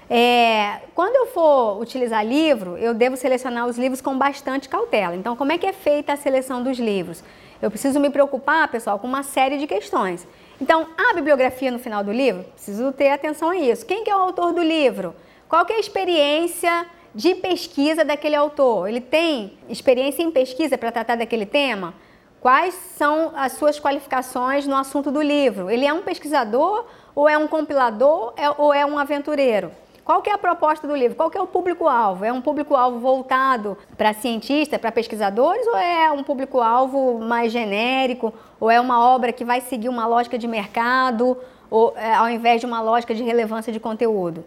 É, 0.08 0.80
quando 0.94 1.16
eu 1.16 1.26
for 1.26 1.80
utilizar 1.80 2.24
livro, 2.24 2.76
eu 2.76 2.94
devo 2.94 3.16
selecionar 3.16 3.66
os 3.66 3.78
livros 3.78 4.00
com 4.00 4.16
bastante 4.16 4.68
cautela. 4.68 5.16
Então, 5.16 5.34
como 5.34 5.50
é 5.50 5.58
que 5.58 5.66
é 5.66 5.72
feita 5.72 6.12
a 6.12 6.16
seleção 6.16 6.62
dos 6.62 6.78
livros? 6.78 7.24
Eu 7.60 7.70
preciso 7.70 7.98
me 7.98 8.10
preocupar, 8.10 8.68
pessoal, 8.68 8.98
com 8.98 9.06
uma 9.06 9.22
série 9.22 9.56
de 9.56 9.66
questões. 9.66 10.26
Então, 10.60 10.86
a 10.96 11.14
bibliografia 11.14 11.70
no 11.70 11.78
final 11.78 12.04
do 12.04 12.12
livro, 12.12 12.44
preciso 12.44 12.92
ter 12.92 13.10
atenção 13.10 13.50
a 13.50 13.56
isso. 13.56 13.84
Quem 13.84 14.04
que 14.04 14.10
é 14.10 14.16
o 14.16 14.20
autor 14.20 14.52
do 14.52 14.62
livro? 14.62 15.14
Qual 15.48 15.64
que 15.66 15.72
é 15.72 15.76
a 15.76 15.80
experiência 15.80 16.86
de 17.14 17.34
pesquisa 17.34 18.04
daquele 18.04 18.36
autor? 18.36 18.88
Ele 18.88 19.00
tem 19.00 19.58
experiência 19.68 20.22
em 20.22 20.30
pesquisa 20.30 20.78
para 20.78 20.92
tratar 20.92 21.16
daquele 21.16 21.46
tema? 21.46 21.94
Quais 22.40 22.74
são 22.74 23.32
as 23.34 23.52
suas 23.52 23.80
qualificações 23.80 24.66
no 24.66 24.76
assunto 24.76 25.10
do 25.10 25.22
livro? 25.22 25.70
Ele 25.70 25.86
é 25.86 25.92
um 25.92 26.02
pesquisador 26.02 26.86
ou 27.14 27.28
é 27.28 27.38
um 27.38 27.48
compilador 27.48 28.34
é, 28.36 28.50
ou 28.50 28.72
é 28.72 28.84
um 28.84 28.98
aventureiro? 28.98 29.70
Qual 30.04 30.20
que 30.20 30.28
é 30.28 30.34
a 30.34 30.38
proposta 30.38 30.86
do 30.86 30.94
livro? 30.94 31.16
Qual 31.16 31.30
que 31.30 31.38
é 31.38 31.40
o 31.40 31.46
público-alvo? 31.46 32.26
É 32.26 32.32
um 32.32 32.42
público-alvo 32.42 32.98
voltado 32.98 33.76
para 33.96 34.12
cientistas, 34.12 34.78
para 34.78 34.92
pesquisadores, 34.92 35.66
ou 35.66 35.76
é 35.76 36.12
um 36.12 36.22
público-alvo 36.22 37.20
mais 37.20 37.50
genérico? 37.50 38.32
Ou 38.60 38.70
é 38.70 38.78
uma 38.78 39.02
obra 39.02 39.32
que 39.32 39.46
vai 39.46 39.62
seguir 39.62 39.88
uma 39.88 40.06
lógica 40.06 40.36
de 40.36 40.46
mercado, 40.46 41.38
ou, 41.70 41.94
é, 41.96 42.12
ao 42.14 42.28
invés 42.28 42.60
de 42.60 42.66
uma 42.66 42.82
lógica 42.82 43.14
de 43.14 43.22
relevância 43.22 43.72
de 43.72 43.80
conteúdo? 43.80 44.44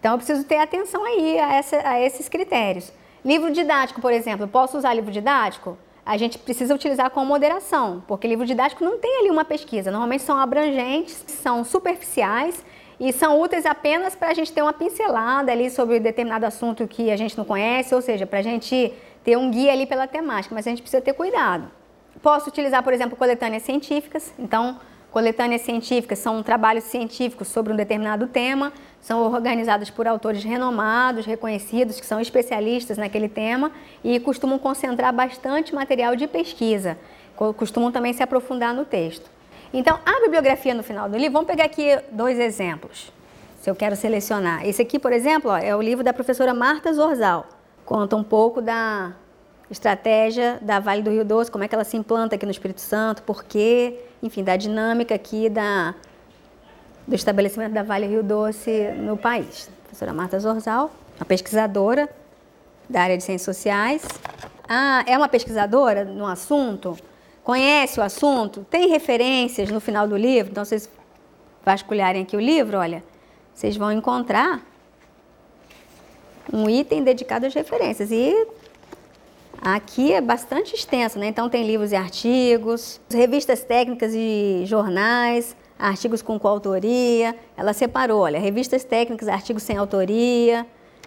Então, 0.00 0.12
eu 0.12 0.16
preciso 0.18 0.42
ter 0.44 0.56
atenção 0.56 1.04
aí 1.04 1.38
a, 1.38 1.52
essa, 1.52 1.86
a 1.86 2.00
esses 2.00 2.26
critérios. 2.26 2.90
Livro 3.22 3.50
didático, 3.50 4.00
por 4.00 4.12
exemplo, 4.12 4.48
posso 4.48 4.78
usar 4.78 4.94
livro 4.94 5.10
didático? 5.10 5.76
a 6.06 6.18
gente 6.18 6.38
precisa 6.38 6.74
utilizar 6.74 7.10
com 7.10 7.24
moderação, 7.24 8.02
porque 8.06 8.28
livro 8.28 8.44
didático 8.44 8.84
não 8.84 8.98
tem 8.98 9.20
ali 9.20 9.30
uma 9.30 9.42
pesquisa. 9.42 9.90
Normalmente 9.90 10.22
são 10.22 10.36
abrangentes, 10.36 11.24
são 11.26 11.64
superficiais 11.64 12.62
e 13.04 13.12
são 13.12 13.38
úteis 13.38 13.66
apenas 13.66 14.14
para 14.14 14.30
a 14.30 14.34
gente 14.34 14.50
ter 14.50 14.62
uma 14.62 14.72
pincelada 14.72 15.52
ali 15.52 15.68
sobre 15.68 16.00
determinado 16.00 16.46
assunto 16.46 16.88
que 16.88 17.10
a 17.10 17.16
gente 17.18 17.36
não 17.36 17.44
conhece, 17.44 17.94
ou 17.94 18.00
seja, 18.00 18.26
para 18.26 18.38
a 18.38 18.42
gente 18.42 18.94
ter 19.22 19.36
um 19.36 19.50
guia 19.50 19.72
ali 19.72 19.84
pela 19.84 20.06
temática, 20.06 20.54
mas 20.54 20.66
a 20.66 20.70
gente 20.70 20.80
precisa 20.80 21.02
ter 21.02 21.12
cuidado. 21.12 21.70
Posso 22.22 22.48
utilizar, 22.48 22.82
por 22.82 22.94
exemplo, 22.94 23.14
coletâneas 23.14 23.62
científicas, 23.62 24.32
então 24.38 24.80
coletâneas 25.10 25.60
científicas 25.60 26.18
são 26.18 26.42
trabalhos 26.42 26.84
científicos 26.84 27.48
sobre 27.48 27.74
um 27.74 27.76
determinado 27.76 28.26
tema, 28.26 28.72
são 29.02 29.20
organizadas 29.30 29.90
por 29.90 30.08
autores 30.08 30.42
renomados, 30.42 31.26
reconhecidos, 31.26 32.00
que 32.00 32.06
são 32.06 32.22
especialistas 32.22 32.96
naquele 32.96 33.28
tema 33.28 33.70
e 34.02 34.18
costumam 34.18 34.58
concentrar 34.58 35.12
bastante 35.12 35.74
material 35.74 36.16
de 36.16 36.26
pesquisa, 36.26 36.96
costumam 37.36 37.92
também 37.92 38.14
se 38.14 38.22
aprofundar 38.22 38.72
no 38.72 38.86
texto. 38.86 39.33
Então, 39.76 39.98
a 40.06 40.20
bibliografia 40.20 40.72
no 40.72 40.84
final 40.84 41.08
do 41.08 41.16
livro, 41.16 41.32
vamos 41.32 41.48
pegar 41.48 41.64
aqui 41.64 41.98
dois 42.12 42.38
exemplos. 42.38 43.12
se 43.60 43.68
eu 43.68 43.74
quero 43.74 43.96
selecionar. 43.96 44.64
Esse 44.64 44.80
aqui, 44.82 45.00
por 45.00 45.12
exemplo, 45.12 45.50
ó, 45.50 45.56
é 45.56 45.74
o 45.74 45.82
livro 45.82 46.04
da 46.04 46.12
professora 46.12 46.54
Marta 46.54 46.92
Zorzal. 46.92 47.44
Conta 47.84 48.14
um 48.14 48.22
pouco 48.22 48.62
da 48.62 49.12
estratégia 49.68 50.58
da 50.62 50.78
Vale 50.78 51.02
do 51.02 51.10
Rio 51.10 51.24
Doce, 51.24 51.50
como 51.50 51.64
é 51.64 51.68
que 51.68 51.74
ela 51.74 51.82
se 51.82 51.96
implanta 51.96 52.36
aqui 52.36 52.46
no 52.46 52.52
Espírito 52.52 52.80
Santo, 52.80 53.22
por 53.22 53.42
quê, 53.42 53.98
enfim, 54.22 54.44
da 54.44 54.54
dinâmica 54.54 55.14
aqui 55.14 55.48
da, 55.48 55.92
do 57.04 57.16
estabelecimento 57.16 57.72
da 57.72 57.82
Vale 57.82 58.06
Rio 58.06 58.22
Doce 58.22 58.92
no 58.98 59.16
país. 59.16 59.68
A 59.68 59.82
professora 59.82 60.12
Marta 60.12 60.38
Zorzal, 60.38 60.92
uma 61.18 61.26
pesquisadora 61.26 62.08
da 62.88 63.00
área 63.00 63.16
de 63.16 63.24
ciências 63.24 63.56
sociais. 63.56 64.06
Ah, 64.68 65.02
é 65.04 65.18
uma 65.18 65.28
pesquisadora 65.28 66.04
no 66.04 66.26
assunto, 66.26 66.96
conhece 67.44 68.00
o 68.00 68.02
assunto, 68.02 68.66
tem 68.68 68.88
referências 68.88 69.70
no 69.70 69.78
final 69.78 70.08
do 70.08 70.16
livro, 70.16 70.50
então 70.50 70.64
vocês 70.64 70.88
vasculharem 71.64 72.22
aqui 72.22 72.36
o 72.36 72.40
livro, 72.40 72.78
olha, 72.78 73.04
vocês 73.54 73.76
vão 73.76 73.92
encontrar 73.92 74.62
um 76.52 76.68
item 76.68 77.02
dedicado 77.02 77.46
às 77.46 77.54
referências. 77.54 78.10
E 78.10 78.46
aqui 79.60 80.12
é 80.12 80.20
bastante 80.20 80.74
extenso, 80.74 81.18
né? 81.18 81.28
Então 81.28 81.48
tem 81.48 81.66
livros 81.66 81.92
e 81.92 81.96
artigos, 81.96 83.00
revistas 83.10 83.62
técnicas 83.62 84.12
e 84.14 84.62
jornais, 84.66 85.56
artigos 85.78 86.22
com 86.22 86.38
coautoria. 86.38 87.36
Ela 87.56 87.72
separou, 87.72 88.22
olha, 88.22 88.38
revistas 88.38 88.84
técnicas, 88.84 89.28
artigos 89.28 89.62
sem 89.62 89.76
autoria, 89.76 90.66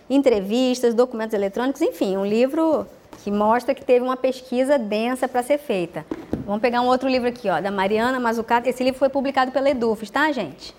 entrevistas, 0.10 0.94
documentos 0.94 1.34
eletrônicos, 1.34 1.82
enfim, 1.82 2.18
um 2.18 2.26
livro 2.26 2.88
que 3.18 3.32
mostra 3.32 3.74
que 3.74 3.84
teve 3.84 4.04
uma 4.04 4.16
pesquisa 4.16 4.78
densa 4.78 5.28
para 5.28 5.44
ser 5.44 5.58
feita. 5.58 6.06
Vamos 6.46 6.62
pegar 6.62 6.82
um 6.82 6.88
outro 6.88 7.10
livro 7.10 7.28
aqui, 7.28 7.50
ó, 7.50 7.60
da 7.60 7.72
Mariana 7.72 8.20
Mazucato. 8.20 8.70
Esse 8.70 8.84
livro 8.84 8.98
foi 8.98 9.10
publicado 9.10 9.52
pela 9.52 9.70
Edufes, 9.70 10.10
tá, 10.10 10.32
gente? 10.32 10.74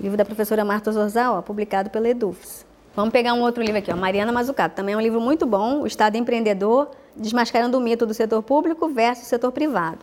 Livro 0.00 0.16
da 0.16 0.24
professora 0.24 0.64
Marta 0.64 0.92
Zorzal, 0.92 1.38
ó, 1.38 1.42
publicado 1.42 1.90
pela 1.90 2.08
Edufes. 2.08 2.66
Vamos 2.94 3.12
pegar 3.12 3.32
um 3.32 3.40
outro 3.40 3.62
livro 3.62 3.78
aqui, 3.78 3.92
ó, 3.92 3.96
Mariana 3.96 4.32
Mazucato. 4.32 4.74
Também 4.74 4.94
é 4.94 4.98
um 4.98 5.00
livro 5.00 5.20
muito 5.20 5.46
bom, 5.46 5.82
O 5.82 5.86
Estado 5.86 6.16
Empreendedor, 6.16 6.90
desmascarando 7.16 7.78
o 7.78 7.80
mito 7.80 8.04
do 8.04 8.12
setor 8.12 8.42
público 8.42 8.88
versus 8.88 9.26
setor 9.26 9.52
privado. 9.52 9.98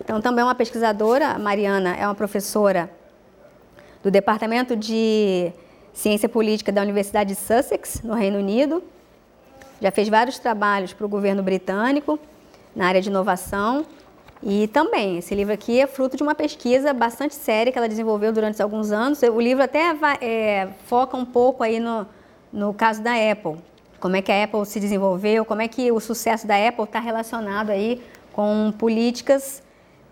Então, 0.00 0.20
também 0.20 0.42
é 0.42 0.44
uma 0.44 0.54
pesquisadora, 0.54 1.28
a 1.28 1.38
Mariana 1.38 1.96
é 1.96 2.06
uma 2.06 2.14
professora 2.14 2.90
do 4.02 4.10
Departamento 4.10 4.76
de 4.76 5.50
Ciência 5.94 6.28
Política 6.28 6.70
da 6.70 6.82
Universidade 6.82 7.34
de 7.34 7.40
Sussex, 7.40 8.02
no 8.02 8.14
Reino 8.14 8.38
Unido. 8.38 8.82
Já 9.84 9.90
fez 9.90 10.08
vários 10.08 10.38
trabalhos 10.38 10.94
para 10.94 11.04
o 11.04 11.08
governo 11.10 11.42
britânico 11.42 12.18
na 12.74 12.86
área 12.86 13.02
de 13.02 13.10
inovação. 13.10 13.84
E 14.42 14.66
também, 14.68 15.18
esse 15.18 15.34
livro 15.34 15.52
aqui 15.52 15.78
é 15.78 15.86
fruto 15.86 16.16
de 16.16 16.22
uma 16.22 16.34
pesquisa 16.34 16.94
bastante 16.94 17.34
séria 17.34 17.70
que 17.70 17.76
ela 17.76 17.86
desenvolveu 17.86 18.32
durante 18.32 18.62
alguns 18.62 18.90
anos. 18.90 19.20
O 19.20 19.38
livro 19.38 19.62
até 19.62 19.94
é, 20.22 20.68
foca 20.86 21.18
um 21.18 21.24
pouco 21.26 21.62
aí 21.62 21.78
no, 21.80 22.06
no 22.50 22.72
caso 22.72 23.02
da 23.02 23.12
Apple. 23.12 23.58
Como 24.00 24.16
é 24.16 24.22
que 24.22 24.32
a 24.32 24.44
Apple 24.44 24.64
se 24.64 24.80
desenvolveu, 24.80 25.44
como 25.44 25.60
é 25.60 25.68
que 25.68 25.92
o 25.92 26.00
sucesso 26.00 26.46
da 26.46 26.56
Apple 26.66 26.84
está 26.84 26.98
relacionado 26.98 27.68
aí 27.68 28.02
com 28.32 28.72
políticas 28.78 29.62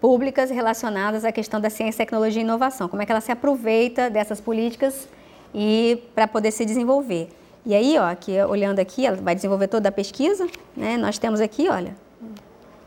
públicas 0.02 0.50
relacionadas 0.50 1.24
à 1.24 1.32
questão 1.32 1.58
da 1.58 1.70
ciência, 1.70 2.04
tecnologia 2.04 2.42
e 2.42 2.44
inovação. 2.44 2.90
Como 2.90 3.00
é 3.00 3.06
que 3.06 3.12
ela 3.12 3.22
se 3.22 3.32
aproveita 3.32 4.10
dessas 4.10 4.38
políticas 4.38 5.08
e 5.54 6.02
para 6.14 6.28
poder 6.28 6.50
se 6.50 6.66
desenvolver. 6.66 7.30
E 7.64 7.74
aí, 7.74 7.96
ó, 7.96 8.10
aqui, 8.10 8.40
olhando 8.42 8.80
aqui, 8.80 9.06
ela 9.06 9.16
vai 9.16 9.34
desenvolver 9.34 9.68
toda 9.68 9.88
a 9.88 9.92
pesquisa, 9.92 10.48
né? 10.76 10.96
Nós 10.96 11.18
temos 11.18 11.40
aqui, 11.40 11.68
olha, 11.68 11.94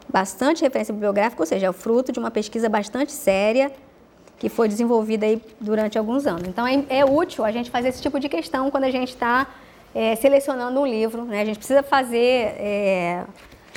bastante 0.09 0.61
referência 0.61 0.93
bibliográfica, 0.93 1.41
ou 1.41 1.45
seja, 1.45 1.67
é 1.67 1.69
o 1.69 1.73
fruto 1.73 2.11
de 2.11 2.19
uma 2.19 2.30
pesquisa 2.30 2.67
bastante 2.67 3.11
séria 3.11 3.71
que 4.38 4.49
foi 4.49 4.67
desenvolvida 4.67 5.26
aí 5.26 5.41
durante 5.61 5.97
alguns 5.97 6.28
anos. 6.28 6.47
Então, 6.47 6.67
é, 6.67 6.84
é 6.89 7.05
útil 7.05 7.45
a 7.45 7.51
gente 7.51 7.71
fazer 7.71 7.88
esse 7.88 8.01
tipo 8.01 8.19
de 8.19 8.28
questão 8.28 8.69
quando 8.69 8.84
a 8.84 8.91
gente 8.91 9.09
está 9.09 9.47
é, 9.93 10.13
selecionando 10.17 10.80
um 10.80 10.86
livro, 10.86 11.23
né? 11.23 11.41
A 11.41 11.45
gente 11.45 11.57
precisa 11.57 11.82
fazer 11.82 12.53
é, 12.59 13.23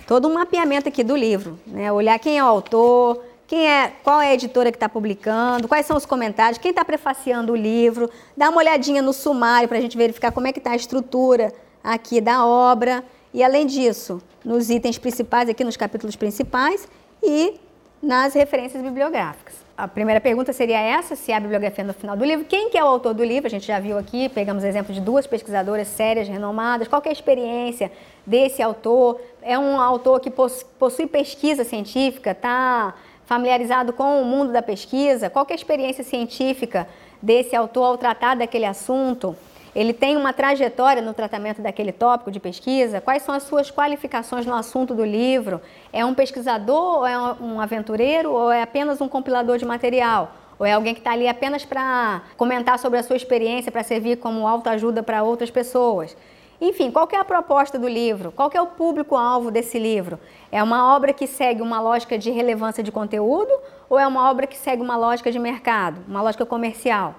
todo 0.04 0.26
um 0.26 0.34
mapeamento 0.34 0.88
aqui 0.88 1.04
do 1.04 1.14
livro, 1.14 1.58
né? 1.64 1.92
Olhar 1.92 2.18
quem 2.18 2.38
é 2.38 2.42
o 2.42 2.46
autor, 2.46 3.22
quem 3.48 3.66
é, 3.66 3.90
qual 4.04 4.20
é 4.20 4.28
a 4.28 4.34
editora 4.34 4.70
que 4.70 4.76
está 4.76 4.90
publicando, 4.90 5.66
quais 5.66 5.86
são 5.86 5.96
os 5.96 6.04
comentários, 6.04 6.58
quem 6.58 6.68
está 6.68 6.84
prefaciando 6.84 7.54
o 7.54 7.56
livro, 7.56 8.10
dá 8.36 8.50
uma 8.50 8.58
olhadinha 8.58 9.00
no 9.00 9.14
sumário 9.14 9.66
para 9.66 9.78
a 9.78 9.80
gente 9.80 9.96
verificar 9.96 10.30
como 10.30 10.46
é 10.46 10.52
que 10.52 10.58
está 10.58 10.72
a 10.72 10.76
estrutura 10.76 11.50
aqui 11.82 12.20
da 12.20 12.44
obra. 12.44 13.02
E 13.32 13.42
além 13.42 13.66
disso, 13.66 14.20
nos 14.44 14.68
itens 14.68 14.98
principais, 14.98 15.48
aqui 15.48 15.64
nos 15.64 15.78
capítulos 15.78 16.14
principais 16.14 16.86
e 17.22 17.58
nas 18.02 18.34
referências 18.34 18.82
bibliográficas. 18.82 19.66
A 19.78 19.88
primeira 19.88 20.20
pergunta 20.20 20.52
seria 20.52 20.78
essa, 20.78 21.16
se 21.16 21.32
há 21.32 21.40
bibliografia 21.40 21.84
no 21.84 21.94
final 21.94 22.16
do 22.16 22.24
livro. 22.24 22.44
Quem 22.44 22.68
que 22.68 22.76
é 22.76 22.84
o 22.84 22.86
autor 22.86 23.14
do 23.14 23.24
livro? 23.24 23.46
A 23.46 23.50
gente 23.50 23.66
já 23.66 23.80
viu 23.80 23.96
aqui, 23.96 24.28
pegamos 24.28 24.62
exemplo 24.62 24.92
de 24.92 25.00
duas 25.00 25.26
pesquisadoras 25.26 25.88
sérias, 25.88 26.28
renomadas. 26.28 26.86
Qual 26.86 27.00
é 27.04 27.08
a 27.08 27.12
experiência 27.12 27.90
desse 28.26 28.60
autor? 28.60 29.20
É 29.40 29.58
um 29.58 29.80
autor 29.80 30.20
que 30.20 30.30
possui 30.30 31.06
pesquisa 31.06 31.64
científica, 31.64 32.32
está 32.32 32.94
familiarizado 33.28 33.92
com 33.92 34.22
o 34.22 34.24
mundo 34.24 34.52
da 34.52 34.62
pesquisa, 34.62 35.28
qual 35.28 35.46
é 35.50 35.52
a 35.52 35.54
experiência 35.54 36.02
científica 36.02 36.88
desse 37.20 37.54
autor 37.54 37.84
ao 37.84 37.98
tratar 37.98 38.34
daquele 38.34 38.64
assunto? 38.64 39.36
Ele 39.76 39.92
tem 39.92 40.16
uma 40.16 40.32
trajetória 40.32 41.02
no 41.02 41.12
tratamento 41.12 41.60
daquele 41.60 41.92
tópico 41.92 42.30
de 42.30 42.40
pesquisa? 42.40 43.02
Quais 43.02 43.22
são 43.22 43.34
as 43.34 43.42
suas 43.42 43.70
qualificações 43.70 44.46
no 44.46 44.54
assunto 44.54 44.94
do 44.94 45.04
livro? 45.04 45.60
É 45.92 46.02
um 46.06 46.14
pesquisador 46.14 47.00
ou 47.00 47.06
é 47.06 47.18
um 47.34 47.60
aventureiro 47.60 48.32
ou 48.32 48.50
é 48.50 48.62
apenas 48.62 48.98
um 49.02 49.08
compilador 49.08 49.58
de 49.58 49.66
material? 49.66 50.32
Ou 50.58 50.64
é 50.64 50.72
alguém 50.72 50.94
que 50.94 51.00
está 51.00 51.12
ali 51.12 51.28
apenas 51.28 51.66
para 51.66 52.22
comentar 52.34 52.78
sobre 52.78 52.98
a 52.98 53.02
sua 53.02 53.14
experiência, 53.14 53.70
para 53.70 53.84
servir 53.84 54.16
como 54.16 54.48
autoajuda 54.48 55.02
para 55.02 55.22
outras 55.22 55.50
pessoas? 55.50 56.16
Enfim, 56.60 56.90
qual 56.90 57.08
é 57.12 57.16
a 57.16 57.24
proposta 57.24 57.78
do 57.78 57.86
livro? 57.86 58.32
Qual 58.32 58.50
é 58.52 58.60
o 58.60 58.66
público-alvo 58.66 59.50
desse 59.50 59.78
livro? 59.78 60.18
É 60.50 60.60
uma 60.62 60.94
obra 60.94 61.12
que 61.12 61.26
segue 61.26 61.62
uma 61.62 61.80
lógica 61.80 62.18
de 62.18 62.30
relevância 62.30 62.82
de 62.82 62.90
conteúdo 62.90 63.52
ou 63.88 63.98
é 63.98 64.06
uma 64.06 64.28
obra 64.28 64.46
que 64.46 64.56
segue 64.56 64.82
uma 64.82 64.96
lógica 64.96 65.30
de 65.30 65.38
mercado, 65.38 66.00
uma 66.08 66.20
lógica 66.20 66.44
comercial? 66.44 67.14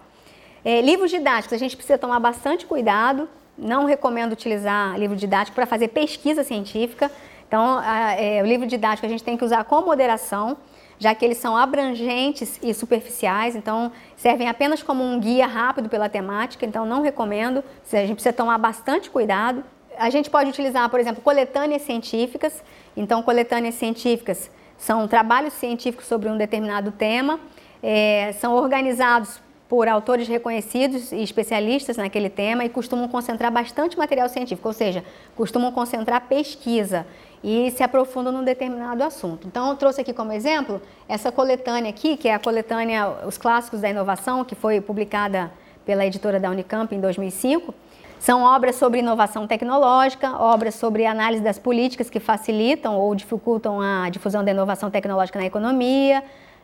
É, 0.64 0.82
livros 0.82 1.10
didáticos, 1.10 1.54
a 1.54 1.58
gente 1.58 1.78
precisa 1.78 1.98
tomar 1.98 2.20
bastante 2.20 2.66
cuidado. 2.66 3.30
Não 3.58 3.86
recomendo 3.86 4.34
utilizar 4.34 4.98
livro 5.00 5.16
didático 5.16 5.56
para 5.56 5.66
fazer 5.66 5.88
pesquisa 5.90 6.44
científica. 6.44 7.10
Então, 7.48 7.80
a, 7.82 8.14
é, 8.16 8.44
o 8.44 8.46
livro 8.46 8.68
didático 8.68 9.06
a 9.06 9.10
gente 9.10 9.24
tem 9.24 9.38
que 9.38 9.46
usar 9.46 9.64
com 9.64 9.82
moderação 9.82 10.58
já 11.00 11.16
que 11.16 11.24
eles 11.24 11.38
são 11.38 11.56
abrangentes 11.56 12.60
e 12.62 12.74
superficiais, 12.74 13.56
então 13.56 13.92
servem 14.18 14.50
apenas 14.50 14.84
como 14.84 15.02
um 15.02 15.18
guia 15.18 15.48
rápido 15.48 15.88
pela 15.88 16.10
temática, 16.10 16.66
então 16.66 16.86
não 16.86 17.02
recomendo, 17.02 17.64
a 17.92 17.96
gente 17.96 18.16
precisa 18.16 18.34
tomar 18.34 18.58
bastante 18.58 19.10
cuidado. 19.10 19.64
A 19.98 20.10
gente 20.10 20.30
pode 20.30 20.50
utilizar, 20.50 20.90
por 20.90 21.00
exemplo, 21.00 21.22
coletâneas 21.22 21.82
científicas, 21.84 22.62
então 22.96 23.24
coletâneas 23.24 23.76
científicas 23.76 24.52
são 24.78 25.08
trabalhos 25.08 25.54
científicos 25.54 26.06
sobre 26.06 26.30
um 26.30 26.38
determinado 26.38 26.92
tema, 26.92 27.40
é, 27.82 28.34
são 28.34 28.54
organizados 28.54 29.42
por 29.70 29.88
autores 29.88 30.28
reconhecidos 30.28 31.12
e 31.12 31.22
especialistas 31.22 31.96
naquele 31.96 32.30
tema 32.30 32.66
e 32.66 32.70
costumam 32.70 33.08
concentrar 33.08 33.52
bastante 33.52 33.98
material 33.98 34.28
científico, 34.28 34.68
ou 34.68 34.74
seja, 34.74 35.04
costumam 35.36 35.72
concentrar 35.72 36.22
pesquisa 36.28 37.06
e 37.44 37.72
se 37.72 37.84
aprofundam 37.84 38.34
num 38.34 38.44
determinado 38.44 39.04
assunto. 39.04 39.48
Então, 39.48 39.70
eu 39.70 39.76
trouxe 39.76 40.02
aqui 40.02 40.14
como 40.14 40.32
exemplo 40.32 40.82
essa 41.08 41.32
coletânea 41.32 41.90
aqui, 41.90 42.18
que 42.18 42.28
é 42.28 42.34
a 42.34 42.40
coletânea 42.40 43.08
Os 43.26 43.38
Clássicos 43.38 43.82
da 43.82 43.90
Inovação, 43.90 44.44
que 44.44 44.56
foi 44.56 44.82
publicada 44.82 45.52
pela 45.86 46.06
editora 46.06 46.40
da 46.40 46.50
Unicamp 46.50 46.94
em 46.94 47.00
2005. 47.00 47.74
São 48.20 48.44
obras 48.44 48.76
sobre 48.76 49.00
inovação 49.00 49.48
tecnológica, 49.48 50.38
obras 50.38 50.76
sobre 50.76 51.06
análise 51.06 51.42
das 51.42 51.58
políticas 51.58 52.10
que 52.10 52.20
facilitam 52.20 52.98
ou 52.98 53.16
dificultam 53.16 53.80
a 53.80 54.10
difusão 54.10 54.44
da 54.44 54.52
inovação 54.52 54.92
tecnológica 54.92 55.40
na 55.40 55.46
economia, 55.46 56.22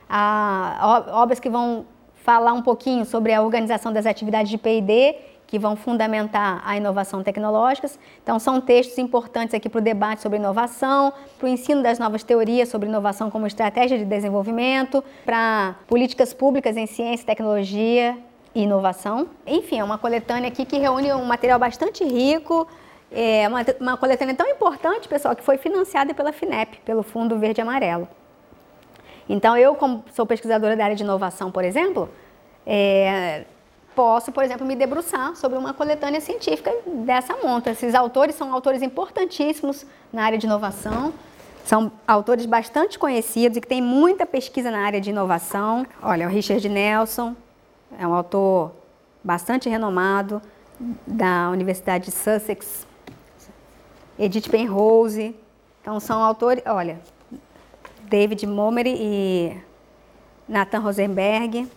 a, 0.10 1.06
obras 1.14 1.40
que 1.40 1.50
vão 1.50 1.86
falar 2.14 2.52
um 2.54 2.62
pouquinho 2.62 3.06
sobre 3.06 3.32
a 3.34 3.42
organização 3.42 3.94
das 3.94 4.06
atividades 4.06 4.50
de 4.50 4.58
P&D 4.58 5.16
que 5.48 5.60
vão 5.60 5.76
fundamentar 5.76 6.62
a 6.66 6.76
inovação 6.76 7.24
tecnológica. 7.24 7.90
Então, 8.24 8.40
são 8.40 8.60
textos 8.60 8.98
importantes 8.98 9.54
aqui 9.54 9.70
para 9.70 9.80
o 9.80 9.82
debate 9.82 10.22
sobre 10.22 10.38
inovação, 10.38 11.14
para 11.38 11.46
o 11.46 11.50
ensino 11.50 11.84
das 11.84 12.00
novas 12.00 12.24
teorias 12.24 12.70
sobre 12.70 12.90
inovação 12.90 13.30
como 13.30 13.46
estratégia 13.46 13.98
de 13.98 14.06
desenvolvimento, 14.06 15.04
para 15.26 15.76
políticas 15.88 16.34
públicas 16.34 16.76
em 16.76 16.88
ciência, 16.88 17.26
tecnologia 17.26 18.18
e 18.54 18.64
inovação. 18.64 19.28
Enfim, 19.46 19.80
é 19.80 19.84
uma 19.84 19.98
coletânea 19.98 20.50
aqui 20.50 20.66
que 20.66 20.78
reúne 20.78 21.14
um 21.14 21.26
material 21.26 21.60
bastante 21.60 22.04
rico, 22.04 22.68
é 23.12 23.48
uma, 23.48 23.66
uma 23.80 23.98
coletânea 23.98 24.36
tão 24.36 24.48
importante, 24.48 25.08
pessoal, 25.08 25.36
que 25.36 25.44
foi 25.44 25.58
financiada 25.58 26.14
pela 26.14 26.34
FINEP, 26.34 26.80
pelo 26.84 27.04
Fundo 27.04 27.38
Verde 27.38 27.62
e 27.62 27.64
Amarelo. 27.64 28.08
Então, 29.28 29.58
eu, 29.58 29.76
como 29.76 30.04
sou 30.14 30.26
pesquisadora 30.26 30.76
da 30.76 30.84
área 30.84 30.96
de 30.96 31.04
inovação, 31.04 31.52
por 31.52 31.64
exemplo, 31.64 32.10
é, 32.66 33.46
posso, 33.96 34.32
por 34.32 34.44
exemplo, 34.44 34.66
me 34.66 34.76
debruçar 34.76 35.36
sobre 35.36 35.58
uma 35.58 35.74
coletânea 35.74 36.20
científica 36.20 36.72
dessa 36.86 37.36
monta. 37.38 37.72
Esses 37.72 37.96
autores 37.96 38.36
são 38.36 38.54
autores 38.54 38.82
importantíssimos 38.82 39.86
na 40.12 40.24
área 40.24 40.38
de 40.38 40.46
inovação, 40.46 41.14
são 41.64 41.92
autores 42.08 42.46
bastante 42.46 43.00
conhecidos 43.00 43.58
e 43.58 43.62
que 43.62 43.68
têm 43.68 43.82
muita 43.82 44.26
pesquisa 44.26 44.70
na 44.70 44.86
área 44.86 45.02
de 45.02 45.10
inovação. 45.10 45.86
Olha, 46.02 46.28
o 46.28 46.30
Richard 46.30 46.68
Nelson 46.68 47.36
é 47.98 48.06
um 48.06 48.14
autor 48.14 48.72
bastante 49.24 49.68
renomado, 49.70 50.42
da 51.06 51.50
Universidade 51.50 52.06
de 52.06 52.12
Sussex, 52.12 52.86
Edith 54.20 54.50
Penrose. 54.50 55.36
Então, 55.82 56.00
são 56.00 56.24
autores, 56.24 56.64
olha, 56.66 57.00
David 58.04 58.46
Momery 58.46 58.96
e 59.00 59.58
Nathan 60.48 60.80
Rosenberg. 60.80 61.68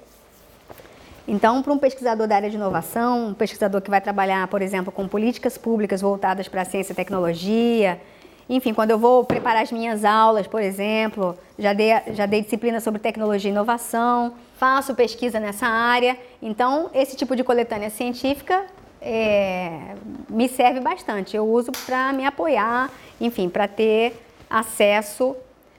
Então, 1.30 1.62
para 1.62 1.74
um 1.74 1.78
pesquisador 1.78 2.26
da 2.26 2.36
área 2.36 2.48
de 2.48 2.56
inovação, 2.56 3.28
um 3.28 3.34
pesquisador 3.34 3.82
que 3.82 3.90
vai 3.90 4.00
trabalhar, 4.00 4.48
por 4.48 4.62
exemplo, 4.62 4.90
com 4.90 5.06
políticas 5.06 5.58
públicas 5.58 6.00
voltadas 6.00 6.48
para 6.48 6.62
a 6.62 6.64
ciência 6.64 6.94
e 6.94 6.96
tecnologia, 6.96 8.00
enfim, 8.48 8.72
quando 8.72 8.92
eu 8.92 8.98
vou 8.98 9.22
preparar 9.24 9.62
as 9.62 9.70
minhas 9.70 10.06
aulas, 10.06 10.46
por 10.46 10.62
exemplo, 10.62 11.36
já 11.58 11.74
dei, 11.74 11.90
já 12.14 12.24
dei 12.24 12.40
disciplina 12.40 12.80
sobre 12.80 12.98
tecnologia 12.98 13.50
e 13.50 13.52
inovação, 13.52 14.32
faço 14.56 14.94
pesquisa 14.94 15.38
nessa 15.38 15.66
área. 15.66 16.16
Então, 16.40 16.88
esse 16.94 17.14
tipo 17.14 17.36
de 17.36 17.44
coletânea 17.44 17.90
científica 17.90 18.64
é, 19.02 19.96
me 20.30 20.48
serve 20.48 20.80
bastante. 20.80 21.36
Eu 21.36 21.46
uso 21.46 21.72
para 21.84 22.10
me 22.10 22.24
apoiar, 22.24 22.90
enfim, 23.20 23.50
para 23.50 23.68
ter 23.68 24.18
acesso 24.48 25.36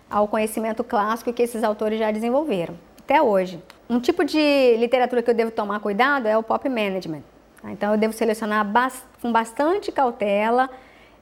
ao 0.08 0.28
conhecimento 0.28 0.84
clássico 0.84 1.34
que 1.34 1.42
esses 1.42 1.64
autores 1.64 1.98
já 1.98 2.12
desenvolveram, 2.12 2.76
até 3.00 3.20
hoje. 3.20 3.60
Um 3.90 4.00
tipo 4.00 4.24
de 4.24 4.78
literatura 4.78 5.24
que 5.24 5.32
eu 5.32 5.34
devo 5.34 5.50
tomar 5.50 5.80
cuidado 5.80 6.28
é 6.28 6.38
o 6.38 6.44
pop 6.44 6.70
management. 6.70 7.24
Tá? 7.60 7.72
Então, 7.72 7.92
eu 7.92 7.98
devo 7.98 8.14
selecionar 8.14 8.64
com 9.20 9.32
bastante 9.32 9.92
cautela 9.92 10.70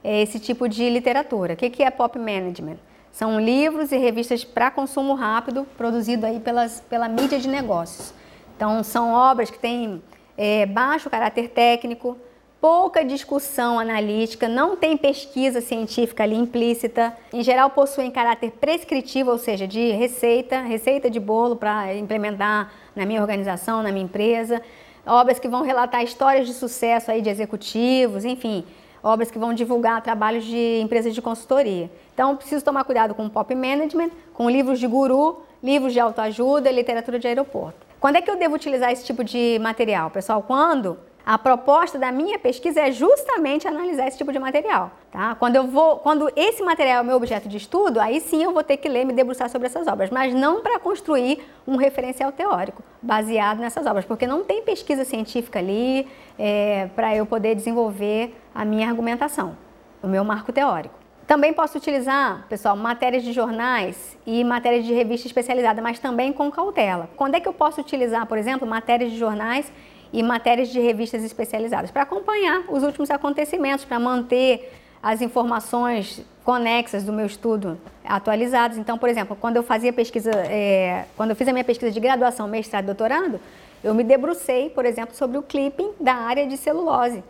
é, 0.04 0.20
esse 0.20 0.38
tipo 0.38 0.68
de 0.68 0.90
literatura. 0.90 1.54
O 1.54 1.56
que 1.56 1.82
é 1.82 1.90
pop 1.90 2.18
management? 2.18 2.76
São 3.10 3.40
livros 3.40 3.90
e 3.90 3.96
revistas 3.96 4.44
para 4.44 4.70
consumo 4.70 5.14
rápido, 5.14 5.66
produzido 5.78 6.26
aí 6.26 6.40
pelas, 6.40 6.80
pela 6.80 7.08
mídia 7.08 7.38
de 7.38 7.48
negócios. 7.48 8.12
Então, 8.54 8.84
são 8.84 9.12
obras 9.14 9.50
que 9.50 9.58
têm 9.58 10.02
é, 10.36 10.66
baixo 10.66 11.08
caráter 11.08 11.48
técnico, 11.48 12.18
pouca 12.60 13.04
discussão 13.04 13.78
analítica, 13.78 14.48
não 14.48 14.76
tem 14.76 14.96
pesquisa 14.96 15.60
científica 15.60 16.24
ali 16.24 16.36
implícita. 16.36 17.16
Em 17.32 17.42
geral, 17.42 17.70
possuem 17.70 18.10
caráter 18.10 18.50
prescritivo, 18.52 19.30
ou 19.30 19.38
seja, 19.38 19.66
de 19.66 19.92
receita, 19.92 20.60
receita 20.62 21.08
de 21.08 21.20
bolo 21.20 21.56
para 21.56 21.94
implementar 21.94 22.72
na 22.96 23.06
minha 23.06 23.20
organização, 23.20 23.82
na 23.82 23.92
minha 23.92 24.04
empresa. 24.04 24.60
Obras 25.06 25.38
que 25.38 25.48
vão 25.48 25.62
relatar 25.62 26.02
histórias 26.02 26.46
de 26.46 26.52
sucesso 26.52 27.10
aí 27.10 27.22
de 27.22 27.30
executivos, 27.30 28.24
enfim, 28.24 28.64
obras 29.02 29.30
que 29.30 29.38
vão 29.38 29.54
divulgar 29.54 30.02
trabalhos 30.02 30.44
de 30.44 30.80
empresas 30.82 31.14
de 31.14 31.22
consultoria. 31.22 31.90
Então, 32.12 32.36
preciso 32.36 32.64
tomar 32.64 32.84
cuidado 32.84 33.14
com 33.14 33.24
o 33.24 33.30
pop 33.30 33.54
management, 33.54 34.10
com 34.34 34.50
livros 34.50 34.80
de 34.80 34.86
guru, 34.86 35.42
livros 35.62 35.92
de 35.92 36.00
autoajuda, 36.00 36.70
literatura 36.70 37.18
de 37.18 37.28
aeroporto. 37.28 37.86
Quando 38.00 38.16
é 38.16 38.20
que 38.20 38.30
eu 38.30 38.36
devo 38.36 38.54
utilizar 38.54 38.92
esse 38.92 39.04
tipo 39.04 39.24
de 39.24 39.58
material, 39.60 40.10
pessoal? 40.10 40.42
Quando 40.42 40.98
a 41.28 41.36
proposta 41.36 41.98
da 41.98 42.10
minha 42.10 42.38
pesquisa 42.38 42.80
é 42.80 42.90
justamente 42.90 43.68
analisar 43.68 44.08
esse 44.08 44.16
tipo 44.16 44.32
de 44.32 44.38
material, 44.38 44.90
tá? 45.12 45.34
Quando 45.34 45.56
eu 45.56 45.66
vou, 45.66 45.98
quando 45.98 46.32
esse 46.34 46.62
material 46.62 47.00
é 47.00 47.02
o 47.02 47.04
meu 47.04 47.16
objeto 47.16 47.50
de 47.50 47.58
estudo, 47.58 48.00
aí 48.00 48.18
sim 48.18 48.42
eu 48.42 48.50
vou 48.50 48.64
ter 48.64 48.78
que 48.78 48.88
ler, 48.88 49.04
me 49.04 49.12
debruçar 49.12 49.50
sobre 49.50 49.66
essas 49.66 49.86
obras, 49.86 50.08
mas 50.08 50.32
não 50.32 50.62
para 50.62 50.78
construir 50.78 51.46
um 51.66 51.76
referencial 51.76 52.32
teórico 52.32 52.82
baseado 53.02 53.58
nessas 53.58 53.84
obras, 53.84 54.06
porque 54.06 54.26
não 54.26 54.42
tem 54.42 54.62
pesquisa 54.62 55.04
científica 55.04 55.58
ali 55.58 56.08
é, 56.38 56.88
para 56.96 57.14
eu 57.14 57.26
poder 57.26 57.54
desenvolver 57.54 58.34
a 58.54 58.64
minha 58.64 58.88
argumentação, 58.88 59.54
o 60.02 60.06
meu 60.06 60.24
marco 60.24 60.50
teórico. 60.50 60.94
Também 61.26 61.52
posso 61.52 61.76
utilizar, 61.76 62.46
pessoal, 62.48 62.74
matérias 62.74 63.22
de 63.22 63.34
jornais 63.34 64.16
e 64.26 64.42
matérias 64.42 64.86
de 64.86 64.94
revista 64.94 65.26
especializada, 65.26 65.82
mas 65.82 65.98
também 65.98 66.32
com 66.32 66.50
cautela. 66.50 67.10
Quando 67.18 67.34
é 67.34 67.40
que 67.40 67.46
eu 67.46 67.52
posso 67.52 67.82
utilizar, 67.82 68.24
por 68.24 68.38
exemplo, 68.38 68.66
matérias 68.66 69.12
de 69.12 69.18
jornais 69.18 69.70
e 70.12 70.22
matérias 70.22 70.68
de 70.68 70.80
revistas 70.80 71.22
especializadas, 71.22 71.90
para 71.90 72.02
acompanhar 72.02 72.64
os 72.68 72.82
últimos 72.82 73.10
acontecimentos, 73.10 73.84
para 73.84 73.98
manter 73.98 74.72
as 75.02 75.20
informações 75.20 76.24
conexas 76.44 77.04
do 77.04 77.12
meu 77.12 77.26
estudo 77.26 77.78
atualizadas. 78.04 78.78
Então, 78.78 78.96
por 78.96 79.08
exemplo, 79.08 79.36
quando 79.38 79.56
eu 79.56 79.62
fazia 79.62 79.92
pesquisa, 79.92 80.30
é, 80.30 81.04
quando 81.16 81.30
eu 81.30 81.36
fiz 81.36 81.46
a 81.46 81.52
minha 81.52 81.64
pesquisa 81.64 81.90
de 81.92 82.00
graduação, 82.00 82.48
mestrado 82.48 82.86
doutorado, 82.86 83.38
eu 83.84 83.94
me 83.94 84.02
debrucei, 84.02 84.70
por 84.70 84.84
exemplo, 84.84 85.14
sobre 85.14 85.38
o 85.38 85.42
clipping 85.42 85.90
da 86.00 86.14
área 86.14 86.46
de 86.46 86.56
celulose. 86.56 87.22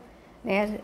Né? 0.44 0.78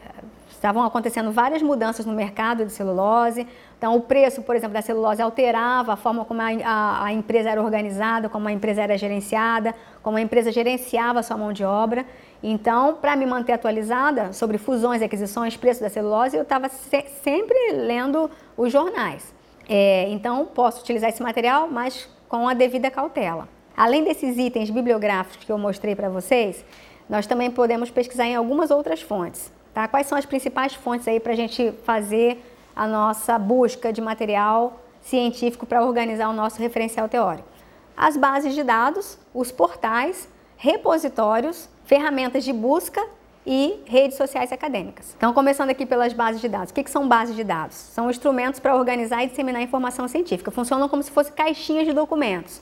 Estavam 0.64 0.82
acontecendo 0.82 1.30
várias 1.30 1.60
mudanças 1.60 2.06
no 2.06 2.14
mercado 2.14 2.64
de 2.64 2.72
celulose. 2.72 3.46
Então, 3.76 3.94
o 3.96 4.00
preço, 4.00 4.40
por 4.40 4.56
exemplo, 4.56 4.72
da 4.72 4.80
celulose 4.80 5.20
alterava 5.20 5.92
a 5.92 5.96
forma 5.96 6.24
como 6.24 6.40
a, 6.40 6.46
a, 6.64 7.04
a, 7.04 7.12
empresa 7.12 7.50
era 7.50 7.62
organizada, 7.62 8.30
como 8.30 8.48
a 8.48 8.52
empresa 8.52 8.80
era 8.80 8.96
gerenciada, 8.96 9.74
como 10.02 10.16
a 10.16 10.22
empresa 10.22 10.50
gerenciava 10.50 11.20
a 11.20 11.22
sua 11.22 11.36
mão 11.36 11.52
de 11.52 11.62
obra. 11.62 12.06
Então, 12.42 12.94
para 12.94 13.14
me 13.14 13.26
manter 13.26 13.52
atualizada 13.52 14.32
sobre 14.32 14.56
fusões, 14.56 15.02
aquisições, 15.02 15.54
preço 15.54 15.82
da 15.82 15.90
celulose, 15.90 16.34
eu 16.34 16.44
estava 16.44 16.70
se, 16.70 17.04
sempre 17.22 17.72
lendo 17.72 18.30
os 18.56 18.72
jornais. 18.72 19.34
É, 19.68 20.08
então, 20.08 20.46
posso 20.46 20.80
utilizar 20.80 21.10
esse 21.10 21.22
material, 21.22 21.68
mas 21.70 22.08
com 22.26 22.48
a 22.48 22.54
devida 22.54 22.90
cautela. 22.90 23.50
Além 23.76 24.02
desses 24.02 24.38
itens 24.38 24.70
bibliográficos 24.70 25.44
que 25.44 25.52
eu 25.52 25.58
mostrei 25.58 25.94
para 25.94 26.08
vocês, 26.08 26.64
nós 27.06 27.26
também 27.26 27.50
podemos 27.50 27.90
pesquisar 27.90 28.24
em 28.24 28.34
algumas 28.34 28.70
outras 28.70 29.02
fontes. 29.02 29.52
Tá? 29.74 29.88
Quais 29.88 30.06
são 30.06 30.16
as 30.16 30.24
principais 30.24 30.72
fontes 30.72 31.08
aí 31.08 31.18
para 31.18 31.32
a 31.32 31.36
gente 31.36 31.72
fazer 31.84 32.40
a 32.74 32.86
nossa 32.86 33.36
busca 33.38 33.92
de 33.92 34.00
material 34.00 34.80
científico 35.02 35.66
para 35.66 35.84
organizar 35.84 36.28
o 36.28 36.32
nosso 36.32 36.60
referencial 36.60 37.08
teórico? 37.08 37.48
As 37.96 38.16
bases 38.16 38.54
de 38.54 38.62
dados, 38.62 39.18
os 39.34 39.50
portais, 39.50 40.28
repositórios, 40.56 41.68
ferramentas 41.84 42.44
de 42.44 42.52
busca 42.52 43.04
e 43.46 43.82
redes 43.84 44.16
sociais 44.16 44.52
acadêmicas. 44.52 45.12
Então, 45.16 45.34
começando 45.34 45.70
aqui 45.70 45.84
pelas 45.84 46.12
bases 46.12 46.40
de 46.40 46.48
dados. 46.48 46.70
O 46.70 46.74
que, 46.74 46.84
que 46.84 46.90
são 46.90 47.06
bases 47.06 47.36
de 47.36 47.44
dados? 47.44 47.76
São 47.76 48.08
instrumentos 48.08 48.60
para 48.60 48.74
organizar 48.76 49.22
e 49.24 49.26
disseminar 49.26 49.60
informação 49.60 50.08
científica. 50.08 50.50
Funcionam 50.50 50.88
como 50.88 51.02
se 51.02 51.10
fossem 51.10 51.32
caixinhas 51.34 51.86
de 51.86 51.92
documentos. 51.92 52.60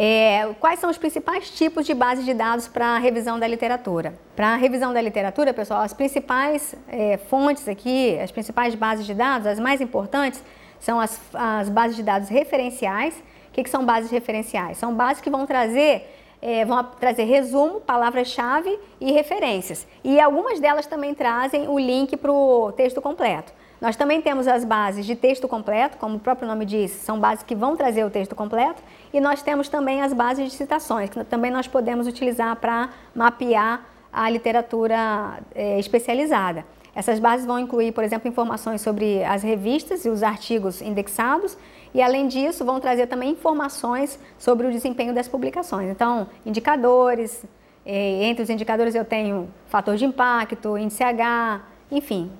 É, 0.00 0.54
quais 0.60 0.78
são 0.78 0.88
os 0.88 0.96
principais 0.96 1.50
tipos 1.50 1.84
de 1.84 1.92
bases 1.92 2.24
de 2.24 2.32
dados 2.32 2.68
para 2.68 2.86
a 2.86 2.98
revisão 2.98 3.36
da 3.36 3.48
literatura? 3.48 4.14
Para 4.36 4.50
a 4.50 4.56
revisão 4.56 4.92
da 4.92 5.00
literatura, 5.00 5.52
pessoal, 5.52 5.80
as 5.80 5.92
principais 5.92 6.72
é, 6.86 7.16
fontes 7.16 7.66
aqui, 7.66 8.16
as 8.20 8.30
principais 8.30 8.76
bases 8.76 9.04
de 9.04 9.12
dados, 9.12 9.44
as 9.48 9.58
mais 9.58 9.80
importantes, 9.80 10.40
são 10.78 11.00
as, 11.00 11.20
as 11.34 11.68
bases 11.68 11.96
de 11.96 12.04
dados 12.04 12.28
referenciais. 12.28 13.12
O 13.48 13.52
que, 13.52 13.64
que 13.64 13.68
são 13.68 13.84
bases 13.84 14.08
referenciais? 14.08 14.78
São 14.78 14.94
bases 14.94 15.20
que 15.20 15.28
vão 15.28 15.44
trazer 15.44 16.08
é, 16.40 16.64
vão 16.64 16.84
trazer 16.84 17.24
resumo, 17.24 17.80
palavras-chave 17.80 18.78
e 19.00 19.10
referências. 19.10 19.84
E 20.04 20.20
algumas 20.20 20.60
delas 20.60 20.86
também 20.86 21.12
trazem 21.12 21.66
o 21.66 21.76
link 21.76 22.16
para 22.16 22.30
o 22.30 22.70
texto 22.70 23.02
completo. 23.02 23.52
Nós 23.80 23.94
também 23.94 24.20
temos 24.20 24.48
as 24.48 24.64
bases 24.64 25.06
de 25.06 25.14
texto 25.14 25.46
completo, 25.46 25.98
como 25.98 26.16
o 26.16 26.20
próprio 26.20 26.48
nome 26.48 26.64
diz, 26.64 26.90
são 26.90 27.18
bases 27.18 27.44
que 27.44 27.54
vão 27.54 27.76
trazer 27.76 28.04
o 28.04 28.10
texto 28.10 28.34
completo, 28.34 28.82
e 29.12 29.20
nós 29.20 29.42
temos 29.42 29.68
também 29.68 30.02
as 30.02 30.12
bases 30.12 30.50
de 30.50 30.56
citações, 30.56 31.10
que 31.10 31.24
também 31.24 31.50
nós 31.50 31.66
podemos 31.66 32.06
utilizar 32.06 32.56
para 32.56 32.90
mapear 33.14 33.84
a 34.12 34.28
literatura 34.28 35.40
é, 35.54 35.78
especializada. 35.78 36.64
Essas 36.94 37.18
bases 37.18 37.46
vão 37.46 37.58
incluir, 37.58 37.92
por 37.92 38.02
exemplo, 38.02 38.28
informações 38.28 38.80
sobre 38.80 39.22
as 39.22 39.42
revistas 39.42 40.04
e 40.04 40.08
os 40.08 40.22
artigos 40.22 40.82
indexados, 40.82 41.56
e 41.94 42.02
além 42.02 42.26
disso, 42.26 42.64
vão 42.64 42.80
trazer 42.80 43.06
também 43.06 43.30
informações 43.30 44.18
sobre 44.38 44.66
o 44.66 44.70
desempenho 44.70 45.14
das 45.14 45.28
publicações. 45.28 45.88
Então, 45.90 46.26
indicadores, 46.44 47.44
é, 47.86 48.24
entre 48.24 48.42
os 48.42 48.50
indicadores 48.50 48.94
eu 48.94 49.04
tenho 49.04 49.48
fator 49.68 49.96
de 49.96 50.04
impacto, 50.04 50.76
índice 50.76 51.02
H, 51.02 51.62
enfim, 51.90 52.30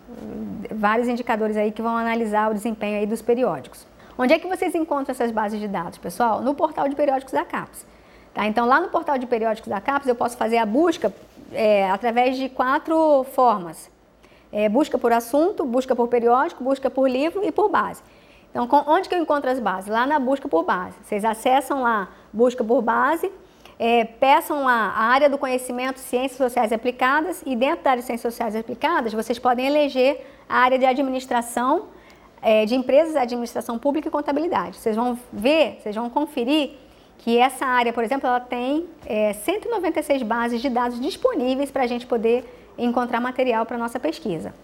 vários 0.75 1.09
indicadores 1.09 1.57
aí 1.57 1.73
que 1.73 1.81
vão 1.81 1.97
analisar 1.97 2.51
o 2.51 2.55
desempenho 2.55 2.99
aí 2.99 3.07
dos 3.07 3.23
periódicos. 3.23 3.87
Onde 4.19 4.35
é 4.35 4.39
que 4.39 4.49
vocês 4.49 4.75
encontram 4.75 5.13
essas 5.13 5.31
bases 5.31 5.61
de 5.61 5.69
dados, 5.69 5.97
pessoal? 5.97 6.43
No 6.43 6.53
portal 6.53 6.89
de 6.89 6.97
periódicos 6.97 7.33
da 7.33 7.45
CAPES. 7.45 7.87
Tá? 8.35 8.47
Então, 8.47 8.67
lá 8.67 8.81
no 8.81 8.89
portal 8.89 9.17
de 9.17 9.27
periódicos 9.27 9.69
da 9.69 9.81
CAPES, 9.81 10.09
eu 10.09 10.15
posso 10.17 10.37
fazer 10.37 10.59
a 10.59 10.67
busca 10.67 11.15
é, 11.53 11.89
através 11.89 12.37
de 12.37 12.49
quatro 12.49 13.25
formas. 13.33 13.89
É, 14.51 14.69
busca 14.69 14.99
por 14.99 15.13
assunto, 15.13 15.65
busca 15.65 15.95
por 15.95 16.09
periódico, 16.09 16.65
busca 16.65 16.91
por 16.91 17.09
livro 17.09 17.45
e 17.45 17.53
por 17.53 17.69
base. 17.69 18.03
Então, 18.51 18.67
com, 18.67 18.79
onde 18.91 19.09
que 19.09 19.15
eu 19.15 19.23
encontro 19.23 19.49
as 19.49 19.61
bases? 19.61 19.89
Lá 19.89 20.05
na 20.05 20.19
busca 20.19 20.49
por 20.49 20.65
base. 20.65 20.97
Vocês 21.05 21.25
acessam 21.25 21.83
lá, 21.83 22.09
busca 22.33 22.65
por 22.65 22.83
base, 22.83 23.31
é, 23.79 24.05
peçam 24.05 24.65
lá 24.65 24.95
a 24.97 25.05
área 25.05 25.31
do 25.31 25.39
conhecimento, 25.39 26.01
ciências 26.01 26.39
sociais 26.39 26.73
aplicadas, 26.73 27.41
e 27.47 27.55
dentro 27.55 27.85
da 27.85 27.91
área 27.93 28.01
de 28.01 28.07
ciências 28.07 28.35
sociais 28.35 28.57
aplicadas, 28.57 29.13
vocês 29.13 29.39
podem 29.39 29.65
eleger 29.65 30.27
a 30.49 30.59
área 30.59 30.77
de 30.77 30.87
administração, 30.87 31.85
é, 32.43 32.65
de 32.65 32.75
empresas, 32.75 33.17
administração 33.17 33.79
pública 33.79 34.09
e 34.09 34.11
contabilidade. 34.11 34.77
Vocês 34.77 34.97
vão 34.97 35.19
ver, 35.33 35.79
vocês 35.83 35.95
vão 35.95 36.09
conferir 36.09 36.71
que 37.19 37.37
essa 37.37 37.67
área, 37.67 37.93
por 37.93 38.05
exemplo, 38.05 38.29
ela 38.29 38.41
tem 38.41 38.87
é, 39.05 39.33
196 39.33 40.23
bases 40.23 40.61
de 40.63 40.69
dados 40.69 41.01
disponíveis 41.01 41.71
para 41.71 41.83
a 41.83 41.87
gente 41.87 42.07
poder 42.07 42.45
encontrar 42.79 43.21
material 43.21 43.67
para 43.67 43.77
nossa 43.77 43.99
pesquisa. 43.99 44.55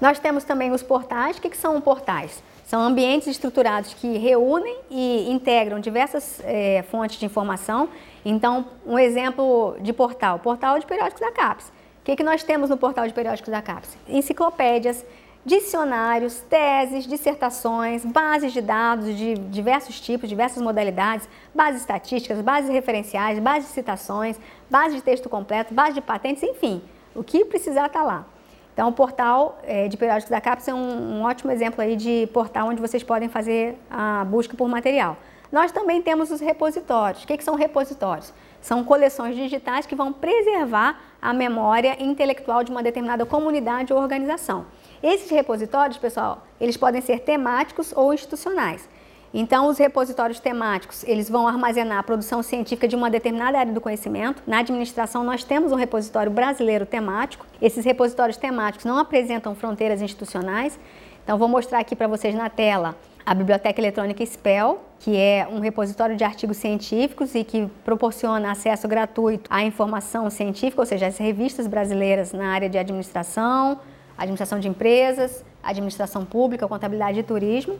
Nós 0.00 0.18
temos 0.18 0.44
também 0.44 0.72
os 0.72 0.82
portais. 0.82 1.36
O 1.36 1.42
que, 1.42 1.50
que 1.50 1.56
são 1.56 1.78
portais? 1.80 2.42
São 2.64 2.80
ambientes 2.80 3.28
estruturados 3.28 3.94
que 3.94 4.16
reúnem 4.16 4.78
e 4.88 5.28
integram 5.30 5.80
diversas 5.80 6.40
é, 6.44 6.84
fontes 6.88 7.18
de 7.18 7.26
informação 7.26 7.88
Então, 8.24 8.66
um 8.86 8.98
exemplo 8.98 9.76
de 9.80 9.92
portal, 9.92 10.38
portal 10.38 10.78
de 10.78 10.86
periódicos 10.86 11.20
da 11.20 11.32
CAPES. 11.32 11.68
O 11.68 11.72
que, 12.04 12.16
que 12.16 12.22
nós 12.22 12.42
temos 12.42 12.70
no 12.70 12.76
portal 12.76 13.06
de 13.06 13.12
periódicos 13.12 13.50
da 13.50 13.60
CAPES? 13.60 13.96
Enciclopédias, 14.08 15.04
dicionários, 15.44 16.40
teses, 16.40 17.06
dissertações, 17.06 18.04
bases 18.04 18.52
de 18.52 18.60
dados 18.60 19.16
de 19.16 19.34
diversos 19.34 20.00
tipos, 20.00 20.28
diversas 20.28 20.62
modalidades, 20.62 21.28
bases 21.54 21.80
estatísticas, 21.80 22.40
bases 22.40 22.70
referenciais, 22.70 23.38
bases 23.38 23.68
de 23.68 23.74
citações, 23.74 24.38
base 24.68 24.96
de 24.96 25.02
texto 25.02 25.28
completo, 25.28 25.72
base 25.72 25.94
de 25.94 26.00
patentes, 26.00 26.42
enfim, 26.42 26.82
o 27.14 27.24
que 27.24 27.44
precisar 27.44 27.86
está 27.86 28.02
lá. 28.02 28.26
Então, 28.72 28.88
o 28.88 28.92
portal 28.92 29.58
é, 29.64 29.88
de 29.88 29.96
periódicos 29.96 30.30
da 30.30 30.40
CAPES 30.40 30.68
é 30.68 30.74
um, 30.74 31.18
um, 31.18 31.22
ótimo 31.22 31.50
exemplo 31.50 31.82
aí 31.82 31.96
de 31.96 32.28
portal 32.32 32.68
onde 32.68 32.80
vocês 32.80 33.02
podem 33.02 33.28
fazer 33.28 33.76
a 33.90 34.24
busca 34.24 34.56
por 34.56 34.68
material. 34.68 35.16
Nós 35.50 35.72
também 35.72 36.00
temos 36.00 36.30
os 36.30 36.40
repositórios. 36.40 37.24
O 37.24 37.26
que, 37.26 37.36
que 37.36 37.42
são 37.42 37.56
repositórios? 37.56 38.32
São 38.62 38.84
coleções 38.84 39.34
digitais 39.34 39.84
que 39.84 39.96
vão 39.96 40.12
preservar 40.12 41.00
a 41.20 41.32
memória 41.32 41.96
intelectual 42.02 42.62
de 42.62 42.70
uma 42.70 42.82
determinada 42.82 43.26
comunidade 43.26 43.92
ou 43.92 43.98
organização. 43.98 44.66
Esses 45.02 45.30
repositórios, 45.30 45.96
pessoal, 45.96 46.46
eles 46.60 46.76
podem 46.76 47.00
ser 47.00 47.20
temáticos 47.20 47.92
ou 47.96 48.12
institucionais. 48.12 48.86
Então, 49.32 49.68
os 49.68 49.78
repositórios 49.78 50.40
temáticos, 50.40 51.04
eles 51.04 51.30
vão 51.30 51.46
armazenar 51.46 51.98
a 51.98 52.02
produção 52.02 52.42
científica 52.42 52.86
de 52.86 52.96
uma 52.96 53.08
determinada 53.08 53.58
área 53.58 53.72
do 53.72 53.80
conhecimento. 53.80 54.42
Na 54.46 54.58
administração, 54.58 55.22
nós 55.22 55.44
temos 55.44 55.72
um 55.72 55.76
repositório 55.76 56.30
brasileiro 56.30 56.84
temático. 56.84 57.46
Esses 57.62 57.84
repositórios 57.84 58.36
temáticos 58.36 58.84
não 58.84 58.98
apresentam 58.98 59.54
fronteiras 59.54 60.02
institucionais. 60.02 60.78
Então, 61.24 61.38
vou 61.38 61.48
mostrar 61.48 61.78
aqui 61.78 61.94
para 61.94 62.08
vocês 62.08 62.34
na 62.34 62.50
tela 62.50 62.96
a 63.24 63.32
Biblioteca 63.32 63.80
Eletrônica 63.80 64.24
SPEL, 64.26 64.82
que 64.98 65.16
é 65.16 65.46
um 65.50 65.60
repositório 65.60 66.16
de 66.16 66.24
artigos 66.24 66.56
científicos 66.56 67.34
e 67.34 67.44
que 67.44 67.68
proporciona 67.84 68.50
acesso 68.50 68.88
gratuito 68.88 69.48
à 69.48 69.62
informação 69.62 70.28
científica, 70.28 70.82
ou 70.82 70.86
seja, 70.86 71.06
as 71.06 71.16
revistas 71.16 71.66
brasileiras 71.68 72.32
na 72.32 72.52
área 72.52 72.68
de 72.68 72.76
administração, 72.76 73.78
administração 74.20 74.60
de 74.60 74.68
empresas, 74.68 75.42
administração 75.62 76.26
pública, 76.26 76.68
contabilidade 76.68 77.18
e 77.18 77.22
turismo. 77.22 77.78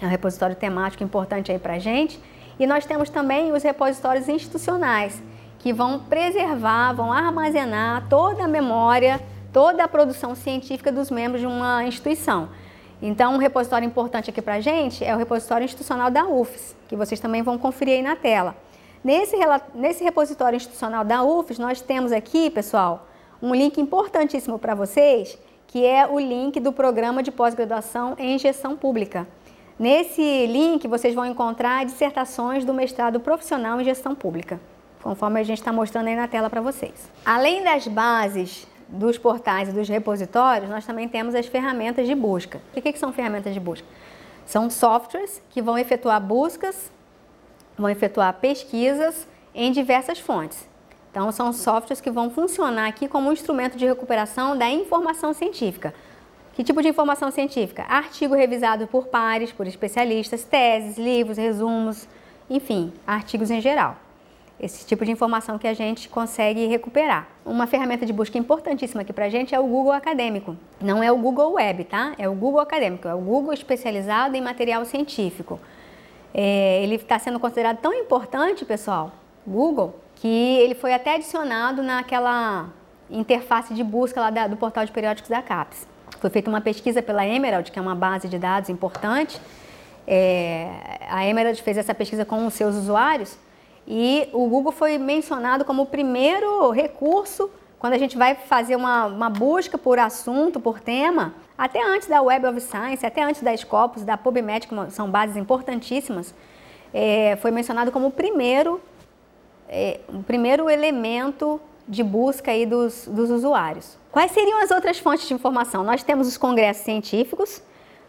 É 0.00 0.06
um 0.06 0.08
repositório 0.08 0.54
temático 0.54 1.02
importante 1.02 1.50
aí 1.50 1.58
para 1.58 1.74
a 1.74 1.78
gente. 1.80 2.18
E 2.60 2.66
nós 2.66 2.86
temos 2.86 3.10
também 3.10 3.52
os 3.52 3.64
repositórios 3.64 4.28
institucionais, 4.28 5.20
que 5.58 5.72
vão 5.72 5.98
preservar, 5.98 6.92
vão 6.92 7.12
armazenar 7.12 8.06
toda 8.08 8.44
a 8.44 8.48
memória, 8.48 9.20
toda 9.52 9.82
a 9.82 9.88
produção 9.88 10.36
científica 10.36 10.92
dos 10.92 11.10
membros 11.10 11.40
de 11.40 11.46
uma 11.46 11.84
instituição. 11.84 12.48
Então, 13.00 13.34
um 13.34 13.38
repositório 13.38 13.84
importante 13.84 14.30
aqui 14.30 14.40
para 14.40 14.54
a 14.54 14.60
gente 14.60 15.04
é 15.04 15.12
o 15.12 15.18
repositório 15.18 15.64
institucional 15.64 16.08
da 16.08 16.24
UFES, 16.24 16.76
que 16.86 16.94
vocês 16.94 17.18
também 17.18 17.42
vão 17.42 17.58
conferir 17.58 17.96
aí 17.96 18.02
na 18.02 18.14
tela. 18.14 18.54
Nesse, 19.02 19.36
nesse 19.74 20.04
repositório 20.04 20.56
institucional 20.56 21.04
da 21.04 21.24
UFES, 21.24 21.58
nós 21.58 21.80
temos 21.80 22.12
aqui, 22.12 22.48
pessoal, 22.48 23.08
um 23.42 23.52
link 23.52 23.80
importantíssimo 23.80 24.56
para 24.56 24.72
vocês, 24.72 25.36
que 25.66 25.84
é 25.84 26.06
o 26.06 26.20
link 26.20 26.60
do 26.60 26.72
programa 26.72 27.24
de 27.24 27.32
pós-graduação 27.32 28.14
em 28.16 28.38
gestão 28.38 28.76
pública. 28.76 29.26
Nesse 29.76 30.46
link 30.46 30.86
vocês 30.86 31.12
vão 31.12 31.26
encontrar 31.26 31.84
dissertações 31.84 32.64
do 32.64 32.72
mestrado 32.72 33.18
profissional 33.18 33.80
em 33.80 33.84
gestão 33.84 34.14
pública, 34.14 34.60
conforme 35.02 35.40
a 35.40 35.42
gente 35.42 35.58
está 35.58 35.72
mostrando 35.72 36.06
aí 36.06 36.14
na 36.14 36.28
tela 36.28 36.48
para 36.48 36.60
vocês. 36.60 37.10
Além 37.24 37.64
das 37.64 37.88
bases 37.88 38.68
dos 38.88 39.18
portais 39.18 39.70
e 39.70 39.72
dos 39.72 39.88
repositórios, 39.88 40.70
nós 40.70 40.86
também 40.86 41.08
temos 41.08 41.34
as 41.34 41.46
ferramentas 41.46 42.06
de 42.06 42.14
busca. 42.14 42.60
O 42.76 42.80
que, 42.80 42.92
que 42.92 42.98
são 42.98 43.12
ferramentas 43.12 43.52
de 43.52 43.58
busca? 43.58 43.88
São 44.46 44.70
softwares 44.70 45.42
que 45.50 45.60
vão 45.60 45.76
efetuar 45.76 46.20
buscas, 46.20 46.92
vão 47.76 47.88
efetuar 47.88 48.34
pesquisas 48.34 49.26
em 49.52 49.72
diversas 49.72 50.20
fontes. 50.20 50.70
Então, 51.12 51.30
são 51.30 51.52
softwares 51.52 52.00
que 52.00 52.10
vão 52.10 52.30
funcionar 52.30 52.88
aqui 52.88 53.06
como 53.06 53.28
um 53.28 53.32
instrumento 53.32 53.76
de 53.76 53.84
recuperação 53.84 54.56
da 54.56 54.68
informação 54.70 55.34
científica. 55.34 55.94
Que 56.54 56.64
tipo 56.64 56.80
de 56.80 56.88
informação 56.88 57.30
científica? 57.30 57.84
Artigo 57.86 58.34
revisado 58.34 58.86
por 58.86 59.08
pares, 59.08 59.52
por 59.52 59.66
especialistas, 59.66 60.42
teses, 60.42 60.96
livros, 60.96 61.36
resumos, 61.36 62.08
enfim, 62.48 62.94
artigos 63.06 63.50
em 63.50 63.60
geral. 63.60 63.96
Esse 64.58 64.86
tipo 64.86 65.04
de 65.04 65.10
informação 65.10 65.58
que 65.58 65.68
a 65.68 65.74
gente 65.74 66.08
consegue 66.08 66.66
recuperar. 66.66 67.28
Uma 67.44 67.66
ferramenta 67.66 68.06
de 68.06 68.12
busca 68.12 68.38
importantíssima 68.38 69.02
aqui 69.02 69.12
para 69.12 69.26
a 69.26 69.28
gente 69.28 69.54
é 69.54 69.60
o 69.60 69.66
Google 69.66 69.92
Acadêmico. 69.92 70.56
Não 70.80 71.02
é 71.02 71.12
o 71.12 71.18
Google 71.18 71.52
Web, 71.54 71.84
tá? 71.84 72.14
É 72.16 72.26
o 72.26 72.34
Google 72.34 72.60
Acadêmico, 72.60 73.06
é 73.06 73.14
o 73.14 73.18
Google 73.18 73.52
especializado 73.52 74.34
em 74.34 74.40
material 74.40 74.84
científico. 74.86 75.60
É, 76.32 76.82
ele 76.82 76.94
está 76.94 77.18
sendo 77.18 77.38
considerado 77.38 77.78
tão 77.78 77.92
importante, 77.92 78.64
pessoal, 78.64 79.12
Google, 79.46 80.01
que 80.22 80.28
ele 80.28 80.76
foi 80.76 80.94
até 80.94 81.16
adicionado 81.16 81.82
naquela 81.82 82.68
interface 83.10 83.74
de 83.74 83.82
busca 83.82 84.20
lá 84.20 84.30
da, 84.30 84.46
do 84.46 84.56
portal 84.56 84.84
de 84.84 84.92
periódicos 84.92 85.28
da 85.28 85.42
CAPES. 85.42 85.84
Foi 86.20 86.30
feita 86.30 86.48
uma 86.48 86.60
pesquisa 86.60 87.02
pela 87.02 87.26
Emerald, 87.26 87.72
que 87.72 87.76
é 87.76 87.82
uma 87.82 87.96
base 87.96 88.28
de 88.28 88.38
dados 88.38 88.70
importante. 88.70 89.40
É, 90.06 91.00
a 91.10 91.26
Emerald 91.26 91.60
fez 91.60 91.76
essa 91.76 91.92
pesquisa 91.92 92.24
com 92.24 92.46
os 92.46 92.54
seus 92.54 92.76
usuários 92.76 93.36
e 93.84 94.28
o 94.32 94.46
Google 94.46 94.70
foi 94.70 94.96
mencionado 94.96 95.64
como 95.64 95.82
o 95.82 95.86
primeiro 95.86 96.70
recurso 96.70 97.50
quando 97.80 97.94
a 97.94 97.98
gente 97.98 98.16
vai 98.16 98.36
fazer 98.36 98.76
uma, 98.76 99.06
uma 99.06 99.28
busca 99.28 99.76
por 99.76 99.98
assunto, 99.98 100.60
por 100.60 100.78
tema, 100.78 101.34
até 101.58 101.82
antes 101.84 102.06
da 102.06 102.22
Web 102.22 102.46
of 102.46 102.60
Science, 102.60 103.04
até 103.04 103.24
antes 103.24 103.42
da 103.42 103.56
Scopus, 103.56 104.04
da 104.04 104.16
PubMed, 104.16 104.68
que 104.68 104.90
são 104.92 105.10
bases 105.10 105.36
importantíssimas, 105.36 106.32
é, 106.94 107.34
foi 107.42 107.50
mencionado 107.50 107.90
como 107.90 108.06
o 108.06 108.12
primeiro 108.12 108.80
é, 109.72 110.00
o 110.06 110.22
primeiro 110.22 110.68
elemento 110.68 111.58
de 111.88 112.04
busca 112.04 112.50
aí 112.50 112.66
dos, 112.66 113.08
dos 113.08 113.30
usuários. 113.30 113.96
Quais 114.12 114.30
seriam 114.30 114.62
as 114.62 114.70
outras 114.70 114.98
fontes 114.98 115.26
de 115.26 115.32
informação? 115.32 115.82
Nós 115.82 116.02
temos 116.02 116.28
os 116.28 116.36
congressos 116.36 116.84
científicos. 116.84 117.62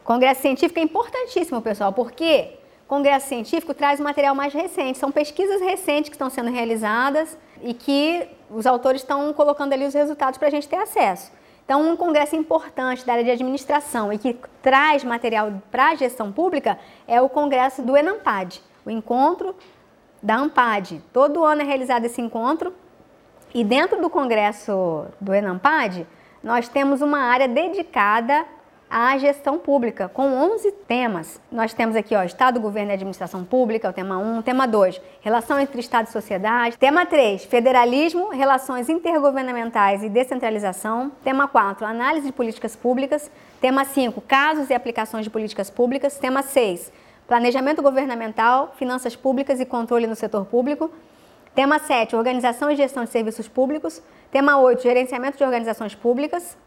Congresso 0.04 0.42
científico 0.42 0.78
é 0.78 0.84
importantíssimo, 0.84 1.62
pessoal, 1.62 1.94
porque 1.94 2.60
congresso 2.86 3.30
científico 3.30 3.74
traz 3.74 4.02
material 4.02 4.36
mais 4.36 4.54
recente. 4.54 4.98
São 4.98 5.10
pesquisas 5.10 5.62
recentes 5.62 6.10
que 6.10 6.16
estão 6.16 6.30
sendo 6.30 6.52
realizadas 6.52 7.38
e 7.62 7.74
que 7.74 8.28
os 8.52 8.68
autores 8.68 9.02
estão 9.02 9.32
colocando 9.34 9.72
ali 9.72 9.86
os 9.86 9.94
resultados 9.94 10.38
para 10.38 10.50
a 10.50 10.52
gente 10.52 10.68
ter 10.68 10.76
acesso. 10.76 11.32
Então, 11.64 11.90
um 11.90 11.96
congresso 11.96 12.36
importante 12.36 13.06
da 13.06 13.14
área 13.14 13.24
de 13.24 13.32
administração 13.32 14.12
e 14.12 14.18
que 14.18 14.36
traz 14.62 15.02
material 15.06 15.62
para 15.72 15.92
a 15.92 15.96
gestão 15.96 16.30
pública 16.30 16.78
é 17.08 17.22
o 17.22 17.30
congresso 17.30 17.82
do 17.82 17.96
ENAMPAD, 17.96 18.62
o 18.86 18.92
Encontro 18.92 19.56
da 20.24 20.36
AMPAD. 20.36 21.04
Todo 21.12 21.44
ano 21.44 21.62
é 21.62 21.66
realizado 21.66 22.06
esse 22.06 22.22
encontro 22.22 22.74
e 23.54 23.64
dentro 23.64 24.02
do 24.02 24.10
congresso 24.10 25.06
do 25.22 25.34
ENAMPAD, 25.34 26.08
nós 26.42 26.68
temos 26.68 27.02
uma 27.02 27.20
área 27.20 27.48
dedicada 27.48 28.46
à 28.90 29.18
gestão 29.18 29.60
pública, 29.60 30.08
com 30.08 30.24
11 30.24 30.72
temas. 30.88 31.40
Nós 31.52 31.74
temos 31.74 31.96
aqui, 31.96 32.16
ó, 32.16 32.24
Estado, 32.24 32.60
Governo 32.60 32.92
e 32.92 32.94
Administração 32.94 33.44
Pública, 33.44 33.90
o 33.90 33.94
tema 33.94 34.18
1. 34.18 34.42
Tema 34.42 34.68
2, 34.68 35.00
Relação 35.22 35.60
entre 35.60 35.80
Estado 35.80 36.08
e 36.08 36.12
Sociedade. 36.12 36.78
Tema 36.78 37.06
3, 37.06 37.46
Federalismo, 37.46 38.30
Relações 38.30 38.90
Intergovernamentais 38.90 40.04
e 40.04 40.10
Descentralização. 40.10 41.12
Tema 41.24 41.48
4, 41.48 41.86
Análise 41.86 42.28
de 42.28 42.34
Políticas 42.34 42.76
Públicas. 42.76 43.32
Tema 43.62 43.86
5, 43.86 44.20
Casos 44.22 44.70
e 44.70 44.74
Aplicações 44.74 45.26
de 45.26 45.30
Políticas 45.30 45.70
Públicas. 45.70 46.18
Tema 46.18 46.42
6, 46.42 46.92
Planejamento 47.28 47.82
governamental, 47.82 48.74
finanças 48.78 49.16
públicas 49.16 49.60
e 49.60 49.66
controle 49.66 50.06
no 50.06 50.16
setor 50.16 50.46
público. 50.46 50.92
Tema 51.56 51.80
7, 51.80 52.16
organização 52.16 52.70
e 52.70 52.76
gestão 52.76 53.04
de 53.06 53.12
serviços 53.12 53.48
públicos. 53.48 54.02
Tema 54.32 54.58
8, 54.58 54.82
gerenciamento 54.82 55.38
de 55.38 55.44
organizações 55.44 55.96
públicas, 55.96 56.58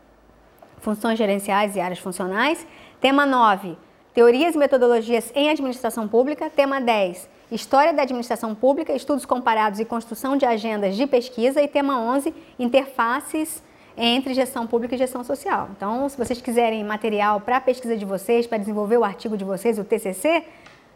funções 0.79 1.19
gerenciais 1.19 1.77
e 1.77 1.81
áreas 1.81 1.99
funcionais. 1.99 2.67
Tema 3.01 3.27
9, 3.27 3.77
teorias 4.15 4.55
e 4.55 4.59
metodologias 4.59 5.31
em 5.35 5.51
administração 5.51 6.09
pública. 6.09 6.49
Tema 6.49 6.81
10, 6.81 7.29
história 7.51 7.93
da 7.93 8.03
administração 8.03 8.55
pública, 8.55 8.95
estudos 8.95 9.27
comparados 9.27 9.79
e 9.79 9.85
construção 9.85 10.37
de 10.37 10.47
agendas 10.47 10.97
de 10.97 11.07
pesquisa. 11.07 11.61
E 11.61 11.69
tema 11.69 12.01
11, 12.01 12.33
interfaces 12.59 13.63
entre 13.97 14.35
gestão 14.35 14.67
pública 14.67 14.95
e 14.95 14.99
gestão 14.99 15.25
social. 15.25 15.71
Então, 15.77 16.09
se 16.09 16.17
vocês 16.19 16.41
quiserem 16.41 16.85
material 16.85 17.41
para 17.41 17.57
a 17.57 17.61
pesquisa 17.61 17.97
de 17.97 18.05
vocês, 18.05 18.47
para 18.47 18.59
desenvolver 18.59 18.99
o 18.99 19.05
artigo 19.05 19.37
de 19.37 19.45
vocês, 19.45 19.79
o 19.79 19.85
TCC, 19.85 20.45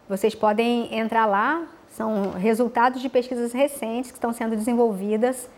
vocês 0.08 0.34
podem 0.34 0.94
entrar 0.96 1.26
lá. 1.26 1.66
São 1.88 2.32
resultados 2.32 3.00
de 3.00 3.08
pesquisas 3.08 3.52
recentes 3.52 4.10
que 4.10 4.16
estão 4.16 4.32
sendo 4.32 4.54
desenvolvidas 4.54 5.48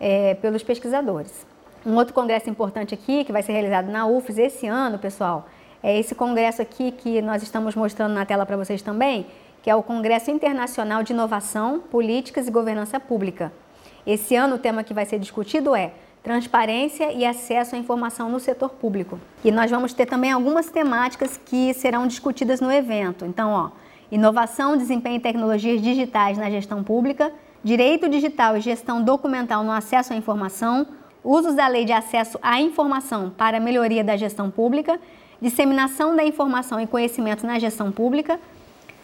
é, 0.00 0.34
pelos 0.34 0.62
pesquisadores. 0.62 1.46
Um 1.84 1.96
outro 1.96 2.14
congresso 2.14 2.48
importante 2.48 2.94
aqui, 2.94 3.24
que 3.24 3.32
vai 3.32 3.42
ser 3.42 3.52
realizado 3.52 3.90
na 3.90 4.06
UFES 4.06 4.38
esse 4.38 4.66
ano, 4.66 4.98
pessoal, 4.98 5.46
é 5.82 5.98
esse 5.98 6.14
congresso 6.14 6.62
aqui 6.62 6.90
que 6.90 7.20
nós 7.20 7.42
estamos 7.42 7.74
mostrando 7.74 8.14
na 8.14 8.24
tela 8.24 8.46
para 8.46 8.56
vocês 8.56 8.80
também, 8.80 9.26
que 9.62 9.68
é 9.68 9.74
o 9.74 9.82
Congresso 9.82 10.30
Internacional 10.30 11.02
de 11.02 11.12
Inovação, 11.12 11.78
Políticas 11.78 12.48
e 12.48 12.50
Governança 12.50 12.98
Pública. 12.98 13.52
Esse 14.06 14.34
ano 14.34 14.56
o 14.56 14.58
tema 14.58 14.82
que 14.82 14.94
vai 14.94 15.04
ser 15.04 15.18
discutido 15.18 15.76
é 15.76 15.92
transparência 16.24 17.12
e 17.12 17.22
acesso 17.22 17.76
à 17.76 17.78
informação 17.78 18.30
no 18.30 18.40
setor 18.40 18.70
público. 18.70 19.20
E 19.44 19.52
nós 19.52 19.70
vamos 19.70 19.92
ter 19.92 20.06
também 20.06 20.32
algumas 20.32 20.70
temáticas 20.70 21.36
que 21.36 21.74
serão 21.74 22.06
discutidas 22.06 22.62
no 22.62 22.72
evento. 22.72 23.26
Então, 23.26 23.50
ó, 23.50 23.70
inovação, 24.10 24.74
desempenho 24.74 25.16
e 25.16 25.20
tecnologias 25.20 25.82
digitais 25.82 26.38
na 26.38 26.48
gestão 26.48 26.82
pública, 26.82 27.30
direito 27.62 28.08
digital 28.08 28.56
e 28.56 28.62
gestão 28.62 29.02
documental 29.02 29.62
no 29.62 29.70
acesso 29.70 30.14
à 30.14 30.16
informação, 30.16 30.86
usos 31.22 31.54
da 31.54 31.68
lei 31.68 31.84
de 31.84 31.92
acesso 31.92 32.38
à 32.42 32.58
informação 32.58 33.28
para 33.28 33.60
melhoria 33.60 34.02
da 34.02 34.16
gestão 34.16 34.50
pública, 34.50 34.98
disseminação 35.42 36.16
da 36.16 36.24
informação 36.24 36.80
e 36.80 36.86
conhecimento 36.86 37.46
na 37.46 37.58
gestão 37.58 37.92
pública. 37.92 38.40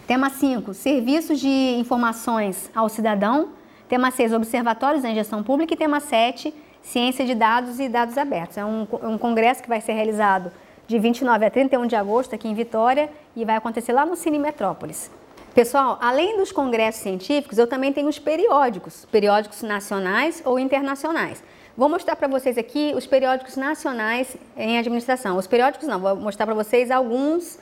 Tema 0.07 0.31
5, 0.31 0.73
serviços 0.73 1.39
de 1.39 1.77
informações 1.79 2.71
ao 2.75 2.89
cidadão. 2.89 3.51
Tema 3.91 4.11
6, 4.11 4.33
observatórios 4.33 5.05
em 5.05 5.15
gestão 5.15 5.43
pública. 5.43 5.75
E 5.75 5.77
tema 5.77 6.01
7, 6.01 6.55
ciência 6.83 7.25
de 7.25 7.35
dados 7.35 7.79
e 7.79 7.89
dados 7.89 8.17
abertos. 8.19 8.57
É 8.57 8.65
um, 8.65 8.87
um 9.03 9.19
congresso 9.19 9.63
que 9.63 9.69
vai 9.69 9.81
ser 9.81 9.93
realizado 9.93 10.51
de 10.87 10.99
29 10.99 11.47
a 11.47 11.51
31 11.51 11.87
de 11.87 11.95
agosto 11.97 12.35
aqui 12.35 12.49
em 12.49 12.55
Vitória 12.55 13.09
e 13.37 13.45
vai 13.45 13.57
acontecer 13.57 13.93
lá 13.93 14.05
no 14.05 14.17
Cine 14.17 14.39
Metrópolis. 14.39 15.11
Pessoal, 15.55 15.99
além 16.01 16.37
dos 16.37 16.53
congressos 16.53 17.03
científicos, 17.03 17.59
eu 17.59 17.67
também 17.67 17.93
tenho 17.93 18.09
os 18.09 18.19
periódicos, 18.19 19.05
periódicos 19.11 19.63
nacionais 19.63 20.43
ou 20.45 20.59
internacionais. 20.59 21.43
Vou 21.77 21.89
mostrar 21.89 22.15
para 22.17 22.29
vocês 22.29 22.59
aqui 22.59 22.93
os 22.95 23.07
periódicos 23.07 23.57
nacionais 23.57 24.37
em 24.57 24.79
administração. 24.79 25.37
Os 25.37 25.47
periódicos 25.47 25.89
não, 25.89 25.99
vou 25.99 26.17
mostrar 26.17 26.47
para 26.47 26.55
vocês 26.55 26.91
alguns 26.91 27.59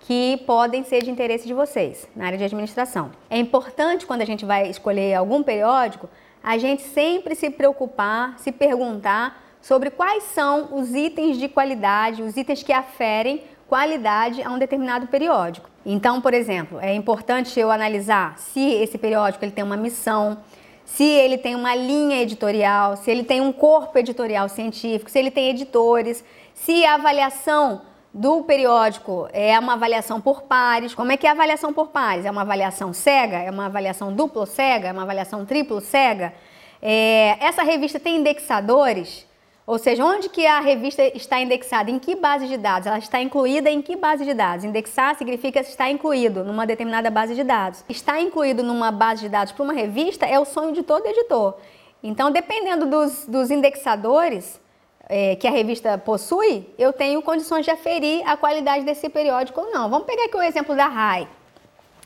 que 0.00 0.42
podem 0.46 0.84
ser 0.84 1.02
de 1.02 1.10
interesse 1.10 1.46
de 1.46 1.54
vocês 1.54 2.08
na 2.14 2.26
área 2.26 2.38
de 2.38 2.44
administração. 2.44 3.10
É 3.30 3.38
importante 3.38 4.06
quando 4.06 4.22
a 4.22 4.24
gente 4.24 4.44
vai 4.44 4.68
escolher 4.68 5.14
algum 5.14 5.42
periódico, 5.42 6.08
a 6.42 6.58
gente 6.58 6.82
sempre 6.82 7.34
se 7.34 7.50
preocupar, 7.50 8.38
se 8.38 8.50
perguntar 8.50 9.42
sobre 9.60 9.90
quais 9.90 10.24
são 10.24 10.70
os 10.72 10.92
itens 10.94 11.38
de 11.38 11.48
qualidade, 11.48 12.22
os 12.22 12.36
itens 12.36 12.62
que 12.62 12.72
aferem 12.72 13.42
qualidade 13.68 14.42
a 14.42 14.50
um 14.50 14.58
determinado 14.58 15.06
periódico. 15.06 15.70
Então, 15.86 16.20
por 16.20 16.34
exemplo, 16.34 16.78
é 16.80 16.92
importante 16.94 17.58
eu 17.58 17.70
analisar 17.70 18.38
se 18.38 18.60
esse 18.60 18.98
periódico 18.98 19.44
ele 19.44 19.52
tem 19.52 19.64
uma 19.64 19.76
missão, 19.76 20.38
se 20.84 21.04
ele 21.04 21.38
tem 21.38 21.54
uma 21.54 21.74
linha 21.74 22.20
editorial, 22.20 22.96
se 22.96 23.10
ele 23.10 23.24
tem 23.24 23.40
um 23.40 23.52
corpo 23.52 23.96
editorial 23.98 24.48
científico, 24.48 25.10
se 25.10 25.18
ele 25.18 25.30
tem 25.30 25.48
editores, 25.48 26.24
se 26.52 26.84
a 26.84 26.94
avaliação 26.94 27.82
do 28.12 28.42
periódico 28.42 29.28
é 29.32 29.58
uma 29.58 29.72
avaliação 29.72 30.20
por 30.20 30.42
pares. 30.42 30.94
Como 30.94 31.10
é 31.12 31.16
que 31.16 31.26
é 31.26 31.30
a 31.30 31.32
avaliação 31.32 31.72
por 31.72 31.88
pares? 31.88 32.24
É 32.24 32.30
uma 32.30 32.42
avaliação 32.42 32.92
cega? 32.92 33.38
É 33.38 33.50
uma 33.50 33.66
avaliação 33.66 34.12
duplo 34.12 34.44
cega? 34.44 34.88
É 34.88 34.92
uma 34.92 35.02
avaliação 35.02 35.46
triplo 35.46 35.80
cega? 35.80 36.34
É, 36.80 37.36
essa 37.40 37.62
revista 37.62 37.98
tem 37.98 38.16
indexadores? 38.16 39.26
Ou 39.64 39.78
seja, 39.78 40.04
onde 40.04 40.28
que 40.28 40.44
a 40.44 40.60
revista 40.60 41.02
está 41.16 41.40
indexada? 41.40 41.90
Em 41.90 41.98
que 41.98 42.16
base 42.16 42.48
de 42.48 42.56
dados? 42.56 42.86
Ela 42.86 42.98
está 42.98 43.22
incluída 43.22 43.70
em 43.70 43.80
que 43.80 43.96
base 43.96 44.24
de 44.24 44.34
dados? 44.34 44.64
Indexar 44.64 45.16
significa 45.16 45.60
estar 45.60 45.88
incluído 45.88 46.44
numa 46.44 46.66
determinada 46.66 47.10
base 47.10 47.34
de 47.34 47.44
dados. 47.44 47.84
Estar 47.88 48.20
incluído 48.20 48.62
numa 48.62 48.90
base 48.90 49.22
de 49.22 49.28
dados 49.28 49.52
para 49.52 49.62
uma 49.62 49.72
revista 49.72 50.26
é 50.26 50.38
o 50.38 50.44
sonho 50.44 50.72
de 50.72 50.82
todo 50.82 51.06
editor. 51.06 51.54
Então, 52.02 52.32
dependendo 52.32 52.86
dos, 52.86 53.24
dos 53.26 53.50
indexadores 53.50 54.60
é, 55.08 55.36
que 55.36 55.46
a 55.46 55.50
revista 55.50 55.98
possui, 55.98 56.66
eu 56.78 56.92
tenho 56.92 57.20
condições 57.22 57.64
de 57.64 57.70
aferir 57.70 58.22
a 58.28 58.36
qualidade 58.36 58.84
desse 58.84 59.08
periódico 59.08 59.60
ou 59.60 59.70
não. 59.70 59.88
Vamos 59.90 60.06
pegar 60.06 60.24
aqui 60.24 60.36
o 60.36 60.42
exemplo 60.42 60.74
da 60.74 60.86
RAI. 60.86 61.28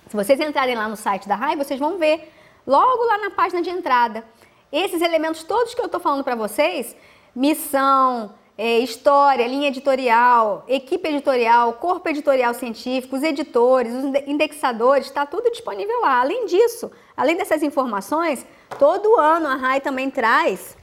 Se 0.08 0.16
vocês 0.16 0.40
entrarem 0.40 0.76
lá 0.76 0.88
no 0.88 0.96
site 0.96 1.28
da 1.28 1.34
RAI, 1.34 1.56
vocês 1.56 1.78
vão 1.78 1.98
ver 1.98 2.32
logo 2.66 3.04
lá 3.04 3.18
na 3.18 3.30
página 3.30 3.62
de 3.62 3.70
entrada. 3.70 4.24
Esses 4.72 5.00
elementos 5.00 5.42
todos 5.42 5.74
que 5.74 5.80
eu 5.80 5.86
estou 5.86 6.00
falando 6.00 6.24
para 6.24 6.34
vocês 6.34 6.96
missão, 7.34 8.34
é, 8.56 8.78
história, 8.78 9.46
linha 9.46 9.68
editorial, 9.68 10.64
equipe 10.66 11.06
editorial, 11.08 11.74
corpo 11.74 12.08
editorial 12.08 12.54
científico, 12.54 13.16
os 13.16 13.22
editores, 13.22 13.92
os 13.92 14.04
indexadores, 14.26 15.06
está 15.06 15.26
tudo 15.26 15.50
disponível 15.50 16.00
lá. 16.00 16.20
Além 16.20 16.46
disso, 16.46 16.90
além 17.16 17.36
dessas 17.36 17.62
informações, 17.62 18.46
todo 18.78 19.16
ano 19.16 19.46
a 19.46 19.56
RAI 19.56 19.80
também 19.80 20.10
traz, 20.10 20.75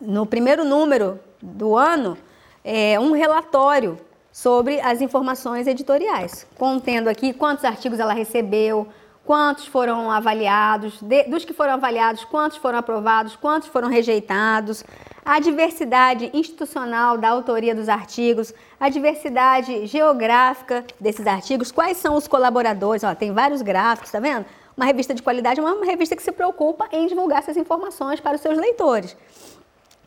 no 0.00 0.26
primeiro 0.26 0.64
número 0.64 1.18
do 1.40 1.76
ano, 1.76 2.16
é, 2.64 2.98
um 2.98 3.12
relatório 3.12 3.98
sobre 4.32 4.80
as 4.80 5.00
informações 5.00 5.66
editoriais, 5.66 6.46
contendo 6.56 7.08
aqui 7.08 7.32
quantos 7.32 7.64
artigos 7.64 7.98
ela 7.98 8.12
recebeu, 8.12 8.86
quantos 9.24 9.66
foram 9.66 10.10
avaliados, 10.10 11.02
de, 11.02 11.24
dos 11.24 11.44
que 11.44 11.52
foram 11.52 11.74
avaliados, 11.74 12.24
quantos 12.24 12.56
foram 12.58 12.78
aprovados, 12.78 13.36
quantos 13.36 13.68
foram 13.68 13.88
rejeitados, 13.88 14.84
a 15.24 15.38
diversidade 15.40 16.30
institucional 16.32 17.18
da 17.18 17.28
autoria 17.28 17.74
dos 17.74 17.88
artigos, 17.88 18.54
a 18.80 18.88
diversidade 18.88 19.86
geográfica 19.86 20.84
desses 20.98 21.26
artigos, 21.26 21.70
quais 21.70 21.96
são 21.98 22.16
os 22.16 22.26
colaboradores, 22.26 23.04
ó, 23.04 23.14
tem 23.14 23.32
vários 23.32 23.60
gráficos, 23.60 24.10
tá 24.10 24.20
vendo? 24.20 24.46
Uma 24.76 24.86
revista 24.86 25.12
de 25.12 25.22
qualidade 25.22 25.58
é 25.58 25.62
uma 25.62 25.84
revista 25.84 26.14
que 26.14 26.22
se 26.22 26.30
preocupa 26.30 26.88
em 26.92 27.08
divulgar 27.08 27.40
essas 27.40 27.56
informações 27.56 28.20
para 28.20 28.36
os 28.36 28.40
seus 28.40 28.56
leitores. 28.56 29.16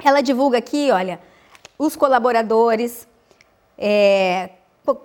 Ela 0.04 0.22
divulga 0.22 0.58
aqui, 0.58 0.90
olha, 0.92 1.20
os 1.78 1.96
colaboradores, 1.96 3.08
é, 3.78 4.50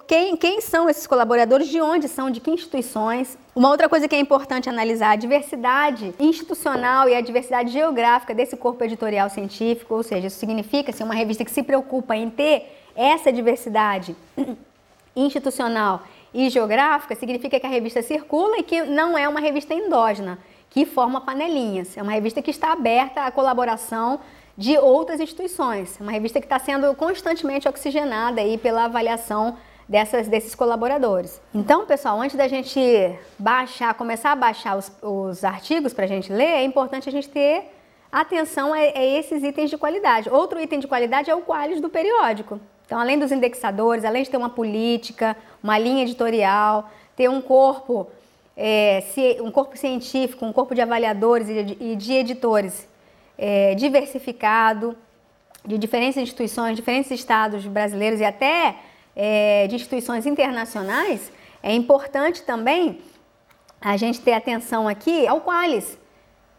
quem, 0.06 0.36
quem 0.36 0.60
são 0.60 0.88
esses 0.88 1.06
colaboradores, 1.06 1.68
de 1.68 1.80
onde 1.80 2.08
são, 2.08 2.30
de 2.30 2.40
que 2.40 2.50
instituições. 2.50 3.36
Uma 3.54 3.70
outra 3.70 3.88
coisa 3.88 4.08
que 4.08 4.14
é 4.14 4.18
importante 4.20 4.68
analisar, 4.68 5.10
a 5.10 5.16
diversidade 5.16 6.14
institucional 6.18 7.08
e 7.08 7.14
a 7.14 7.20
diversidade 7.20 7.70
geográfica 7.70 8.34
desse 8.34 8.56
corpo 8.56 8.82
editorial 8.84 9.28
científico, 9.28 9.94
ou 9.94 10.02
seja, 10.02 10.28
isso 10.28 10.38
significa 10.38 10.92
ser 10.92 11.02
assim, 11.02 11.04
uma 11.04 11.14
revista 11.14 11.44
que 11.44 11.50
se 11.50 11.62
preocupa 11.62 12.16
em 12.16 12.30
ter 12.30 12.82
essa 12.94 13.32
diversidade 13.32 14.16
institucional 15.14 16.02
e 16.32 16.48
geográfica, 16.48 17.14
significa 17.14 17.60
que 17.60 17.66
a 17.66 17.70
revista 17.70 18.02
circula 18.02 18.58
e 18.58 18.62
que 18.62 18.82
não 18.82 19.16
é 19.16 19.28
uma 19.28 19.40
revista 19.40 19.74
endógena, 19.74 20.38
que 20.70 20.84
forma 20.84 21.20
panelinhas. 21.20 21.96
É 21.96 22.02
uma 22.02 22.12
revista 22.12 22.42
que 22.42 22.50
está 22.50 22.72
aberta 22.72 23.22
à 23.22 23.30
colaboração 23.30 24.20
de 24.56 24.78
outras 24.78 25.20
instituições. 25.20 25.98
Uma 26.00 26.12
revista 26.12 26.40
que 26.40 26.46
está 26.46 26.58
sendo 26.58 26.94
constantemente 26.94 27.68
oxigenada 27.68 28.40
aí 28.40 28.56
pela 28.56 28.84
avaliação 28.84 29.56
dessas, 29.88 30.28
desses 30.28 30.54
colaboradores. 30.54 31.40
Então, 31.54 31.86
pessoal, 31.86 32.20
antes 32.20 32.36
da 32.36 32.48
gente 32.48 32.80
baixar, 33.38 33.94
começar 33.94 34.32
a 34.32 34.36
baixar 34.36 34.76
os, 34.76 34.90
os 35.02 35.44
artigos 35.44 35.92
para 35.92 36.04
a 36.04 36.08
gente 36.08 36.32
ler, 36.32 36.44
é 36.44 36.64
importante 36.64 37.08
a 37.08 37.12
gente 37.12 37.28
ter 37.28 37.70
atenção 38.10 38.72
a, 38.72 38.78
a, 38.78 39.04
esses 39.04 39.42
itens 39.42 39.70
de 39.70 39.76
qualidade. 39.76 40.30
Outro 40.30 40.60
item 40.60 40.80
de 40.80 40.88
qualidade 40.88 41.30
é 41.30 41.34
o 41.34 41.42
qualis 41.42 41.80
do 41.80 41.88
periódico. 41.88 42.58
Então, 42.86 42.98
além 42.98 43.18
dos 43.18 43.32
indexadores, 43.32 44.04
além 44.04 44.22
de 44.22 44.30
ter 44.30 44.36
uma 44.36 44.50
política, 44.50 45.36
uma 45.62 45.78
linha 45.78 46.02
editorial, 46.02 46.88
ter 47.16 47.28
um 47.28 47.40
corpo, 47.40 48.08
é, 48.56 49.02
um 49.40 49.50
corpo 49.50 49.76
científico, 49.76 50.46
um 50.46 50.52
corpo 50.52 50.74
de 50.74 50.80
avaliadores 50.80 51.48
e 51.48 51.62
de, 51.62 51.76
e 51.80 51.96
de 51.96 52.12
editores 52.12 52.86
é, 53.38 53.74
diversificado, 53.74 54.96
de 55.64 55.76
diferentes 55.78 56.16
instituições, 56.16 56.76
diferentes 56.76 57.10
estados 57.10 57.66
brasileiros 57.66 58.20
e 58.20 58.24
até 58.24 58.76
é, 59.14 59.66
de 59.66 59.74
instituições 59.74 60.26
internacionais, 60.26 61.32
é 61.62 61.72
importante 61.74 62.42
também 62.42 63.00
a 63.80 63.96
gente 63.96 64.20
ter 64.20 64.32
atenção 64.32 64.86
aqui 64.88 65.26
ao 65.26 65.40
Qualis. 65.40 65.98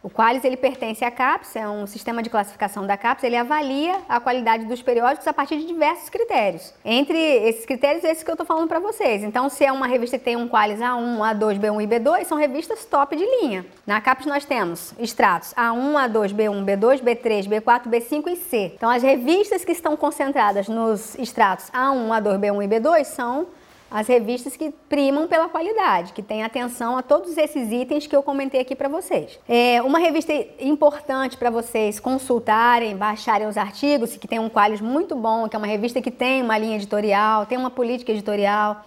O 0.03 0.09
Qualis 0.09 0.43
ele 0.45 0.55
pertence 0.55 1.03
à 1.03 1.09
CAPES, 1.09 1.55
é 1.55 1.67
um 1.67 1.87
sistema 1.87 2.21
de 2.21 2.29
classificação 2.29 2.85
da 2.85 2.95
CAPES, 2.95 3.23
ele 3.23 3.35
avalia 3.35 3.97
a 4.07 4.19
qualidade 4.19 4.65
dos 4.65 4.81
periódicos 4.81 5.27
a 5.27 5.33
partir 5.33 5.57
de 5.57 5.65
diversos 5.65 6.07
critérios. 6.09 6.71
Entre 6.85 7.17
esses 7.17 7.65
critérios, 7.65 8.03
esses 8.03 8.23
que 8.23 8.29
eu 8.29 8.35
estou 8.35 8.45
falando 8.45 8.67
para 8.67 8.79
vocês. 8.79 9.23
Então, 9.23 9.49
se 9.49 9.65
é 9.65 9.71
uma 9.71 9.87
revista 9.87 10.17
que 10.17 10.23
tem 10.23 10.35
um 10.35 10.47
Qualis 10.47 10.79
A1, 10.79 11.17
A2, 11.17 11.59
B1 11.59 11.83
e 11.83 11.87
B2, 11.87 12.25
são 12.25 12.37
revistas 12.37 12.85
top 12.85 13.15
de 13.15 13.25
linha. 13.25 13.65
Na 13.87 13.99
CAPES 13.99 14.27
nós 14.27 14.45
temos 14.45 14.93
extratos 14.99 15.53
A1, 15.55 16.11
A2, 16.11 16.33
B1, 16.33 16.65
B2, 16.65 17.01
B3, 17.01 17.47
B4, 17.47 17.87
B5 17.87 18.27
e 18.27 18.35
C. 18.35 18.71
Então, 18.75 18.89
as 18.89 19.01
revistas 19.01 19.65
que 19.65 19.71
estão 19.71 19.97
concentradas 19.97 20.67
nos 20.67 21.15
extratos 21.15 21.71
A1, 21.71 22.07
A2, 22.21 22.39
B1 22.39 22.63
e 22.63 22.67
B2 22.67 23.03
são 23.05 23.47
as 23.89 24.07
revistas 24.07 24.55
que 24.57 24.71
primam 24.89 25.27
pela 25.27 25.47
qualidade, 25.47 26.13
que 26.13 26.21
têm 26.21 26.43
atenção 26.43 26.97
a 26.97 27.01
todos 27.01 27.37
esses 27.37 27.71
itens 27.71 28.05
que 28.05 28.15
eu 28.15 28.21
comentei 28.21 28.59
aqui 28.59 28.75
para 28.75 28.89
vocês. 28.89 29.39
É 29.47 29.81
uma 29.81 29.99
revista 29.99 30.33
importante 30.59 31.37
para 31.37 31.49
vocês 31.49 31.99
consultarem, 31.99 32.95
baixarem 32.95 33.47
os 33.47 33.57
artigos, 33.57 34.17
que 34.17 34.27
tem 34.27 34.39
um 34.39 34.49
qualis 34.49 34.81
muito 34.81 35.15
bom, 35.15 35.47
que 35.47 35.55
é 35.55 35.59
uma 35.59 35.67
revista 35.67 36.01
que 36.01 36.11
tem 36.11 36.41
uma 36.41 36.57
linha 36.57 36.75
editorial, 36.75 37.45
tem 37.45 37.57
uma 37.57 37.71
política 37.71 38.11
editorial, 38.11 38.83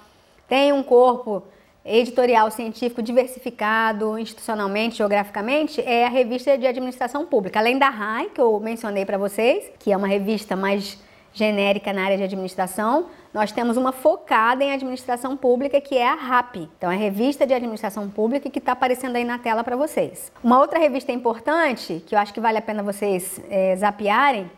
tem 0.46 0.72
um 0.72 0.82
corpo 0.82 1.42
editorial 1.84 2.51
científico 2.51 3.03
diversificado 3.03 4.18
institucionalmente, 4.18 4.98
geograficamente, 4.98 5.80
é 5.80 6.05
a 6.05 6.11
revista 6.11 6.59
de 6.59 6.66
administração 6.66 7.24
pública. 7.24 7.59
Além 7.59 7.78
da 7.78 7.88
RAI, 7.88 8.30
que 8.34 8.40
eu 8.40 8.61
mencionei 8.61 9.07
para 9.07 9.16
vocês, 9.16 9.64
que 9.78 9.90
é 9.90 9.96
uma 9.96 10.07
revista 10.07 10.55
mais 10.55 10.98
genérica 11.33 11.93
na 11.93 12.05
área 12.05 12.16
de 12.16 12.24
administração, 12.24 13.07
nós 13.33 13.53
temos 13.53 13.76
uma 13.76 13.93
focada 13.93 14.64
em 14.64 14.72
administração 14.72 15.37
pública 15.37 15.81
que 15.81 15.97
é 15.97 16.09
a 16.09 16.14
RAP. 16.14 16.57
Então, 16.57 16.91
é 16.91 16.95
a 16.95 16.99
revista 16.99 17.47
de 17.47 17.55
administração 17.55 18.09
pública 18.11 18.51
que 18.51 18.59
está 18.59 18.72
aparecendo 18.72 19.16
aí 19.16 19.24
na 19.24 19.39
tela 19.39 19.62
para 19.62 19.76
vocês. 19.76 20.33
Uma 20.43 20.59
outra 20.59 20.78
revista 20.78 21.12
importante, 21.12 22.03
que 22.07 22.14
eu 22.14 22.18
acho 22.18 22.35
que 22.35 22.41
vale 22.41 22.59
a 22.59 22.62
pena 22.62 22.83
vocês 22.83 23.41
é, 23.49 23.76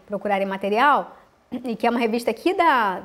procurarem 0.06 0.46
material, 0.46 1.16
e 1.64 1.76
que 1.76 1.86
é 1.86 1.90
uma 1.90 2.00
revista 2.00 2.30
aqui 2.30 2.54
da, 2.54 3.02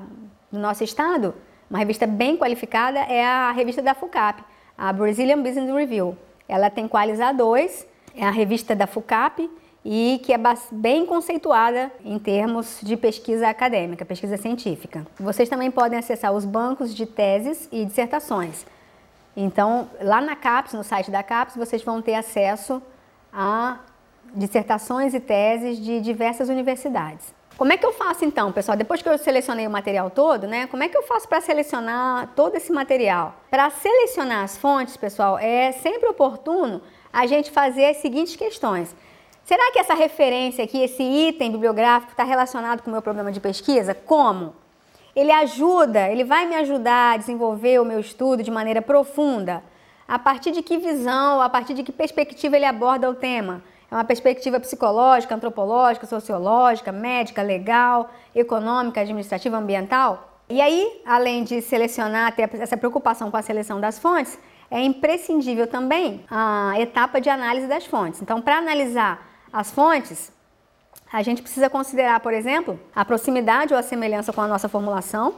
do 0.51 0.57
nosso 0.57 0.83
estado, 0.83 1.35
uma 1.69 1.79
revista 1.79 2.07
bem 2.07 2.37
qualificada, 2.37 2.99
é 2.99 3.25
a 3.25 3.51
revista 3.51 3.81
da 3.81 3.93
FUCAP. 3.93 4.41
a 4.77 4.93
Brazilian 4.93 5.41
Business 5.41 5.69
Review. 5.73 6.17
Ela 6.47 6.69
tem 6.69 6.87
Qualis 6.87 7.19
A2, 7.19 7.85
é 8.15 8.23
a 8.23 8.31
revista 8.31 8.73
da 8.73 8.87
FUCAP 8.87 9.49
e 9.89 10.19
que 10.21 10.33
é 10.33 10.37
bem 10.69 11.05
conceituada 11.05 11.89
em 12.03 12.19
termos 12.19 12.79
de 12.83 12.97
pesquisa 12.97 13.47
acadêmica, 13.47 14.03
pesquisa 14.03 14.35
científica. 14.35 15.07
Vocês 15.17 15.47
também 15.47 15.71
podem 15.71 15.97
acessar 15.97 16.33
os 16.33 16.43
bancos 16.43 16.93
de 16.93 17.05
teses 17.05 17.69
e 17.71 17.85
dissertações. 17.85 18.65
Então, 19.33 19.89
lá 20.01 20.19
na 20.19 20.35
CAPES, 20.35 20.73
no 20.73 20.83
site 20.83 21.09
da 21.09 21.23
CAPES, 21.23 21.55
vocês 21.55 21.81
vão 21.83 22.01
ter 22.01 22.15
acesso 22.15 22.81
a 23.31 23.77
dissertações 24.35 25.13
e 25.13 25.21
teses 25.21 25.79
de 25.79 26.01
diversas 26.01 26.49
universidades. 26.49 27.33
Como 27.57 27.71
é 27.71 27.77
que 27.77 27.85
eu 27.85 27.93
faço 27.93 28.25
então, 28.25 28.51
pessoal? 28.51 28.77
Depois 28.77 29.01
que 29.01 29.07
eu 29.07 29.17
selecionei 29.17 29.65
o 29.65 29.71
material 29.71 30.09
todo, 30.09 30.47
né? 30.47 30.67
Como 30.67 30.83
é 30.83 30.89
que 30.89 30.97
eu 30.97 31.03
faço 31.03 31.29
para 31.29 31.39
selecionar 31.39 32.33
todo 32.35 32.57
esse 32.57 32.73
material? 32.73 33.35
Para 33.49 33.69
selecionar 33.69 34.43
as 34.43 34.57
fontes, 34.57 34.97
pessoal, 34.97 35.39
é 35.39 35.71
sempre 35.71 36.09
oportuno 36.09 36.81
a 37.13 37.25
gente 37.25 37.51
fazer 37.51 37.85
as 37.85 37.97
seguintes 37.97 38.35
questões. 38.35 38.93
Será 39.47 39.71
que 39.71 39.79
essa 39.79 39.93
referência 39.93 40.61
aqui, 40.61 40.83
esse 40.83 41.01
item 41.01 41.53
bibliográfico, 41.53 42.11
está 42.11 42.25
relacionado 42.25 42.81
com 42.81 42.89
o 42.89 42.91
meu 42.91 43.01
problema 43.01 43.31
de 43.31 43.39
pesquisa? 43.39 43.95
Como? 43.95 44.53
Ele 45.15 45.31
ajuda, 45.31 46.09
ele 46.09 46.25
vai 46.25 46.45
me 46.45 46.53
ajudar 46.55 47.13
a 47.13 47.17
desenvolver 47.17 47.79
o 47.79 47.85
meu 47.85 47.97
estudo 47.97 48.43
de 48.43 48.51
maneira 48.51 48.81
profunda. 48.81 49.63
A 50.05 50.19
partir 50.19 50.51
de 50.51 50.61
que 50.61 50.77
visão, 50.77 51.41
a 51.41 51.47
partir 51.47 51.73
de 51.75 51.81
que 51.81 51.93
perspectiva 51.93 52.57
ele 52.57 52.65
aborda 52.65 53.09
o 53.09 53.15
tema? 53.15 53.63
É 53.89 53.95
uma 53.95 54.03
perspectiva 54.03 54.59
psicológica, 54.59 55.33
antropológica, 55.33 56.05
sociológica, 56.05 56.91
médica, 56.91 57.41
legal, 57.41 58.09
econômica, 58.35 58.99
administrativa, 58.99 59.55
ambiental? 59.55 60.41
E 60.49 60.59
aí, 60.59 61.01
além 61.05 61.45
de 61.45 61.61
selecionar, 61.61 62.35
ter 62.35 62.49
essa 62.59 62.75
preocupação 62.75 63.31
com 63.31 63.37
a 63.37 63.41
seleção 63.41 63.79
das 63.79 63.97
fontes, 63.97 64.37
é 64.69 64.81
imprescindível 64.81 65.67
também 65.67 66.25
a 66.29 66.73
etapa 66.77 67.21
de 67.21 67.29
análise 67.29 67.67
das 67.67 67.85
fontes. 67.85 68.21
Então, 68.21 68.41
para 68.41 68.57
analisar 68.57 69.26
as 69.51 69.71
fontes, 69.71 70.31
a 71.11 71.21
gente 71.21 71.41
precisa 71.41 71.69
considerar, 71.69 72.19
por 72.19 72.33
exemplo, 72.33 72.79
a 72.95 73.05
proximidade 73.05 73.73
ou 73.73 73.79
a 73.79 73.83
semelhança 73.83 74.33
com 74.33 74.41
a 74.41 74.47
nossa 74.47 74.67
formulação, 74.67 75.35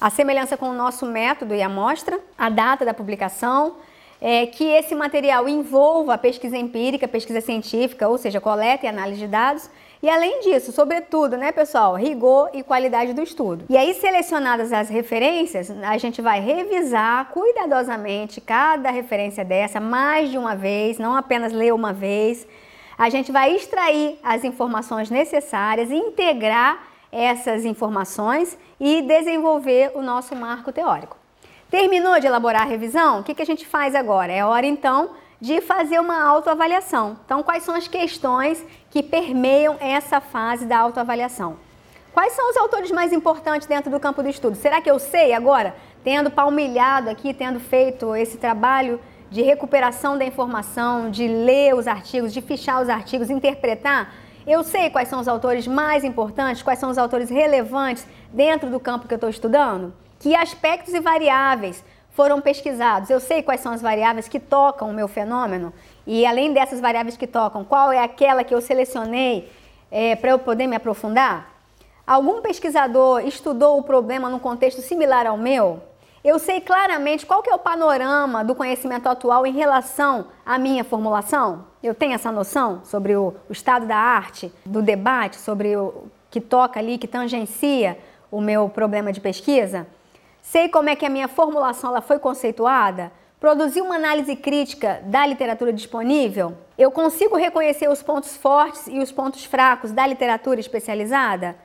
a 0.00 0.10
semelhança 0.10 0.56
com 0.56 0.68
o 0.68 0.74
nosso 0.74 1.06
método 1.06 1.54
e 1.54 1.62
amostra, 1.62 2.20
a 2.36 2.50
data 2.50 2.84
da 2.84 2.92
publicação, 2.92 3.76
é, 4.20 4.46
que 4.46 4.64
esse 4.64 4.94
material 4.94 5.48
envolva 5.48 6.16
pesquisa 6.18 6.56
empírica, 6.56 7.08
pesquisa 7.08 7.40
científica, 7.40 8.08
ou 8.08 8.18
seja, 8.18 8.40
coleta 8.40 8.86
e 8.86 8.88
análise 8.88 9.18
de 9.18 9.26
dados, 9.26 9.68
e 10.02 10.10
além 10.10 10.40
disso, 10.40 10.72
sobretudo, 10.72 11.36
né, 11.36 11.52
pessoal, 11.52 11.94
rigor 11.94 12.50
e 12.52 12.62
qualidade 12.62 13.12
do 13.12 13.22
estudo. 13.22 13.64
E 13.68 13.76
aí, 13.76 13.94
selecionadas 13.94 14.72
as 14.72 14.88
referências, 14.88 15.70
a 15.70 15.96
gente 15.96 16.20
vai 16.20 16.40
revisar 16.40 17.30
cuidadosamente 17.30 18.40
cada 18.40 18.90
referência 18.90 19.44
dessa 19.44 19.80
mais 19.80 20.30
de 20.30 20.36
uma 20.36 20.56
vez, 20.56 20.98
não 20.98 21.16
apenas 21.16 21.52
ler 21.52 21.72
uma 21.72 21.92
vez 21.92 22.46
a 22.96 23.08
gente 23.10 23.32
vai 23.32 23.54
extrair 23.54 24.18
as 24.22 24.44
informações 24.44 25.10
necessárias, 25.10 25.90
integrar 25.90 26.82
essas 27.10 27.64
informações 27.64 28.58
e 28.80 29.02
desenvolver 29.02 29.92
o 29.94 30.02
nosso 30.02 30.34
marco 30.34 30.72
teórico. 30.72 31.16
Terminou 31.70 32.18
de 32.20 32.26
elaborar 32.26 32.62
a 32.62 32.66
revisão? 32.66 33.20
O 33.20 33.22
que, 33.22 33.40
a 33.40 33.46
gente 33.46 33.66
faz 33.66 33.94
agora? 33.94 34.32
É 34.32 34.44
hora 34.44 34.66
então 34.66 35.10
de 35.40 35.60
fazer 35.60 35.98
uma 35.98 36.22
autoavaliação. 36.22 37.18
Então, 37.24 37.42
quais 37.42 37.64
são 37.64 37.74
as 37.74 37.88
questões 37.88 38.64
que 38.90 39.02
permeiam 39.02 39.76
essa 39.80 40.20
fase 40.20 40.66
da 40.66 40.78
autoavaliação? 40.78 41.56
Quais 42.12 42.34
são 42.34 42.50
os 42.50 42.56
autores 42.56 42.90
mais 42.90 43.12
importantes 43.12 43.66
dentro 43.66 43.90
do 43.90 43.98
campo 43.98 44.22
do 44.22 44.28
estudo? 44.28 44.54
Será 44.54 44.80
que 44.80 44.90
eu 44.90 44.98
sei 44.98 45.32
agora, 45.32 45.74
tendo 46.04 46.30
palmilhado 46.30 47.08
aqui, 47.08 47.32
tendo 47.32 47.58
feito 47.58 48.14
esse 48.14 48.36
trabalho 48.36 49.00
de 49.32 49.40
recuperação 49.40 50.18
da 50.18 50.26
informação, 50.26 51.10
de 51.10 51.26
ler 51.26 51.74
os 51.74 51.88
artigos, 51.88 52.34
de 52.34 52.42
fichar 52.42 52.82
os 52.82 52.90
artigos, 52.90 53.30
interpretar, 53.30 54.14
eu 54.46 54.62
sei 54.62 54.90
quais 54.90 55.08
são 55.08 55.20
os 55.20 55.26
autores 55.26 55.66
mais 55.66 56.04
importantes, 56.04 56.62
quais 56.62 56.78
são 56.78 56.90
os 56.90 56.98
autores 56.98 57.30
relevantes 57.30 58.06
dentro 58.30 58.68
do 58.68 58.78
campo 58.78 59.08
que 59.08 59.14
eu 59.14 59.16
estou 59.16 59.30
estudando, 59.30 59.94
que 60.20 60.34
aspectos 60.36 60.92
e 60.92 61.00
variáveis 61.00 61.82
foram 62.10 62.42
pesquisados. 62.42 63.08
Eu 63.08 63.20
sei 63.20 63.42
quais 63.42 63.62
são 63.62 63.72
as 63.72 63.80
variáveis 63.80 64.28
que 64.28 64.38
tocam 64.38 64.90
o 64.90 64.92
meu 64.92 65.08
fenômeno 65.08 65.72
e 66.06 66.26
além 66.26 66.52
dessas 66.52 66.78
variáveis 66.78 67.16
que 67.16 67.26
tocam, 67.26 67.64
qual 67.64 67.90
é 67.90 68.04
aquela 68.04 68.44
que 68.44 68.54
eu 68.54 68.60
selecionei 68.60 69.50
é, 69.90 70.14
para 70.14 70.32
eu 70.32 70.38
poder 70.38 70.66
me 70.66 70.76
aprofundar? 70.76 71.50
Algum 72.06 72.42
pesquisador 72.42 73.20
estudou 73.26 73.78
o 73.78 73.82
problema 73.82 74.28
num 74.28 74.38
contexto 74.38 74.82
similar 74.82 75.26
ao 75.26 75.38
meu? 75.38 75.80
Eu 76.24 76.38
sei 76.38 76.60
claramente 76.60 77.26
qual 77.26 77.42
que 77.42 77.50
é 77.50 77.54
o 77.54 77.58
panorama 77.58 78.44
do 78.44 78.54
conhecimento 78.54 79.08
atual 79.08 79.44
em 79.44 79.52
relação 79.52 80.26
à 80.46 80.56
minha 80.56 80.84
formulação? 80.84 81.66
Eu 81.82 81.94
tenho 81.94 82.14
essa 82.14 82.30
noção 82.30 82.84
sobre 82.84 83.16
o, 83.16 83.34
o 83.48 83.52
estado 83.52 83.86
da 83.86 83.96
arte, 83.96 84.52
do 84.64 84.80
debate, 84.80 85.36
sobre 85.36 85.76
o 85.76 86.04
que 86.30 86.40
toca 86.40 86.78
ali, 86.78 86.96
que 86.96 87.08
tangencia 87.08 87.98
o 88.30 88.40
meu 88.40 88.68
problema 88.68 89.12
de 89.12 89.20
pesquisa? 89.20 89.86
Sei 90.40 90.68
como 90.68 90.88
é 90.88 90.96
que 90.96 91.04
a 91.04 91.10
minha 91.10 91.26
formulação 91.26 91.90
ela 91.90 92.00
foi 92.00 92.20
conceituada? 92.20 93.12
Produzi 93.40 93.80
uma 93.80 93.96
análise 93.96 94.36
crítica 94.36 95.02
da 95.04 95.26
literatura 95.26 95.72
disponível? 95.72 96.56
Eu 96.78 96.92
consigo 96.92 97.36
reconhecer 97.36 97.88
os 97.88 98.00
pontos 98.00 98.36
fortes 98.36 98.86
e 98.86 99.00
os 99.00 99.10
pontos 99.10 99.44
fracos 99.44 99.90
da 99.90 100.06
literatura 100.06 100.60
especializada? 100.60 101.56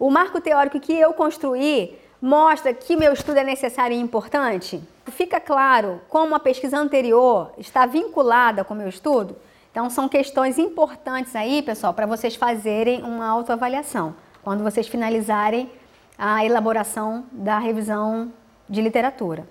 O 0.00 0.10
marco 0.10 0.40
teórico 0.40 0.80
que 0.80 0.92
eu 0.92 1.12
construí 1.12 1.96
mostra 2.20 2.74
que 2.74 2.96
meu 2.96 3.12
estudo 3.12 3.38
é 3.38 3.44
necessário 3.44 3.96
e 3.96 4.00
importante? 4.00 4.82
Fica 5.06 5.40
claro 5.40 6.00
como 6.08 6.34
a 6.34 6.40
pesquisa 6.40 6.78
anterior 6.78 7.52
está 7.58 7.86
vinculada 7.86 8.62
com 8.64 8.74
o 8.74 8.76
meu 8.76 8.88
estudo? 8.88 9.36
Então, 9.70 9.88
são 9.88 10.08
questões 10.08 10.58
importantes 10.58 11.34
aí, 11.36 11.62
pessoal, 11.62 11.94
para 11.94 12.06
vocês 12.06 12.34
fazerem 12.34 13.02
uma 13.02 13.26
autoavaliação 13.28 14.14
quando 14.42 14.64
vocês 14.64 14.88
finalizarem 14.88 15.70
a 16.18 16.44
elaboração 16.44 17.24
da 17.30 17.58
revisão 17.58 18.32
de 18.68 18.82
literatura. 18.82 19.46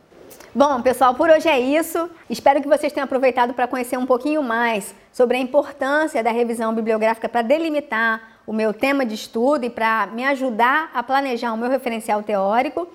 Bom, 0.54 0.82
pessoal, 0.82 1.14
por 1.16 1.30
hoje 1.30 1.48
é 1.48 1.60
isso. 1.60 2.10
Espero 2.30 2.62
que 2.62 2.68
vocês 2.68 2.92
tenham 2.92 3.06
aproveitado 3.06 3.54
para 3.54 3.68
conhecer 3.68 3.98
um 3.98 4.06
pouquinho 4.06 4.44
mais 4.44 4.94
sobre 5.12 5.38
a 5.38 5.40
importância 5.40 6.24
da 6.24 6.32
revisão 6.32 6.74
bibliográfica 6.74 7.30
para 7.30 7.42
delimitar 7.42 8.29
o 8.50 8.54
meu 8.62 8.74
tema 8.74 9.06
de 9.06 9.14
estudo 9.14 9.64
e 9.64 9.70
para 9.70 10.08
me 10.08 10.26
ajudar 10.26 10.90
a 10.92 11.04
planejar 11.04 11.54
o 11.54 11.58
meu 11.58 11.70
referencial 11.70 12.24
teórico 12.24 12.88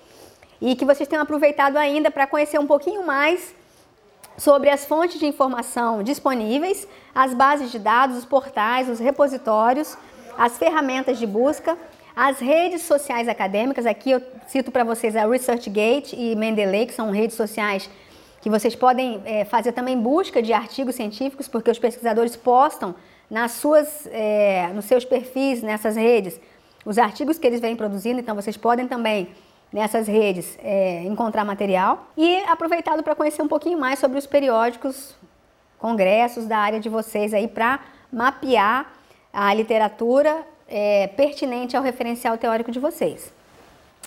e 0.61 0.75
que 0.75 0.85
vocês 0.85 1.09
tenham 1.09 1.23
aproveitado 1.23 1.77
ainda 1.77 2.11
para 2.11 2.27
conhecer 2.27 2.59
um 2.59 2.67
pouquinho 2.67 3.07
mais 3.07 3.55
sobre 4.37 4.69
as 4.69 4.85
fontes 4.85 5.17
de 5.17 5.27
informação 5.27 6.03
disponíveis, 6.03 6.89
as 7.15 7.33
bases 7.35 7.71
de 7.71 7.79
dados, 7.79 8.17
os 8.17 8.25
portais, 8.25 8.89
os 8.89 8.99
repositórios, 8.99 9.97
as 10.37 10.59
ferramentas 10.59 11.21
de 11.21 11.27
busca, 11.27 11.79
as 12.17 12.41
redes 12.41 12.83
sociais 12.83 13.29
acadêmicas. 13.29 13.87
Aqui 13.87 14.11
eu 14.11 14.21
cito 14.49 14.73
para 14.73 14.83
vocês 14.83 15.15
a 15.15 15.25
ResearchGate 15.25 16.17
e 16.17 16.35
Mendeley, 16.35 16.87
que 16.87 16.95
são 16.95 17.13
redes 17.13 17.37
sociais 17.37 17.89
que 18.41 18.51
vocês 18.51 18.75
podem 18.75 19.23
é, 19.25 19.45
fazer 19.45 19.71
também 19.71 19.97
busca 19.97 20.43
de 20.43 20.53
artigos 20.53 20.97
científicos, 20.97 21.47
porque 21.47 21.71
os 21.71 21.79
pesquisadores 21.79 22.35
postam 22.35 22.97
nas 23.35 23.51
suas, 23.51 24.07
é, 24.13 24.69
nos 24.73 24.85
seus 24.85 25.05
perfis, 25.05 25.61
nessas 25.61 25.97
redes, 25.97 26.41
os 26.87 26.99
artigos 26.99 27.37
que 27.37 27.45
eles 27.45 27.61
vêm 27.61 27.75
produzindo, 27.75 28.21
então 28.21 28.33
vocês 28.33 28.57
podem 28.57 28.87
também 28.87 29.29
nessas 29.73 30.07
redes 30.07 30.57
é, 30.63 31.03
encontrar 31.03 31.45
material 31.45 32.07
e 32.17 32.37
aproveitado 32.45 33.03
para 33.03 33.13
conhecer 33.13 33.43
um 33.43 33.49
pouquinho 33.49 33.77
mais 33.77 33.99
sobre 33.99 34.19
os 34.19 34.25
periódicos, 34.25 35.17
congressos 35.81 36.47
da 36.47 36.59
área 36.59 36.79
de 36.79 36.89
vocês 36.89 37.35
aí 37.35 37.49
para 37.49 37.81
mapear 38.13 38.93
a 39.33 39.53
literatura 39.53 40.47
é, 40.69 41.09
pertinente 41.09 41.77
ao 41.77 41.83
referencial 41.83 42.39
teórico 42.39 42.71
de 42.71 42.79
vocês. 42.79 43.35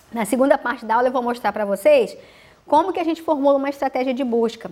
Na 0.10 0.24
segunda 0.24 0.58
parte 0.58 0.86
da 0.86 0.96
aula 0.96 1.10
eu 1.10 1.12
vou 1.12 1.22
mostrar 1.22 1.52
para 1.52 1.66
vocês 1.66 2.18
como 2.66 2.94
que 2.94 3.00
a 3.02 3.04
gente 3.04 3.22
formula 3.22 3.58
uma 3.58 3.70
estratégia 3.70 4.14
de 4.14 4.24
busca 4.24 4.72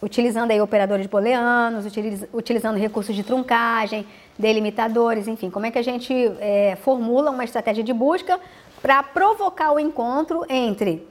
utilizando 0.00 0.50
aí 0.50 0.60
operadores 0.60 1.06
booleanos, 1.06 1.86
utiliz, 1.86 2.26
utilizando 2.32 2.76
recursos 2.76 3.14
de 3.14 3.22
truncagem, 3.22 4.06
delimitadores, 4.38 5.26
enfim, 5.26 5.50
como 5.50 5.66
é 5.66 5.70
que 5.70 5.78
a 5.78 5.82
gente 5.82 6.12
é, 6.38 6.76
formula 6.76 7.30
uma 7.30 7.44
estratégia 7.44 7.82
de 7.82 7.92
busca 7.92 8.38
para 8.82 9.02
provocar 9.02 9.72
o 9.72 9.80
encontro 9.80 10.44
entre 10.48 11.06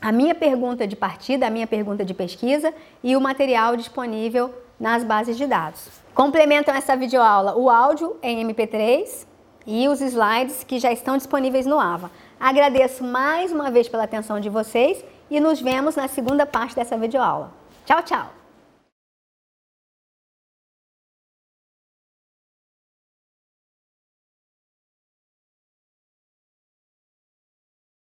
a 0.00 0.10
minha 0.10 0.34
pergunta 0.34 0.86
de 0.86 0.96
partida, 0.96 1.46
a 1.46 1.50
minha 1.50 1.66
pergunta 1.66 2.04
de 2.04 2.14
pesquisa 2.14 2.72
e 3.02 3.14
o 3.16 3.20
material 3.20 3.76
disponível 3.76 4.52
nas 4.78 5.04
bases 5.04 5.36
de 5.36 5.46
dados. 5.46 5.88
Complementam 6.14 6.74
essa 6.74 6.96
videoaula 6.96 7.56
o 7.56 7.68
áudio 7.70 8.16
em 8.22 8.44
MP3 8.46 9.26
e 9.66 9.88
os 9.88 10.00
slides 10.00 10.64
que 10.64 10.78
já 10.78 10.90
estão 10.90 11.16
disponíveis 11.16 11.66
no 11.66 11.78
AVA. 11.78 12.10
Agradeço 12.38 13.04
mais 13.04 13.52
uma 13.52 13.70
vez 13.70 13.88
pela 13.88 14.04
atenção 14.04 14.40
de 14.40 14.48
vocês 14.48 15.04
e 15.30 15.38
nos 15.38 15.60
vemos 15.60 15.96
na 15.96 16.08
segunda 16.08 16.46
parte 16.46 16.74
dessa 16.74 16.96
videoaula. 16.96 17.59
Tchau, 17.90 18.02
tchau! 18.02 18.39